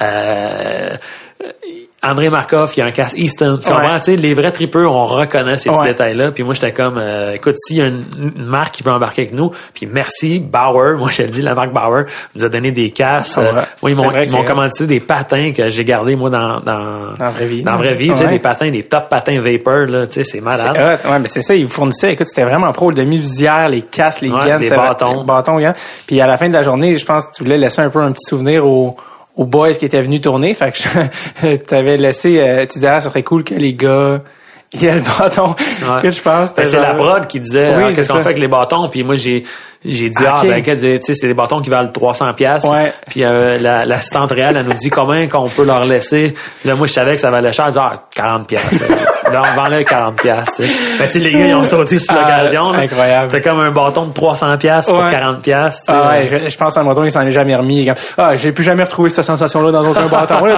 [0.01, 0.95] Euh,
[2.05, 3.59] André Markov, il y a un casque Easton.
[3.61, 3.95] Tu comprends?
[4.07, 6.31] Les vrais tripeux, on reconnaît ces petits détails-là.
[6.31, 8.05] Puis moi, j'étais comme, euh, écoute, s'il y a une,
[8.37, 11.55] une marque qui veut embarquer avec nous, puis merci, Bauer, moi je le dis, la
[11.55, 13.37] marque Bauer nous a donné des casques.
[13.37, 13.47] Ouais.
[13.47, 17.29] Euh, moi, ils m'ont commandé des patins que j'ai gardés, moi, dans, dans, Dans la
[17.31, 17.63] vraie vie.
[17.63, 20.23] Dans la vraie vie, tu sais, des patins, des top patins Vapor, là, tu sais,
[20.23, 20.99] c'est malade.
[21.03, 21.09] hot.
[21.09, 22.13] Ouais, mais c'est ça, ils vous fournissaient.
[22.13, 24.59] Écoute, c'était vraiment pro, le demi-visière, les casques, les gaines.
[24.59, 25.21] des c'était- bâtons.
[25.21, 25.59] les bâtons.
[26.07, 27.99] Puis à la fin de la journée, je pense que tu voulais laisser un peu
[28.01, 28.95] un petit souvenir aux,
[29.35, 30.53] aux boys qui étaient venus tourner.
[30.53, 34.21] Fait que t'avais laissé, euh, tu disais, ah, ça serait cool que les gars,
[34.73, 35.55] il y ait le bâton.
[35.81, 36.01] Ouais.
[36.01, 36.53] Que je pense?
[36.53, 38.87] Ben, c'est la prod qui disait Oui, c'est qu'est-ce qu'on fait avec les bâtons?
[38.89, 39.43] Puis moi j'ai
[39.87, 40.47] j'ai dit Ah, ah, ok.
[40.49, 42.91] ben que, tu sais c'est des bâtons qui valent 300 pièces Ouais.
[43.07, 46.33] puis euh, la- l'assistante réelle elle nous dit combien qu'on peut leur laisser?
[46.63, 48.89] Là moi je savais que ça valait cher elle dit ah 40 pièces
[49.31, 50.69] donc vends-le 40 pièces tu sais
[50.99, 52.79] ben, tu sais les gars ils ont sauté sur Ah, l'occasion là.
[52.79, 53.29] incroyable.
[53.31, 55.11] c'est comme un bâton de 300 pièces pour Ouais.
[55.11, 57.89] 40 pièces Ah ouais, je, je pense à Breton, il s'en est jamais remis.
[58.17, 60.45] Ah, j'ai plus jamais retrouvé cette sensation-là dans aucun bâton.
[60.45, 60.55] Là,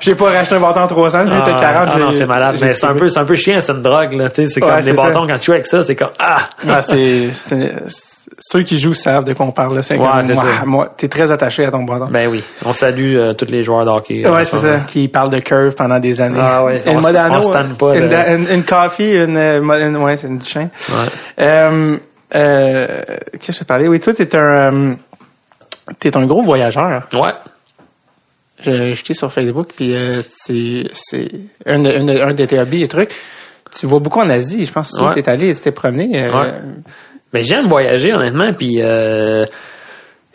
[0.00, 1.88] j'ai- pas racheté un bâton à 300, lui, était 40.
[1.92, 4.12] ah, non c'est malade mais c'est un peu c'est un peu chiant c'est une drogue
[4.14, 4.92] là tu sais c'est comme ça.
[4.92, 7.30] bâtons quand tu joues avec ça c'est comme ah Ah, c'est-
[8.40, 9.76] ceux qui jouent savent de quoi on parle.
[9.76, 9.82] là.
[9.82, 12.08] C'est Ouais, moi, moi, t'es très attaché à ton bâton.
[12.10, 15.08] ben oui on salue euh, tous les joueurs de hockey ouais, euh, c'est ça, qui
[15.08, 16.38] parle de curve pendant des années.
[16.40, 19.96] Ah ouais, Une on Modano, on pas une, de- une, une coffee, une, euh, une-
[19.98, 20.70] ouais, c'est une chaîne.
[20.88, 20.94] Ouais.
[21.40, 21.96] Euh,
[22.34, 23.02] euh,
[23.40, 23.88] qu'est-ce que je parlais?
[23.88, 24.94] Oui, toi, t'es un, euh,
[25.98, 27.08] t'es un gros voyageur.
[27.12, 27.32] Ouais.
[28.62, 30.84] Je, j'étais sur Facebook, puis euh, c'est,
[31.66, 33.14] un de, un, de, un de tes hobbies et trucs.
[33.78, 35.14] Tu vas beaucoup en Asie, je pense aussi Ouais.
[35.14, 36.24] que t'es allé, tu t'es promené.
[36.24, 36.52] euh, Ouais.
[37.32, 39.46] Mais j'aime voyager, honnêtement, puis euh,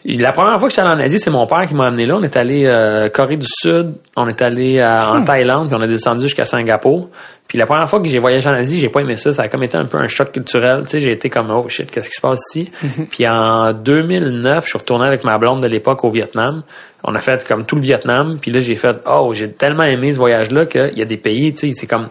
[0.05, 2.15] la première fois que j'étais allé en Asie, c'est mon père qui m'a amené là.
[2.17, 5.81] On est allé euh, Corée du Sud, on est allé euh, en Thaïlande, puis on
[5.81, 7.09] est descendu jusqu'à Singapour.
[7.47, 9.33] Puis la première fois que j'ai voyagé en Asie, j'ai pas aimé ça.
[9.33, 10.83] Ça a comme été un peu un choc culturel.
[10.83, 12.71] Tu sais, j'ai été comme oh shit, qu'est-ce qui se passe ici?
[13.09, 16.63] Puis en 2009, je suis retourné avec ma blonde de l'époque au Vietnam.
[17.03, 18.37] On a fait comme tout le Vietnam.
[18.39, 21.53] Puis là, j'ai fait oh, j'ai tellement aimé ce voyage-là qu'il y a des pays,
[21.53, 22.09] tu sais, c'est comme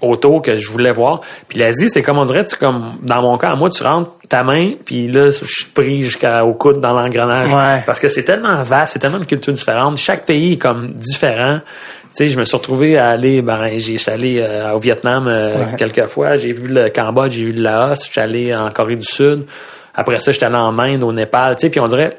[0.00, 1.20] auto que je voulais voir.
[1.48, 4.44] Puis l'Asie, c'est comme on dirait, tu comme dans mon cas, moi, tu rentres ta
[4.44, 7.52] main, puis là, je suis pris jusqu'au coude dans l'engrenage.
[7.52, 7.82] Ouais.
[7.84, 9.96] Parce que c'est tellement vaste, c'est tellement de cultures différentes.
[9.96, 11.60] Chaque pays est comme différent.
[11.62, 15.58] Tu sais, je me suis retrouvé à aller, ben, j'ai, allé euh, au Vietnam euh,
[15.58, 15.76] Ouais.
[15.76, 16.36] quelques fois.
[16.36, 19.46] J'ai vu le Cambodge, j'ai vu le Laos, je suis allé en Corée du Sud.
[19.94, 22.18] Après ça, j'étais allé en Inde, au Népal, tu sais, puis on dirait,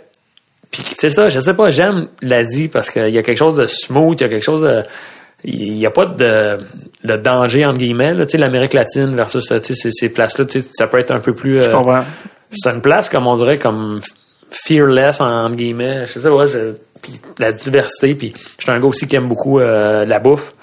[0.69, 3.65] puis c'est ça, je sais pas, j'aime l'Asie parce qu'il y a quelque chose de
[3.65, 4.84] smooth, il y a quelque chose de
[5.44, 6.58] il n'y a pas de,
[7.04, 10.46] de danger entre guillemets là, tu sais l'Amérique latine versus sais ces, ces places là
[10.46, 12.04] tu sais ça peut être un peu plus Je euh, comprends.
[12.52, 14.00] c'est une place comme on dirait comme
[14.66, 16.06] fearless en guillemets.
[16.08, 19.28] Je sais pas, je, puis la diversité, puis je suis un gars aussi qui aime
[19.28, 20.54] beaucoup euh, la bouffe.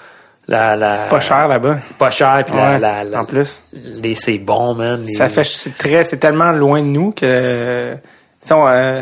[0.47, 1.77] La, la, Pas cher là-bas.
[1.99, 3.61] Pas cher, puis la, Ouais, la, la- en plus.
[3.73, 5.01] les c'est bon, man.
[5.01, 7.95] les- Ça fait c'est très c'est tellement loin de nous que
[8.51, 9.01] on, euh,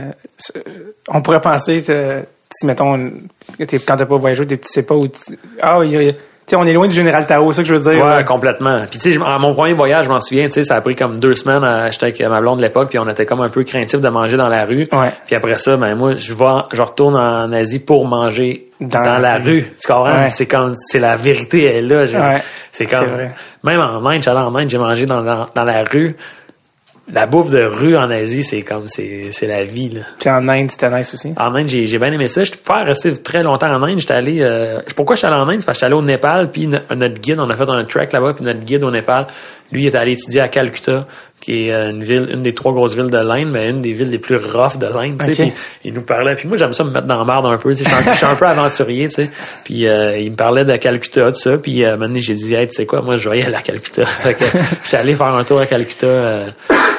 [1.09, 2.21] on pourrait penser euh,
[2.51, 3.11] si mettons
[3.59, 5.07] quand t'as pas voyagé, tu sais pas où
[5.61, 6.15] ah il
[6.55, 8.01] on est loin du général Tao, c'est ça que je veux dire.
[8.01, 8.23] Ouais, là.
[8.23, 8.85] complètement.
[8.89, 10.95] Puis tu sais, à mon premier voyage, je m'en souviens, tu sais, ça a pris
[10.95, 11.63] comme deux semaines.
[11.63, 14.07] à- J'étais avec ma blonde de l'époque, puis on était comme un peu craintif de
[14.07, 14.87] manger dans la rue.
[14.93, 15.11] Ouais.
[15.25, 19.17] Puis après ça, ben moi, je vais, je retourne en Asie pour manger Dans dans,
[19.19, 19.65] la rue.
[19.81, 20.13] Tu comprends?
[20.23, 20.29] Ouais.
[20.29, 22.29] C'est comme, c'est la vérité elle est là.
[22.29, 22.41] Ouais,
[22.71, 23.07] c'est comme,
[23.63, 26.15] même en Inde, j'allais en Inde, j'ai mangé dans, dans, dans la rue.
[27.13, 30.01] La bouffe de rue en Asie, c'est comme, c'est, c'est la vie là.
[30.19, 31.33] Puis en Inde, c'était nice aussi.
[31.37, 32.43] En Inde, j'ai, j'ai bien aimé ça.
[32.43, 33.99] Je peux pas rester très longtemps en Inde.
[33.99, 34.39] J'étais allé.
[34.41, 35.61] euh, pourquoi je suis allé en Inde?
[35.61, 37.85] C'est parce que j'étais allé au Népal, puis no- notre guide, on a fait un
[37.85, 39.27] trek là-bas, puis notre guide au Népal,
[39.71, 41.05] lui, il est allé étudier à Calcutta,
[41.41, 43.93] qui est euh, une ville, une des trois grosses villes de l'Inde, mais une des
[43.93, 45.21] villes les plus rough de l'Inde.
[45.23, 45.53] tu sais.
[45.83, 46.35] Il nous parlait.
[46.35, 47.75] Puis moi, j'aime ça me mettre dans la merde un peu.
[47.75, 47.89] tu sais.
[48.11, 49.29] Je suis un, peu aventurier, tu sais.
[49.63, 51.57] Puis euh, il me parlait de Calcutta, tout ça.
[51.57, 54.05] Puis euh, maintenant, j'ai dit, hey, tu sais quoi, moi, je vais aller à Calcutta.
[54.05, 54.45] fait que
[54.83, 56.45] je suis allé faire un tour à Calcutta euh,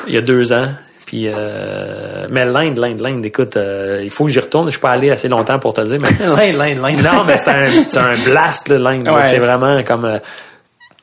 [0.07, 0.69] il y a deux ans.
[1.07, 4.67] Puis, euh, mais l'Inde, l'Inde, l'Inde, écoute, euh, il faut que j'y retourne.
[4.67, 7.03] Je suis pas allé assez longtemps pour te le dire, mais L'Inde, l'Inde, l'Inde.
[7.03, 9.09] non, mais c'est un, c'est un blast, l'Inde.
[9.09, 10.19] Ouais, c'est c'est- vraiment comme euh,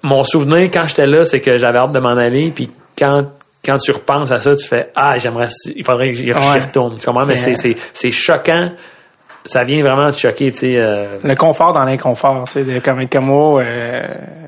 [0.06, 2.52] mon souvenir quand j'étais là, c'est que j'avais hâte de m'en aller.
[2.56, 3.24] Puis quand
[3.66, 6.40] quand tu repenses à ça, tu fais ah j'aimerais, il faudrait que j'y Ouais.
[6.40, 6.98] retourne.
[6.98, 7.26] Tu comprends?
[7.26, 8.70] Mais Mais- c'est c'est c'est choquant.
[9.48, 10.74] Ça vient vraiment te choquer, tu sais.
[10.78, 14.04] euh, Le confort dans l'inconfort, tu sais, de comme comme moi, euh,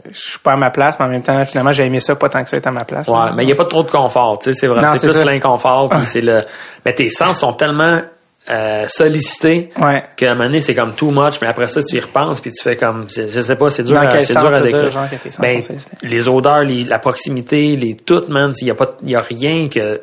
[0.09, 2.29] je suis pas à ma place, mais en même temps, finalement, j'ai aimé ça pas
[2.29, 3.07] tant que ça être à ma place.
[3.07, 3.31] Ouais, là.
[3.35, 5.15] mais il y a pas trop de confort, tu sais, c'est vrai, Non, c'est plus
[5.17, 5.23] ça.
[5.25, 6.41] l'inconfort, puis c'est le
[6.83, 8.01] mais tes sens sont tellement
[8.49, 10.03] euh, sollicités Ouais.
[10.15, 12.51] qu'à un moment donné, c'est comme too much, mais après ça, tu y repenses, puis
[12.51, 14.89] tu fais comme, je sais pas, c'est dur, à, c'est dur à décrire.
[14.89, 15.05] genre,
[15.39, 15.61] Ben,
[16.03, 19.21] les odeurs, les- la proximité, les tout, man, il y a pas, il y a
[19.21, 20.01] rien que,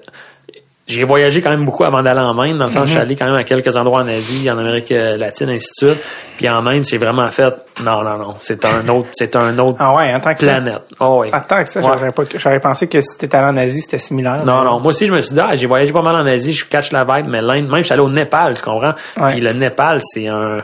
[0.87, 2.99] j'ai voyagé quand même beaucoup avant d'aller en Inde, dans le sens que je suis
[2.99, 3.07] Mhm.
[3.07, 6.05] allé quand même à quelques endroits en Asie, en Amérique euh, latine, ainsi de suite.
[6.37, 9.77] Puis en Inde, c'est vraiment fait, non, non, non, c'est un autre, c'est un autre
[9.81, 10.47] Ah ouais, en tant que ça?
[10.47, 10.83] planète.
[11.01, 11.31] Oh, oui.
[11.33, 12.13] En tant que ça, Ouais.
[12.37, 14.45] j'aurais pensé que si t'étais allé en Asie, c'était similaire.
[14.45, 14.81] Non, mais- non.
[14.81, 16.93] Moi aussi, je me suis dit, ah, j'ai voyagé pas mal en Asie, je catch
[16.93, 18.93] la vibe, mais l'Inde, même, je suis allé au Népal, tu comprends?
[19.17, 19.33] Ouais.
[19.33, 20.59] Puis le Népal, c'est un,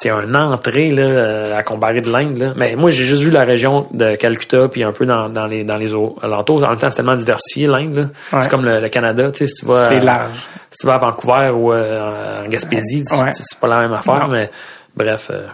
[0.00, 2.52] c'est un entrée, là, à comparer de l'Inde, là.
[2.56, 5.64] Mais moi, j'ai juste vu la région de Calcutta, puis un peu dans, dans les,
[5.64, 5.92] dans les
[6.22, 6.62] alentours.
[6.64, 8.10] En même temps, c'est tellement diversifié, l'Inde.
[8.32, 8.40] Ouais.
[8.40, 9.88] C'est comme le, le Canada, tu sais, si tu vas.
[9.88, 10.36] C'est large.
[10.70, 13.30] Si tu vas à Vancouver ou euh, en Gaspésie, Ouais.
[13.32, 14.28] c'est pas la même affaire, Non.
[14.28, 14.50] mais
[14.96, 15.28] bref.
[15.32, 15.46] euh,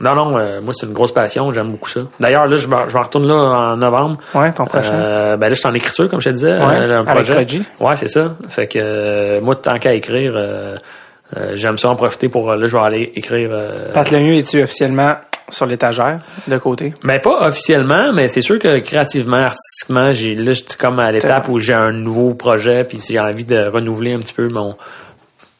[0.00, 2.00] non, non, euh, moi, c'est une grosse passion, j'aime beaucoup ça.
[2.18, 4.16] D'ailleurs, là, je me, je me retourne là en novembre.
[4.34, 4.92] Ouais, ton prochain.
[4.92, 6.52] Euh, ben là, je suis en écriture, comme je te disais.
[6.52, 7.34] Ouais, euh, un avec projet.
[7.36, 7.62] Reggie.
[7.78, 8.34] Ouais, c'est ça.
[8.48, 10.32] Fait que euh, moi, tant qu'à écrire,
[11.54, 12.50] j'aime ça en profiter pour.
[12.50, 13.50] euh, Là, je vais aller écrire.
[13.52, 15.14] Euh, Pat Lemieux, es-tu officiellement
[15.50, 16.94] sur l'étagère, de côté?
[17.04, 21.48] ben pas officiellement, mais c'est sûr que créativement, artistiquement, j'ai là, j'étais comme à l'étape
[21.48, 24.74] où j'ai un nouveau projet, puis j'ai envie de renouveler un petit peu mon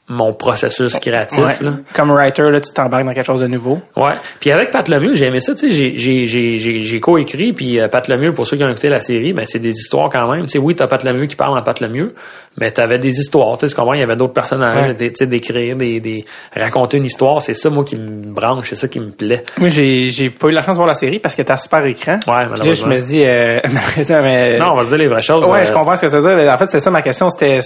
[0.07, 1.39] mon processus créatif.
[1.43, 1.55] Ouais.
[1.63, 1.77] Là.
[1.95, 3.79] Comme writer, là, tu t'embarques dans quelque chose de nouveau.
[3.97, 4.13] Ouais.
[4.39, 5.55] Puis avec Pat Lemieux, j'ai aimé ça.
[5.55, 7.55] Tu sais, j'ai j'ai j'ai j'ai j'ai coécrit.
[7.55, 10.11] Puis euh, Pat Lemieux, pour ceux qui ont écouté la série, ben c'est des histoires
[10.11, 10.43] quand même.
[10.43, 12.15] Tu sais, oui, t'as Pat Lemieux qui parle en Pat Lemieux,
[12.59, 13.57] mais t'avais des histoires.
[13.57, 14.89] Tu sais, comprends Il y avait d'autres personnages.
[14.89, 14.95] Ouais.
[14.95, 16.25] Tu sais, d'écrire, des des
[16.55, 17.41] raconter une histoire.
[17.41, 18.69] C'est ça, moi, qui me branche.
[18.69, 19.43] C'est ça qui me plaît.
[19.59, 21.85] Moi, j'ai, j'ai pas eu la chance de voir la série parce que t'as super
[21.87, 22.15] écran.
[22.15, 22.89] Ouais, Puis là, je malheureusement.
[22.95, 23.61] me dit, euh,
[24.23, 25.45] mais, Non, on va se dire les vraies choses.
[25.49, 26.53] ouais, euh, je comprends ce que ça veut dire.
[26.53, 27.31] En fait, c'est ça ma question.
[27.31, 27.61] C'était,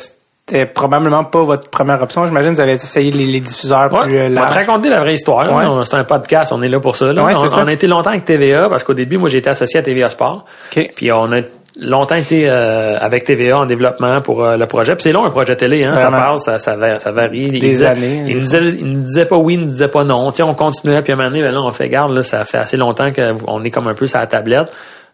[0.49, 2.27] c'était probablement pas votre première option.
[2.27, 4.89] J'imagine que vous avez essayé les, les diffuseurs Ouais, plus euh, on va te raconter
[4.89, 5.53] la vraie histoire.
[5.55, 5.85] Ouais.
[5.85, 7.13] C'est un podcast, on est là pour ça.
[7.13, 7.23] Là.
[7.25, 7.63] Ouais, on, ça.
[7.63, 10.09] on a été longtemps avec TVA parce qu'au début, moi, j'ai été associé à TVA
[10.09, 10.45] Sport.
[10.75, 10.91] OK.
[10.97, 11.41] Puis on a
[11.81, 14.95] longtemps été euh, avec TVA en développement pour euh, le projet.
[14.95, 15.97] Puis c'est long un projet télé, hein.
[15.97, 17.51] Ça passe, ça, ça, ça varie.
[17.53, 18.25] Il Des disait- années.
[18.27, 20.31] Il nous, disait, il nous disait pas oui, il nous disait pas non.
[20.31, 22.23] Tu sais, on continuait, puis à un moment donné, ben là, on fait garde, là,
[22.23, 24.69] ça fait assez longtemps qu'on est comme un peu sur la tablette.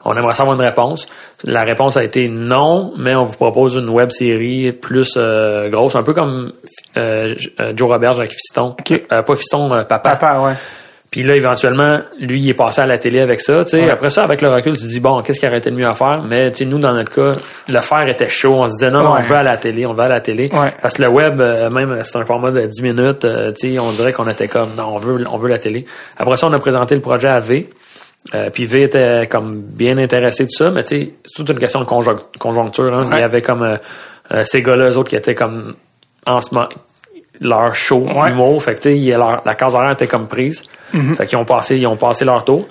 [0.04, 1.06] On aimerait savoir une réponse.
[1.44, 5.96] La réponse a été non, mais on vous propose une web série plus euh, grosse,
[5.96, 6.52] un peu comme
[6.96, 8.76] euh, euh, Joe Roberge avec Fiston.
[8.78, 9.02] OK.
[9.12, 10.16] Euh, pas Fiston, euh, papa.
[10.16, 10.52] Papa, ouais.
[11.10, 13.62] Puis là, éventuellement, lui, il est passé à la télé avec ça.
[13.64, 13.84] tu sais.
[13.84, 13.90] Ouais.
[13.90, 15.86] Après ça, avec le recul, tu te dis, bon, qu'est-ce qui aurait été le mieux
[15.86, 16.24] à faire?
[16.28, 17.38] Mais tu sais, nous, dans notre cas,
[17.68, 18.54] le faire était chaud.
[18.58, 19.20] On se disait, non, non, Ouais.
[19.24, 20.50] on va à la télé, on va à la télé.
[20.52, 20.72] Ouais.
[20.82, 23.20] Parce que le web, euh, même, c'est un format de 10 minutes.
[23.20, 25.84] tu sais, on dirait qu'on était comme, non, on veut, on veut la télé.
[26.18, 27.70] Après ça, on a présenté le projet à V.
[28.34, 31.58] Euh, puis V était comme bien intéressé de ça, mais tu sais, c'est toute une
[31.58, 32.92] question de conjonc- conjoncture.
[32.96, 33.08] Hein.
[33.12, 33.76] Il y avait comme euh,
[34.32, 35.74] euh, ces gars-là, eux autres, qui étaient comme
[36.26, 36.68] en ce moment
[37.40, 38.30] leur show Ouais.
[38.30, 38.62] humour.
[38.62, 40.62] Fait que tu sais, la case horaire était comme prise.
[40.94, 41.14] Mhm.
[41.16, 42.66] Fait qu'ils ont passé, ils ont passé leur tour.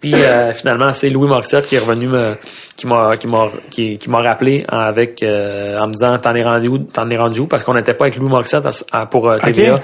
[0.00, 2.34] Puis euh, finalement, c'est Louis Morissette qui est revenu me,
[2.76, 6.68] qui m'a, qui m'a, qui, qui m'a rappelé avec, en me disant t'en es rendu
[6.68, 9.32] où, t'en es rendu où, parce qu'on n'était pas avec Louis Morissette à- à- pour
[9.40, 9.80] TVA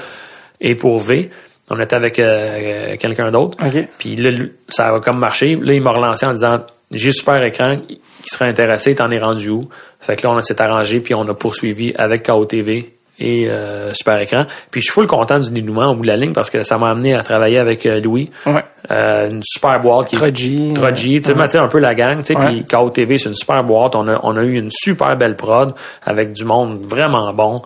[0.61, 1.31] et pour V.
[1.71, 3.57] On était avec euh, quelqu'un d'autre.
[3.65, 3.89] OK.
[3.99, 5.57] Puis là, lui, ça a comme marché.
[5.61, 6.61] Là, il m'a relancé en disant
[6.93, 7.77] j'ai super écran.
[7.87, 8.01] qui
[8.31, 9.69] serait intéressé, t'en es rendu où?
[10.01, 14.21] Fait que là, on s'est arrangé, puis on a poursuivi avec KOTV et euh, Super
[14.21, 14.45] Écran.
[14.71, 16.77] Puis je suis full content du dénouement au bout de la ligne parce que ça
[16.77, 18.31] m'a amené à travailler avec euh, Louis.
[18.45, 18.63] Ouais.
[18.91, 20.73] Euh, une super boîte qui Troji.
[20.75, 22.47] Troji, tu sais, un peu la gang, tu sais, Ouais.
[22.47, 23.95] puis KOTV, c'est une super boîte.
[23.97, 25.73] On a, on a eu une super belle prod
[26.05, 27.63] avec du monde vraiment bon.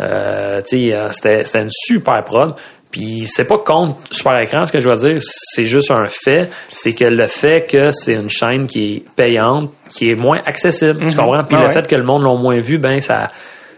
[0.00, 2.54] Euh, tu sais, euh, c'était, c'était une super prod.
[2.92, 6.50] Puis c'est pas contre Super Écran, ce que je veux dire, c'est juste un fait,
[6.68, 11.08] c'est que le fait que c'est une chaîne qui est payante, qui est moins accessible,
[11.10, 11.42] tu comprends?
[11.42, 11.72] Puis Ah le ouais.
[11.72, 13.30] fait que le monde l'ont moins vu, ben ça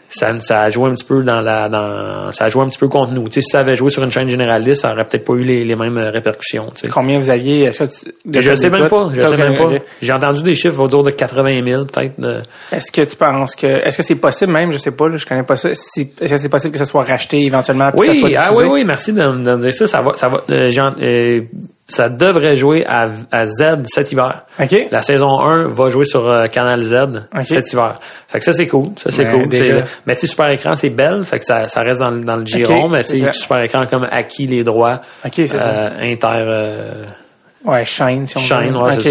[0.09, 2.79] ça, ça a joué un petit peu dans la dans ça a joué un petit
[2.79, 3.25] peu contre nous.
[3.29, 5.43] Tu sais, si ça avait joué sur une chaîne généraliste, ça aurait peut-être pas eu
[5.43, 6.71] les, les mêmes euh, répercussions.
[6.75, 6.89] tu sais.
[6.89, 7.65] Combien vous aviez?
[7.65, 9.71] Est-ce que tu, Je sais même pas, je sais même pas.
[10.03, 12.21] J'ai entendu des chiffres autour de 80 000 peut-être.
[12.21, 12.43] de-
[12.73, 15.27] Est-ce que tu penses que, est-ce que c'est possible même, je sais pas, là, je
[15.27, 18.15] connais pas ça, si- est-ce que c'est possible que ça soit racheté éventuellement puis que
[18.15, 19.87] ça soit Oui, ah oui, oui, merci de, me- de me dire ça.
[19.87, 21.41] Ça va, ça va, euh,
[21.87, 24.45] ça devrait jouer à, à Z cet hiver.
[24.59, 24.89] OK.
[24.91, 26.95] La saison 1 va jouer sur euh, Canal Z
[27.35, 27.43] Ok.
[27.43, 27.99] cet hiver.
[28.27, 28.91] Fait que ça, c'est cool.
[28.97, 29.49] Ça, c'est cool.
[29.49, 29.83] déjà.
[30.07, 31.25] Mais tu Super Écran, c'est belle.
[31.25, 32.89] Fait que ça, ça reste dans, le- dans le giron.
[32.89, 33.19] Mais tu.
[33.35, 35.59] Super Écran comme acquis les droits c'est ça.
[35.59, 36.29] euh, inter...
[36.41, 37.05] euh,
[37.67, 38.77] Ouais, Shine, si on Shine, veut.
[38.77, 39.09] ouais, Ok, c'est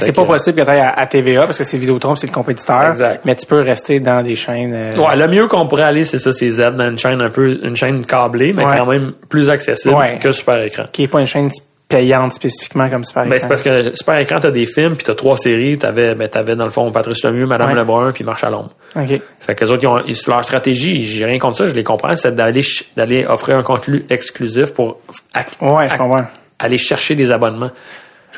[0.00, 2.88] c'est pas possible que tu à, à TVA parce que c'est Vidéotron, c'est le compétiteur.
[2.88, 3.20] Exact.
[3.26, 4.72] Mais tu peux rester dans des chaînes.
[4.72, 7.28] euh, Ouais, le mieux qu'on pourrait aller, c'est ça, c'est Z, mais une chaîne un
[7.28, 8.78] peu, une chaîne câblée, mais Ouais.
[8.78, 10.18] quand même plus accessible Ouais.
[10.22, 10.84] que Super Écran.
[10.90, 11.50] qui est pas une chaîne
[11.90, 15.14] payante spécifiquement comme Super Ben, c'est parce que Super Écran, t'as des films, puis t'as
[15.14, 15.76] trois séries.
[15.76, 17.74] T'avais, ben, t'avais dans le fond Patrice Lemieux, Madame Ouais.
[17.78, 18.70] Lebrun, puis Marche à l'ombre.
[18.96, 19.20] OK.
[19.40, 21.84] Fait que les autres, ils ont, ils- leur stratégie, j'ai rien contre ça, je les
[21.84, 22.62] comprends, c'est d'aller,
[22.96, 24.98] d'aller offrir un contenu exclusif pour
[25.34, 26.24] ac- Ouais, je ac- comprends.
[26.58, 27.70] aller chercher des abonnements.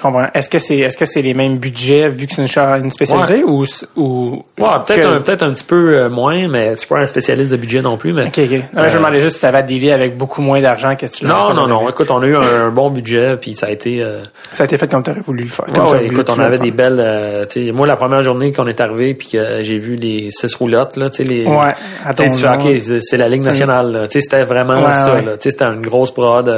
[0.03, 0.26] Comprends.
[0.34, 3.44] Est-ce que c'est est-ce que c'est les mêmes budgets vu que c'est une chaîne spécialisée
[3.44, 3.64] ou
[3.96, 7.07] ou Ouais, peut-être que- un, peut-être un petit peu euh, moins, mais c'est pas un
[7.07, 8.26] spécialiste de budget non plus, mais.
[8.26, 8.36] OK.
[8.74, 11.07] Non, je me demandais juste si tu avais à dealer avec beaucoup moins d'argent que
[11.07, 11.88] tu Non, non, non.
[11.88, 14.03] Écoute, on a eu un bon budget, puis ça a été.
[14.03, 14.22] euh,
[14.55, 15.66] Ça a été fait comme tu aurais voulu le faire.
[15.68, 16.98] Ouais, écoute, on avait des belles.
[17.00, 20.96] euh, moi, la première journée qu'on est arrivé, puis que j'ai vu les six roulottes,
[20.96, 21.46] là, tu sais, les.
[21.46, 21.74] Ouais,
[22.16, 22.24] Tu
[22.57, 24.09] ok, c'est la ligue nationale.
[24.11, 25.14] Tu sais, c'était vraiment ça.
[25.20, 25.32] là.
[25.36, 26.48] Tu sais, c'était une grosse prod.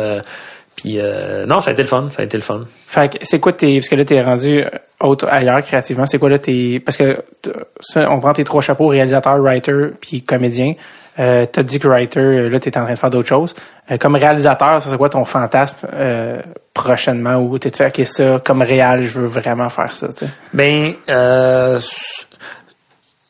[0.77, 2.09] Puis euh, non, ça a été le fun.
[2.11, 2.65] Ça a été le fun.
[2.87, 4.69] Fait que c'est quoi tes parce que là t'es rendu euh,
[5.01, 7.23] autre ailleurs créativement, c'est quoi là tes parce que
[7.81, 10.75] ça, on prend tes trois chapeaux réalisateur, writer puis comédien.
[11.21, 13.55] Euh, t'as dit que writer euh, là t'es en train de faire d'autres choses.
[13.91, 16.41] Euh, comme réalisateur, ça c'est quoi ton fantasme euh,
[16.73, 17.37] prochainement?
[17.37, 20.33] Ou t'es fait ok ça comme réal, je veux vraiment faire ça, tu sais?
[20.53, 21.79] Ben, euh,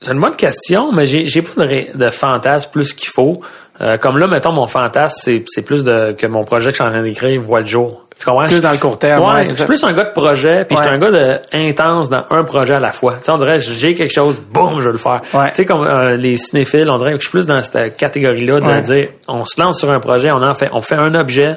[0.01, 3.43] c'est une bonne question, mais j'ai j'ai pas de, de fantasme plus qu'il faut.
[3.81, 6.83] Euh, comme là, mettons, mon fantasme, c'est c'est plus de que mon projet que je
[6.83, 8.03] suis en train d'écrire voit le jour.
[8.17, 8.47] Tu comprends?
[8.47, 10.65] Plus dans le court terme, Ouais, ouais, je c'est suis plus un gars de projet,
[10.65, 10.97] puis je suis Ouais.
[10.97, 13.15] un gars de intense dans un projet à la fois.
[13.15, 15.21] Tu sais, on dirait, j'ai quelque chose, boum, je veux le faire.
[15.35, 15.49] Ouais.
[15.51, 18.61] Tu sais, comme euh, les cinéphiles, on dirait que je suis plus dans cette catégorie-là
[18.61, 18.81] de Ouais.
[18.83, 21.57] dire, on se lance sur un projet, on en fait, on fait un objet,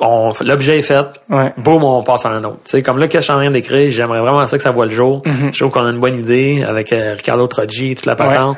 [0.00, 1.52] on, l'objet est fait, Ouais.
[1.58, 2.60] boum, on passe à un autre.
[2.64, 4.62] Tu sais, comme là, qu'est-ce que je suis en train d'écrire, j'aimerais vraiment ça que
[4.62, 5.20] ça voit le jour.
[5.26, 5.52] Mm-hmm.
[5.52, 8.56] Je trouve qu'on a une bonne idée avec euh, Ricardo Troggi, toute la patente.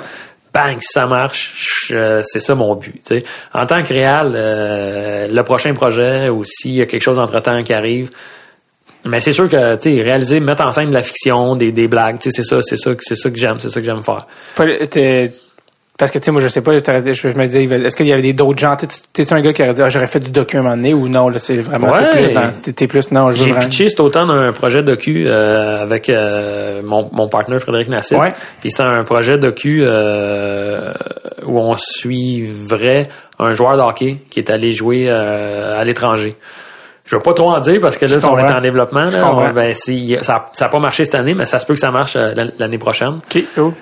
[0.57, 3.13] Bang, ça marche, je- c'est ça mon but.
[3.53, 7.63] En tant que réal, euh, le prochain projet ou s'il y a quelque chose entre-temps
[7.63, 8.09] qui arrive,
[9.05, 12.17] mais c'est sûr que tu réaliser, mettre en scène de la fiction, des, des blagues,
[12.21, 14.27] c'est ça, c'est ça, c'est ça que j'aime, c'est ça que j'aime faire.
[15.99, 18.21] Parce que tu sais, moi je sais pas, je, me disais, est-ce qu'il y avait
[18.21, 20.59] des d'autres gens, t'es- t'es-tu un gars qui aurait dit ah, j'aurais fait du docu
[20.59, 22.87] un moment donné ou non, là c'est vraiment t'es Ouais.
[22.87, 26.83] plus t'es, non, je veux J'ai pitché cet automne un projet docu euh, avec euh,
[26.85, 28.19] mon, mon partenaire Frédéric Nassif.
[28.19, 28.33] Ouais.
[28.61, 30.93] Puis c'était un projet docu euh,
[31.47, 36.37] où on suivrait un joueur de hockey qui est allé jouer euh, à l'étranger.
[37.05, 39.05] Je veux pas trop en dire parce que là, on est en développement.
[39.05, 39.31] Là.
[39.33, 41.81] On- ben, si, ça, ça a pas marché cette année, mais ça se peut que
[41.81, 43.21] ça marche euh, l'an- l'année prochaine.
[43.35, 43.73] Ok, cool.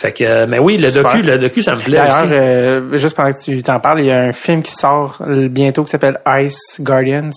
[0.00, 1.12] Fait que, euh, mais oui, le Super.
[1.14, 2.32] docu, le docu, ça me plaît D'ailleurs, aussi.
[2.32, 5.82] euh, juste pendant que tu t'en parles, il y a un film qui sort bientôt
[5.82, 7.30] qui s'appelle Ice Guardians,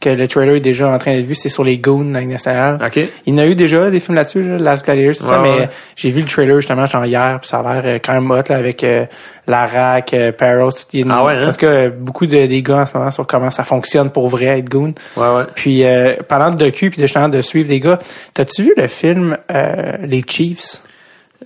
[0.00, 2.78] que le trailer est déjà en train d'être vu, c'est sur les goons nationale.
[2.82, 2.96] OK.
[3.26, 5.58] Il y en a eu déjà des films là-dessus, là, Last Gladiators, tout ça, Ouais,
[5.58, 8.30] mais j'ai vu le trailer justement genre hier, puis ça a l'air euh, quand même
[8.30, 9.04] hot là, avec euh,
[9.46, 11.48] Larac, euh, Perros, tout, y Ah ouais, hein?
[11.48, 14.28] en tout cas beaucoup de des gars en ce moment sur comment ça fonctionne pour
[14.28, 14.94] vrai être goon.
[15.16, 15.44] Ouais, ouais.
[15.56, 17.98] Puis euh, parlant de docu puis justement de suivre des gars,
[18.34, 20.82] t'as-tu vu le film euh, Les Chiefs?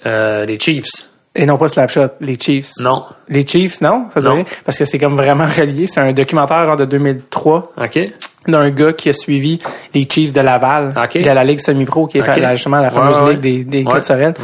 [0.06, 0.86] Euh, les Chiefs.
[1.34, 2.72] et non pas Slapshot, Les Chiefs.
[2.80, 3.02] Non.
[3.28, 4.06] Les Chiefs, non?
[4.12, 4.44] Ça Non.
[4.64, 5.86] Parce que c'est comme vraiment relié.
[5.86, 7.98] C'est un documentaire genre de 2003 OK.
[8.48, 9.58] d'un gars qui a suivi
[9.94, 13.32] les Chiefs de Laval, de la Ligue semi-pro, qui est la- justement la fameuse ouais,
[13.34, 14.34] ligue des, des de Sorel,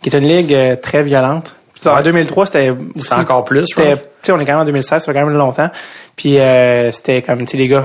[0.00, 1.54] qui est une ligue euh, très violente.
[1.86, 2.02] En Ouais.
[2.02, 3.06] 2003, c'était aussi...
[3.06, 4.00] C'est encore plus, je c'était- pense.
[4.00, 5.70] Tu sais, on est quand même en 2016, ça fait quand même longtemps.
[6.16, 7.84] Puis euh, c'était comme, tu sais, les gars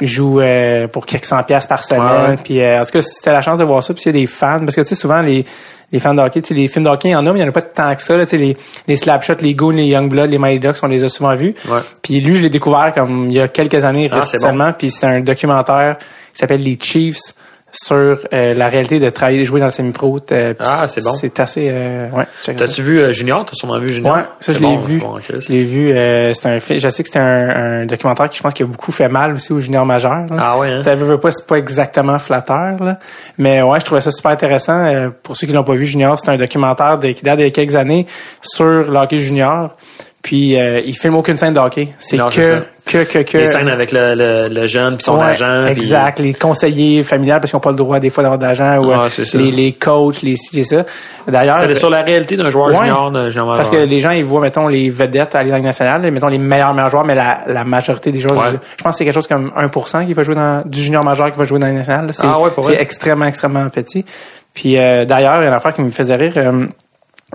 [0.00, 2.38] jouent euh, pour quelques cent piastres par semaine.
[2.44, 3.94] Puis euh, en tout cas, c'était la chance de voir ça.
[3.94, 5.44] Puis il y a des fans, parce que tu sais, souvent les
[5.90, 7.44] les fans de hockey, les films de hockey, il y en a, mais il y
[7.44, 8.16] en a pas tant que ça.
[8.16, 11.34] Là, les, les Slapshots, les Goons, les Youngblood, les Mighty Ducks, on les a souvent
[11.34, 11.54] vus.
[11.68, 11.80] Ouais.
[12.02, 14.72] Puis lui, je l'ai découvert comme il y a quelques années Ah, récemment.
[14.72, 15.96] Puis c'est un documentaire
[16.32, 17.34] qui s'appelle Les Chiefs
[17.70, 17.94] sur
[18.32, 20.18] euh, la réalité de travailler et jouer dans le semi-pro.
[20.32, 21.12] Euh, Ah, c'est bon.
[21.12, 21.68] C'est assez...
[21.70, 22.24] Euh, ouais.
[22.56, 23.44] T'as-tu vu euh, Junior?
[23.44, 24.16] T'as sûrement vu Junior?
[24.16, 24.98] Ouais, ça je l'ai bon, vu.
[24.98, 25.92] bon, je l'ai vu.
[25.92, 28.66] euh, c'est un je sais que c'est un, un documentaire qui je pense qui a
[28.66, 30.26] beaucoup fait mal aussi aux juniors majeurs.
[30.30, 30.36] là.
[30.38, 30.82] Ah ouais, hein?
[30.82, 32.98] Ça veut, veut pas, c'est pas exactement flatteur, là.
[33.36, 34.84] Mais ouais, je trouvais ça super intéressant.
[34.86, 37.48] Euh, pour ceux qui l'ont pas vu, Junior, c'est un documentaire de, qui date de
[37.48, 38.06] quelques années
[38.40, 39.76] sur le hockey junior.
[40.20, 41.90] Puis euh, il filme aucune scène de hockey.
[41.98, 43.38] C'est que, que, que, que.
[43.38, 45.62] Les scènes avec le, le, le jeune puis son Ouais, agent.
[45.66, 46.18] puis- Exact.
[46.18, 49.06] Les conseillers familiales parce qu'ils n'ont pas le droit des fois d'avoir d'agent ou Ah,
[49.16, 50.84] euh, les, les coachs, les ci, les ça.
[51.28, 52.78] D'ailleurs, C'est sur la réalité d'un joueur Ouais.
[52.78, 56.26] junior, junior parce que les gens, ils voient, mettons, les vedettes à Ligue nationale, mettons
[56.28, 59.04] les meilleurs meilleurs joueurs, mais la, la majorité des joueurs, je, je pense que c'est
[59.04, 61.68] quelque chose comme 1% qui va jouer dans, du junior majeur qui va jouer dans
[61.68, 62.08] Ligue nationale.
[62.12, 62.36] C'est, Ah
[62.78, 64.04] extrêmement, extrêmement petit.
[64.52, 66.32] Puis euh, d'ailleurs, il y a une affaire qui me faisait rire.
[66.36, 66.66] euh,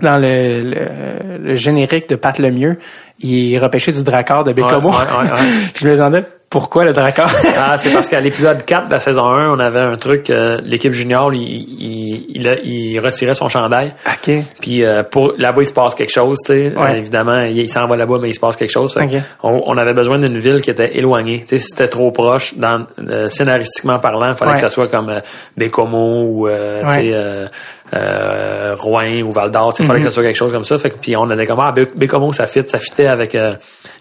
[0.02, 2.78] dans le, le, le générique de Pat Lemieux,
[3.20, 4.90] il est repêché du Drakkar de Bécomo.
[4.90, 5.38] Ouais, ouais, ouais,
[5.76, 6.24] je me demandais
[6.54, 7.30] pourquoi le Drakkar?
[7.58, 10.58] Ah, c'est parce qu'à l'épisode 4 de la saison 1, on avait un truc, euh,
[10.62, 13.92] l'équipe junior, il, il, il, a- il retirait son chandail.
[14.06, 14.32] OK.
[14.60, 16.72] Puis euh, pour là-bas, il se passe quelque chose, tu sais.
[16.76, 16.92] Ouais.
[16.92, 18.94] Euh, évidemment, il, s'en va là-bas, mais il se passe quelque chose.
[18.94, 19.22] Fait que Ok.
[19.42, 21.40] on, on avait besoin d'une ville qui était éloignée.
[21.40, 24.54] Tu sais, si c'était trop proche, dans, euh, scénaristiquement parlant, il fallait Ouais.
[24.56, 25.20] que ça soit comme euh,
[25.56, 26.94] Bécomo ou euh, tu Ouais.
[26.94, 27.46] sais, euh,
[27.94, 29.74] euh, Rouen ou Val d'Or.
[29.78, 30.04] Il fallait Mhm.
[30.04, 30.78] que ça soit quelque chose comme ça.
[30.78, 33.52] Fait que, puis on avait comme ah, Bé- Bécomo, ça fit, ça fitait avec euh,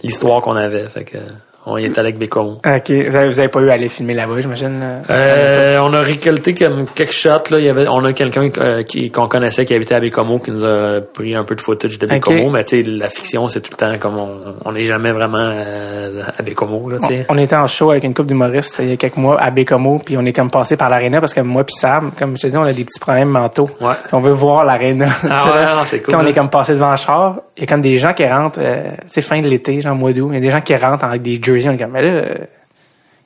[0.04, 0.88] l'histoire qu'on avait.
[0.90, 1.18] Fait que
[1.66, 2.58] on y était avec Bécomo.
[2.66, 2.92] OK.
[2.92, 4.80] Vous avez, vous avez pas eu à aller filmer là-bas, j'imagine?
[4.80, 5.02] là?
[5.10, 7.60] Euh, on a récolté comme quelques shots là.
[7.60, 10.52] Il y avait, on a quelqu'un euh, qui qu'on connaissait qui habitait à Bécomo qui
[10.52, 12.50] nous a pris un peu de footage de Bécomo.
[12.50, 15.38] Mais tu sais, la fiction c'est tout le temps comme on on n'est jamais vraiment
[15.40, 16.98] euh, à Bécomo là.
[17.02, 17.26] Tu sais.
[17.30, 19.52] On, on était en show avec une couple d'humoristes il y a quelques mois à
[19.52, 22.44] Bécomo, puis on est comme passé par l'aréna parce que moi puis Sam, comme je
[22.44, 23.70] te dis, on a des petits problèmes mentaux.
[23.82, 23.94] Ouais.
[24.12, 25.08] On veut voir l'aréna.
[25.30, 26.28] Ah ouais, c'est cool, Puis on hein.
[26.28, 27.42] est comme passé devant le char.
[27.58, 29.96] Il y a comme des gens qui rentrent, euh, tu sais, fin de l'été, genre
[29.96, 30.30] mois d'août.
[30.32, 31.70] Il y a des gens qui rentrent avec des jerseys.
[31.70, 32.36] On est comme, mais là, euh,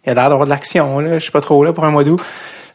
[0.06, 1.14] il y a l'air d'avoir de l'action, là.
[1.18, 2.22] Je suis pas trop là pour un mois d'août.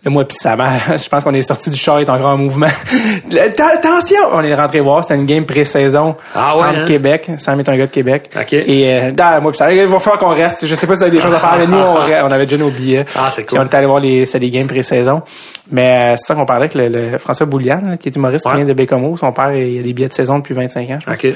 [0.04, 0.60] Le mois puis Sam,
[0.96, 2.66] je pense qu'on est sorti du char, il est encore en mouvement.
[3.30, 4.20] Attention!
[4.32, 6.84] On est rentré voir, c'était une game pré-saison Ah ouais, hein?
[6.86, 7.30] Québec.
[7.38, 8.30] Sam est un gars de Québec.
[8.36, 8.52] Ok.
[8.52, 10.66] Et euh, dans, moi puis Sam, il va falloir qu'on reste.
[10.66, 11.96] Je sais pas si vous avez des choses à faire, mais nous, on,
[12.28, 13.04] on avait déjà nos billets.
[13.14, 13.60] Ah, c'est Puis cool.
[13.60, 15.22] on est allé voir les, c'était des games pré-saison.
[15.70, 18.50] Mais euh, c'est ça qu'on parlait avec le, le François Boulian, qui est humoriste, qui
[18.50, 18.56] Ouais.
[18.56, 19.16] vient de Bécomo.
[19.16, 21.24] Son père, il a des billets de saison depuis 25 ans, je pense.
[21.24, 21.32] Ok.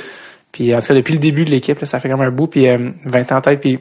[0.53, 2.69] Puis en tout cas, depuis le début de l'équipe, ça fait comme un bout, puis
[2.69, 3.61] euh, 20 ans en tête.
[3.61, 3.79] Puis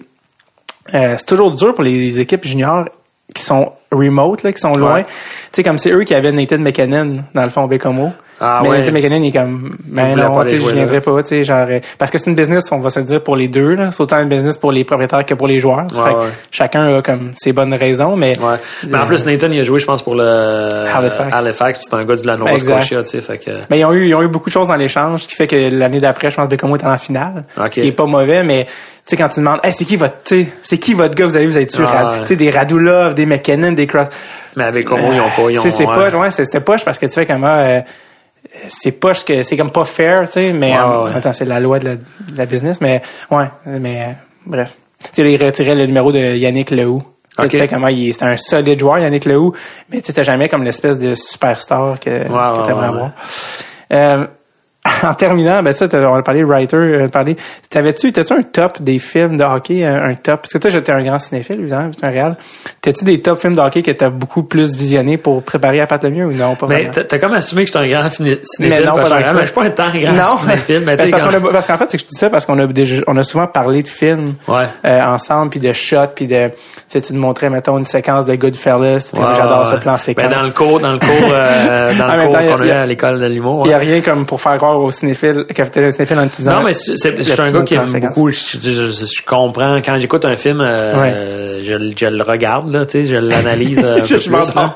[0.94, 2.86] euh, c'est toujours dur pour les équipes juniors
[3.34, 4.96] qui sont remote, là, qui sont loin.
[4.96, 5.04] Ouais.
[5.04, 5.10] Tu
[5.54, 8.12] sais, comme c'est eux qui avaient Nathan McKinnon, dans le fond, Bécomo.
[8.40, 8.80] Ah mais ouais.
[8.80, 11.66] Nathan McKinnon, il est comme, ben non, tu sais, je viendrai pas, tu sais, genre,
[11.70, 13.92] euh, parce que c'est une business, on va se dire, pour les deux, là.
[13.92, 15.88] C'est autant une business pour les propriétaires que pour les joueurs.
[15.94, 16.34] Ouais, Fait que.
[16.52, 18.38] Chacun a comme ses bonnes raisons, mais.
[18.38, 18.58] Ouais.
[18.88, 21.30] Mais en plus, Nathan, il a joué, je pense, pour le Halifax.
[21.32, 22.58] Halifax puis c'est un gars de la Nova.
[22.58, 23.52] Scotia, tu sais, fait que.
[23.70, 25.48] Mais ils ont eu, ils ont eu beaucoup de choses dans l'échange, ce qui fait
[25.48, 27.46] que l'année d'après, je pense que Bécomo est en finale.
[27.58, 27.74] Ok.
[27.74, 28.68] Ce qui est pas mauvais, mais,
[29.06, 31.36] sais, quand tu demandes, hey, c'est qui votre, tu sais, c'est qui votre gars, vous
[31.36, 32.22] avez vous avez tué, Ah, ouais.
[32.22, 34.08] tu sais, des Radulov, des McKinnon, des Cross.
[34.56, 35.62] Mais avec Como, ils ont pas, ils ont.
[35.64, 36.10] Tu c'est ouais.
[36.12, 37.82] pas, ouais, c'était poche parce que tu fais comment, euh,
[38.68, 41.12] c'est poche que, c'est comme pas fair, tu sais, mais, Ouais, euh, ouais.
[41.16, 42.02] attends, c'est la loi de la, de
[42.38, 43.02] la business, mais,
[43.32, 44.12] ouais, mais, euh,
[44.46, 44.76] bref.
[45.04, 47.04] Tu sais, là, ils retiraient le numéro de Yannick Lehoux.
[47.38, 47.52] Là, Ok.
[47.52, 49.54] Tu sais comment il est, c'est un solide joueur, Yannick Lehoux,
[49.92, 53.12] mais tu sais, t'as jamais comme l'espèce de superstar que, que t'aimerais ouais, avoir.
[53.92, 54.26] Euh,
[55.04, 57.36] en terminant, ben ça, on a parlé de writer, euh, parlé.
[57.70, 60.42] T'avais-tu, t'as-tu un top des films de hockey, un, un top?
[60.42, 62.36] Parce que toi, j'étais un grand cinéphile, évidemment, c'est un réel.
[62.82, 66.04] T'as-tu des top films de hockey que t'as beaucoup plus visionné pour préparer à Pat
[66.04, 67.08] Lemieux ou non, pas Mais vraiment?
[67.08, 68.86] t'as comme assumé que j'étais un grand ciné- Mais cinéphile.
[68.86, 69.20] non, pas ça.
[69.40, 71.86] je suis pas un tant grand non, cinéphile, mais tu parce, qu'on a- qu'en fait,
[71.90, 74.36] c'est que je dis ça parce qu'on a déjà, on a souvent parlé de films
[74.48, 74.66] Ouais.
[74.86, 76.54] euh, ensemble, puis de shots, puis de, tu
[76.88, 79.80] sais, tu te montrais, mettons, une séquence de Goodfellas, puis j'adore ouais, ouais.
[79.80, 80.26] plan séquence.
[80.26, 82.86] Ben, dans le cours, dans le cours, euh, dans le cours qu'on a a- à
[82.86, 83.64] l'école de l'humour.
[83.66, 86.36] Il y a rien comme pour faire croire cinéphiles que t'es un cinéphile en te
[86.38, 86.54] disant.
[86.60, 88.30] Non, mais c'est- c'est- je suis un gars qui aime beaucoup.
[88.30, 89.78] Je, je- je- je comprends.
[89.84, 90.94] Quand j'écoute un film, euh,
[91.64, 94.30] je, le- je le regarde, là, tu sais, je l'analyse euh, Je- plus.
[94.30, 94.76] là.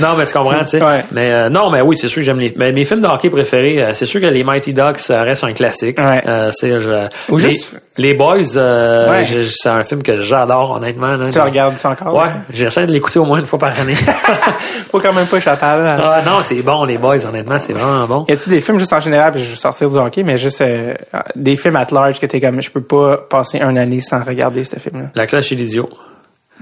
[0.00, 0.82] Non, mais tu comprends, tu sais.
[0.82, 1.04] Ouais.
[1.12, 2.52] Mais euh, non, mais oui, c'est sûr que j'aime les.
[2.56, 5.52] Mais mes films de hockey préférés, euh, c'est sûr que les Mighty Ducks reste un
[5.52, 5.98] classique.
[5.98, 6.22] Ouais.
[6.52, 9.24] C'est je- Ou juste- les Boys, euh, Ouais.
[9.24, 11.16] c'est un film que j'adore honnêtement.
[11.16, 11.28] là.
[11.30, 12.14] Tu regardes ça encore?
[12.14, 13.94] Ouais, j'essaie de l'écouter au moins une fois par année.
[14.90, 15.96] Faut quand même pas échapper ça.
[16.16, 18.24] ah non, c'est bon les Boys, honnêtement, c'est vraiment bon.
[18.28, 20.60] Y a-tu des films juste en général, puis je vais sortir du hockey, mais juste
[20.60, 20.94] euh,
[21.36, 24.64] des films at large que t'es comme, je peux pas passer une année sans regarder
[24.64, 25.08] ce film-là?
[25.14, 25.88] La classe chez l'idiot.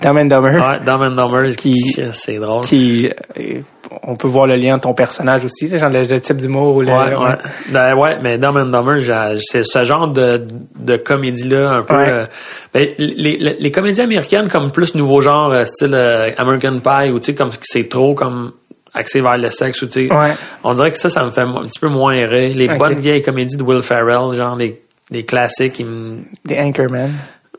[0.03, 2.62] Dumb and Dumber, Ouais, Dumb and Dumber, Qui- c'est drôle.
[2.64, 3.61] qui, euh,
[4.03, 6.76] on peut voir le lien de ton personnage aussi, genre le, le type d'humour.
[6.76, 7.37] ou le- Ouais, ouais.
[7.70, 8.99] Ben, ouais, mais Dumb and Dumber,
[9.41, 10.45] c'est ce genre de,
[10.79, 11.95] de comédie-là, un peu.
[11.96, 12.08] Ouais.
[12.08, 12.26] euh,
[12.75, 17.11] ben, les, les, les comédies américaines, comme plus nouveau genre, euh, style euh, American Pie,
[17.11, 18.53] ou tu sais, comme c'est trop comme
[18.92, 20.14] axé vers le sexe, ou tu sais.
[20.14, 20.33] Ouais.
[20.64, 22.54] On dirait que ça, ça me fait un petit peu moins rire.
[22.54, 24.80] Les bonnes vieilles comédies de Will Ferrell, genre les,
[25.11, 26.18] les classiques, me.
[26.45, 27.12] Des Anchorman,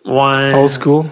[0.06, 0.54] Ouais.
[0.54, 1.06] Old School.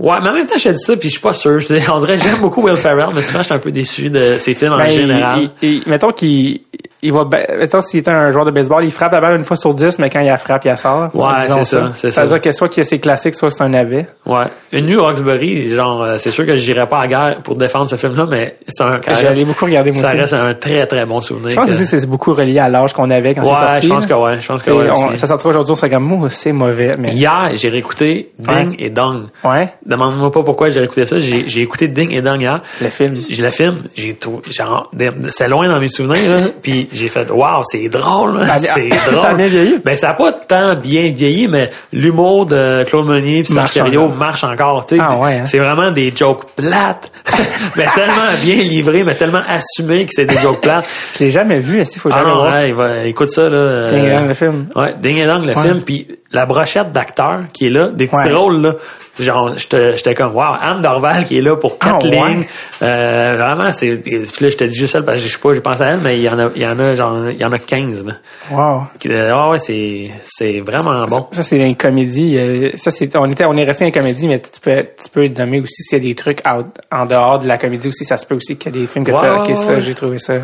[0.00, 1.58] Ouais, mais en même temps, je dis ça, puis je suis pas sûr.
[1.92, 4.54] On dirait j'aime beaucoup Will Ferrell, mais souvent, je suis un peu déçu de ses
[4.54, 5.50] films en Ben, général.
[5.62, 6.60] il- il- mettons qu'il
[7.02, 7.24] il va
[7.58, 9.98] mettons s'il était un joueur de baseball, il frappe la balle une fois sur dix,
[9.98, 11.10] mais quand il la frappe, il la sort.
[11.14, 12.22] Ouais, c'est ça, c'est ça.
[12.22, 14.06] C'est-à-dire que soit a ses classiques, soit c'est un navet.
[14.26, 14.44] Ouais.
[14.72, 17.56] Une nuit Roxbury, genre, euh, c'est sûr que je n'irais pas à la guerre pour
[17.56, 20.18] défendre ce film-là, mais c'est un, J'allais beaucoup regarder moi ça aussi.
[20.20, 21.50] reste un très très bon souvenir.
[21.50, 23.56] Je pense que- aussi que c'est beaucoup relié à l'âge qu'on avait quand c'est Ouais,
[23.56, 23.86] sorti.
[23.86, 24.20] je pense que là.
[24.20, 24.88] ouais, je pense que ouais.
[24.94, 27.12] on- ça sortira aujourd'hui, serait comme, moi, c'est mauvais, mais.
[27.14, 29.28] Hier, j'ai réécouté Ding et Dong.
[29.44, 31.18] Ouais, Demande-moi pas pourquoi j'ai réécouté ça.
[31.18, 32.60] J'ai, écouté Ding et Dong hier.
[32.80, 33.22] le film.
[33.28, 34.90] J'ai le film, j'ai tout, genre,
[35.28, 38.90] c'était loin dans mes souvenirs, là, puis j'ai fait, waouh, c'est drôle, Ça a- c'est
[38.90, 39.36] ça a drôle.
[39.36, 39.78] bien vieilli?
[39.84, 44.14] Ben, ça a pas tant bien vieilli, mais l'humour de Claude Meunier pis Marche encore.
[44.14, 45.02] marche encore, tu sais.
[45.04, 45.44] Ah ouais, hein?
[45.46, 47.10] C'est vraiment des jokes plates,
[47.76, 50.84] mais tellement bien livrés, mais tellement assumés que c'est des jokes plates.
[51.18, 52.52] Je l'ai jamais vu, est-ce qu'il faut Ah jamais non, voir?
[52.78, 53.56] ouais, écoute ça, là.
[53.56, 54.66] euh, Ding et Dong, le film.
[54.76, 55.62] Ouais, Ding le Ouais.
[55.62, 58.32] film, puis la brochette d'acteurs qui est là, des petits Ouais.
[58.34, 58.74] rôles là.
[59.18, 62.28] Genre, j'étais comme wow, Anne Dorval qui est là pour quatre Ah, ouais.
[62.34, 62.44] lignes.
[62.80, 65.52] Euh, vraiment, c'est puis là je te dis juste elle parce que je sais pas,
[65.52, 67.36] j'ai pensé à elle, mais il y en a il y en a genre il
[67.38, 68.14] y en a 15 là.
[68.50, 68.82] Wow.
[69.06, 71.26] Euh, Ah ouais, c'est c'est vraiment bon.
[71.32, 72.36] Ça, c'est une comédie.
[72.38, 75.28] euh, Ça, c'est, on était, on est resté en comédie, mais tu peux, tu peux
[75.28, 78.04] nommer aussi s'il y a des trucs out- en dehors de la comédie aussi.
[78.04, 79.56] Ça se peut aussi qu'il y a des films que tu Ouais, fais, ouais, ok,
[79.56, 80.34] ça, j'ai trouvé ça.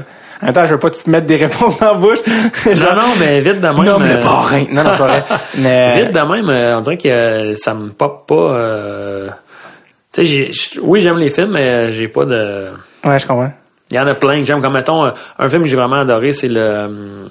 [0.42, 2.18] En temps, je veux pas te mettre des réponses dans la bouche.
[2.66, 3.82] Non non, mais vite de même.
[3.82, 4.66] non, mais euh, pas rien.
[4.70, 5.24] Non, non, pas vrai.
[5.58, 9.30] Mais, Vite de même, euh, on dirait que euh, ça me pop pas euh,
[10.12, 12.70] tu sais, oui, j'aime les films, mais euh, j'ai pas de
[13.04, 13.52] ouais, je comprends.
[13.90, 14.60] Il y en a plein que j'aime.
[14.62, 17.28] Comme mettons, euh, un film que j'ai vraiment adoré, c'est le euh,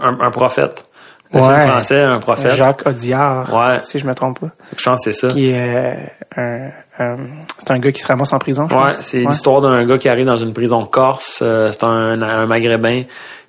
[0.00, 0.84] un, un prophète.
[1.32, 1.46] Le Ouais.
[1.60, 2.52] film français, un prophète.
[2.56, 3.54] Jacques Audiard.
[3.54, 3.78] Ouais.
[3.80, 4.48] Si je me trompe pas.
[4.76, 5.32] Je pense que c'est ça.
[5.32, 5.94] Qui est, euh,
[6.36, 7.16] un, un-
[7.58, 10.08] c'est un gars qui se ramasse en prison, je Ouais, c'est l'histoire d'un gars qui
[10.08, 11.40] arrive dans une prison corse.
[11.42, 13.02] euh, c'est un, un maghrébin.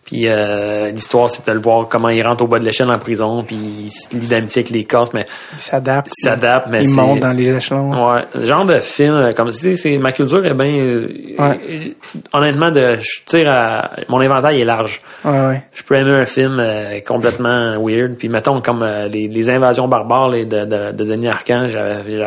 [0.05, 2.97] Puis euh, l'histoire, c'est de le voir comment il rentre au bas de l'échelle en
[2.99, 3.43] prison.
[3.43, 6.11] Puis il se lie d'amitié avec les Corses, mais Il s'adapte.
[6.17, 6.67] il s'adapte.
[6.69, 7.89] Mais Il monte dans les échelons.
[8.11, 11.07] Ouais, le genre de film euh, comme tu sais, c'est ma culture est bien euh,
[11.39, 11.95] Ouais.
[12.33, 15.01] honnêtement de je tire à mon inventaire est large.
[15.23, 15.61] Ouais, ouais.
[15.73, 18.15] Je peux aimer un film euh, complètement weird.
[18.17, 21.67] Puis mettons comme euh, les, les invasions barbares là, de, de, de Denis Arcand,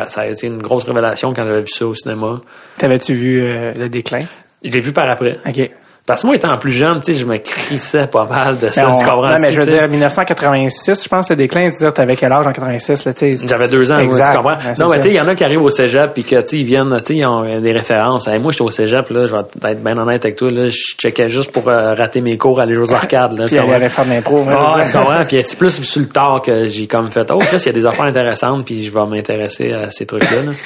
[0.09, 2.41] ça a été une grosse révélation quand j'avais vu ça au cinéma.
[2.79, 4.21] T'avais-tu vu euh, le déclin?
[4.63, 5.37] Je l'ai vu par après.
[5.47, 5.69] OK.
[6.07, 8.85] Parce que moi, étant plus jeune, tu sais, je me crissais pas mal de ça.
[8.85, 9.27] Ben, on- tu comprends?
[9.29, 12.51] Non, mais je veux dire, 1986, je pense, le déclin, tu t'avais quel âge en
[12.53, 13.47] 86, là, tu sais?
[13.47, 14.31] J'avais deux ans, ouais, Exact.
[14.31, 14.55] tu comprends?
[14.79, 16.47] Non, mais tu sais, il y en a qui arrivent au cégep puis que, tu
[16.47, 18.27] sais, ils viennent, tu sais, ils ont des références.
[18.27, 21.27] Moi, j'étais au cégep, là, je vais être bien honnête avec toi, là, je checkais
[21.27, 23.45] juste pour euh, rater mes cours, aller jouer aux arcades, là.
[23.47, 24.45] Puis allait faire de l'impro.
[24.49, 25.25] Ah, c'est tu comprends?
[25.25, 27.85] Puis c'est plus sur le tard que j'ai comme fait, oh, il y a des
[27.85, 30.51] affaires intéressantes puis je vais m'intéresser à ces trucs-là, là.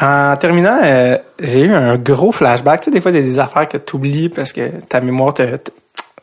[0.00, 2.82] En terminant, euh, j'ai eu un gros flashback.
[2.82, 5.00] Tu sais, des fois, il y a des affaires que tu oublies parce que ta
[5.00, 5.70] mémoire te, te,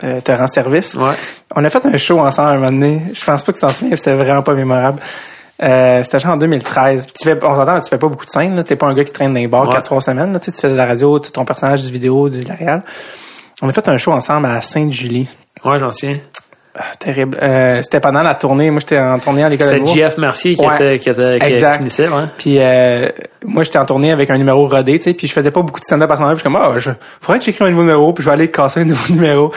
[0.03, 0.93] euh, te rend service.
[0.95, 1.15] Ouais.
[1.55, 3.01] On a fait un show ensemble un moment donné.
[3.13, 5.01] Je pense pas que tu t'en souviens, c'était vraiment pas mémorable.
[5.61, 7.05] Euh, c'était genre en 2013.
[7.05, 8.63] Puis Tu fais, on s'entend, tu fais pas beaucoup de scènes.
[8.63, 9.75] T'es pas un gars qui traîne dans les bars Ouais.
[9.75, 10.33] 4-3 semaines.
[10.33, 10.39] Là.
[10.39, 12.83] Tu, sais, tu fais de la radio, ton personnage du vidéo, de la réal.
[13.61, 15.27] On a fait un show ensemble à Sainte-Julie.
[15.65, 16.19] Ouais, j'en souviens.
[16.79, 17.37] Ah, terrible.
[17.41, 18.69] Euh, c'était pendant la tournée.
[18.69, 20.07] Moi, j'étais en tournée à l'école de C'était.
[20.09, 20.75] JF Mercier qui Ouais.
[20.75, 21.77] était, qui était, qui Exact.
[21.77, 22.23] finissait, ouais.
[22.37, 23.09] Puis euh,
[23.45, 25.79] moi, j'étais en tournée avec un numéro rodé, tu sais, puis je faisais pas beaucoup
[25.79, 26.35] de stand-up à ce moment-là.
[26.35, 28.33] Puis je suis comme, ah, je, faudrait que j'écrive un nouveau numéro, puis je vais
[28.35, 29.51] aller casser un nouveau numéro.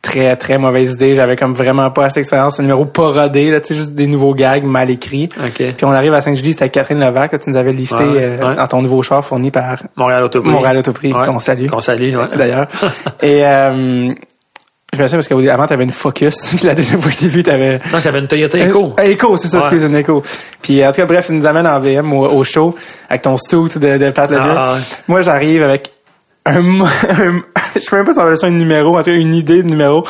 [0.00, 1.16] Très, très mauvaise idée.
[1.16, 2.60] J'avais comme vraiment pas assez d'expérience.
[2.60, 5.28] Un numéro pas rodé, là, tu sais, juste des nouveaux gags mal écrits.
[5.44, 5.54] OK.
[5.56, 8.54] Puis on arrive à Saint-Julie, c'était Catherine Levac, que tu nous avais listé Ouais, euh,
[8.54, 10.50] dans ton nouveau char fourni par Montréal Autoprix.
[10.52, 11.66] Montréal Autoprix, qu'on salue.
[11.66, 12.36] Qu'on salue, ouais.
[12.36, 12.68] d'ailleurs.
[13.22, 14.12] Et euh,
[14.94, 16.34] je me souviens parce qu'avant, t'avais une Focus.
[16.56, 17.78] Puis la deuxième fois que vu, t'avais...
[17.92, 18.94] Non, j'avais une Toyota Echo.
[18.98, 19.64] Euh, Echo, c'est ça, Ouais.
[19.64, 20.22] excuse, une Echo.
[20.62, 22.74] Puis en tout cas, bref, il nous amène en VM au, au show
[23.08, 24.54] avec ton suit de, de Pat Lemieux.
[24.56, 24.80] Ah, ouais.
[25.08, 25.92] Moi, j'arrive avec
[26.46, 27.42] un, un-
[27.74, 29.68] je sais même pas si on ça un numéro, en tout cas une idée de
[29.68, 30.06] numéro.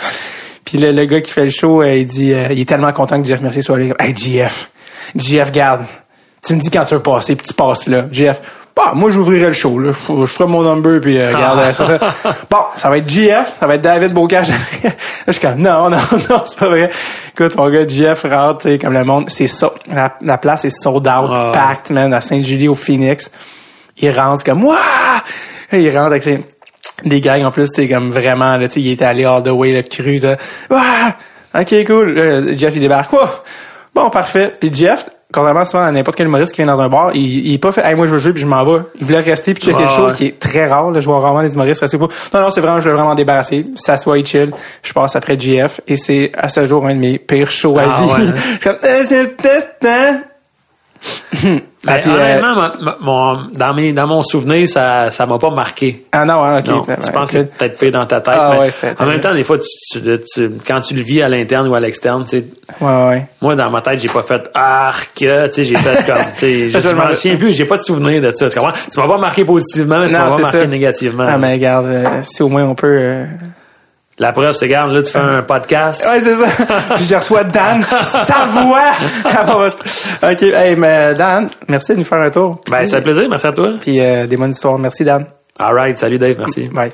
[0.65, 2.93] Puis le, le gars qui fait le show, euh, il dit, euh, il est tellement
[2.93, 3.95] content que Jeff Mercier soit là.
[3.99, 4.71] Hey, GF,
[5.17, 5.87] GF, garde.
[6.47, 8.05] Tu me dis quand tu veux passer, puis tu passes là.
[8.11, 8.41] GF,
[8.77, 9.91] bah, moi, j'ouvrirai le show, là.
[9.93, 12.37] Je, je ferai mon number, puis euh, regarde, euh, ça, ça.
[12.51, 14.51] Bon, ça va être GF, ça va être David Bocage.
[14.85, 14.91] là,
[15.27, 15.97] je suis comme, non, non,
[16.31, 16.91] non, c'est pas vrai.
[17.33, 19.73] Écoute, mon gars, GF rentre, tu sais, comme le monde, c'est ça.
[19.93, 21.51] La, la place est sold out, Ah.
[21.53, 23.31] packed, man, à Saint-Julie, au Phoenix.
[23.97, 24.65] Il rentre, comme!
[25.73, 26.45] Et il rentre avec ses,
[27.05, 29.49] des gags, en plus, t'es comme vraiment, là, tu sais, il était allé all the
[29.49, 30.37] way, le cru, là.
[30.71, 31.17] Wouah!
[31.61, 32.13] Ok, cool.
[32.15, 33.13] Là, Jeff, il débarque.
[33.13, 33.43] Wouah!
[33.93, 34.55] Bon, parfait.
[34.61, 37.55] Puis Jeff, contrairement souvent à n'importe quel humoriste qui vient dans un bar, il, il
[37.55, 38.83] est pas fait, hey, moi, je veux jouer puis je m'en vais.
[39.01, 41.01] Il voulait rester puis checker le show, qui est très rare, là.
[41.01, 42.09] Je vois rarement les humoristes rester pas.
[42.35, 43.67] Non, non, c'est vraiment, je veux vraiment débarrasser.
[43.77, 44.51] S'assoit, il chill.
[44.83, 47.83] Je passe après JF et c'est, à ce jour, un de mes pires shows à
[47.87, 48.11] Ah, vie.
[48.11, 48.33] ouais.
[48.37, 50.23] Je suis comme, Eh, c'est le test, hein?
[51.85, 55.51] Ben, Ah, puis, euh, honnêtement, mon, dans, mes, dans mon souvenir, ça ça m'a pas
[55.51, 56.07] marqué.
[56.11, 56.67] Ah non, hein, ok.
[56.67, 58.35] Non, tu penses que c'est peut-être fait dans ta tête.
[58.37, 61.23] Ah mais ouais, en même temps, des fois, tu, tu- tu- quand tu le vis
[61.23, 62.45] à l'interne ou à l'externe, tu sais,
[62.81, 63.27] Ouais, ouais.
[63.41, 66.69] moi, dans ma tête, j'ai pas fait arc, tu sais, j'ai fait comme, tu sais,
[66.81, 68.51] je m'en souviens plus, j'ai pas de souvenir de ça.
[68.51, 68.75] Tu comprends?
[68.93, 70.67] Tu m'as pas marqué positivement, mais tu m'as pas marqué ça.
[70.67, 71.27] négativement.
[71.29, 72.91] Ah, mais regarde, euh, si au moins on peut...
[72.93, 73.25] euh,
[74.21, 76.05] La preuve, c'est, regarde, là, tu fais un podcast.
[76.09, 76.47] Ouais, c'est ça.
[76.97, 79.71] Puis je reçois Dan, sa voix.
[80.33, 82.61] ok, hey, mais Dan, merci de nous faire un tour.
[82.69, 83.75] Ben, ça fait plaisir, merci à toi.
[83.81, 84.79] Puis euh, des bonnes histoires.
[84.79, 85.27] Merci, Dan.
[85.59, 86.69] Alright, salut Dave, merci.
[86.69, 86.93] Bye.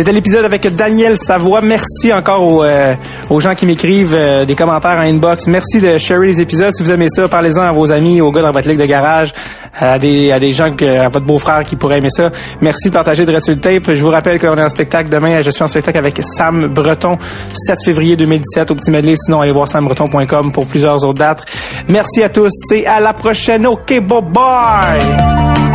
[0.00, 1.60] C'était l'épisode avec Daniel Savoie.
[1.60, 2.94] Merci encore aux, euh,
[3.28, 5.46] aux gens qui m'écrivent euh, des commentaires en inbox.
[5.46, 6.74] Merci de share les épisodes.
[6.74, 9.34] Si vous aimez ça, parlez-en à vos amis, aux gars dans votre ligue de garage,
[9.78, 12.30] à des, à des gens, que, à votre beau-frère qui pourrait aimer ça.
[12.62, 13.92] Merci de partager de Red Tape.
[13.92, 15.42] Je vous rappelle qu'on est en spectacle demain.
[15.42, 17.12] Je suis en spectacle avec Sam Breton,
[17.52, 19.16] 7 février 2017 au Petit Medley.
[19.16, 21.44] Sinon, allez voir sambreton.com pour plusieurs autres dates.
[21.90, 23.66] Merci à tous et à la prochaine.
[23.66, 25.69] OK, bye bye!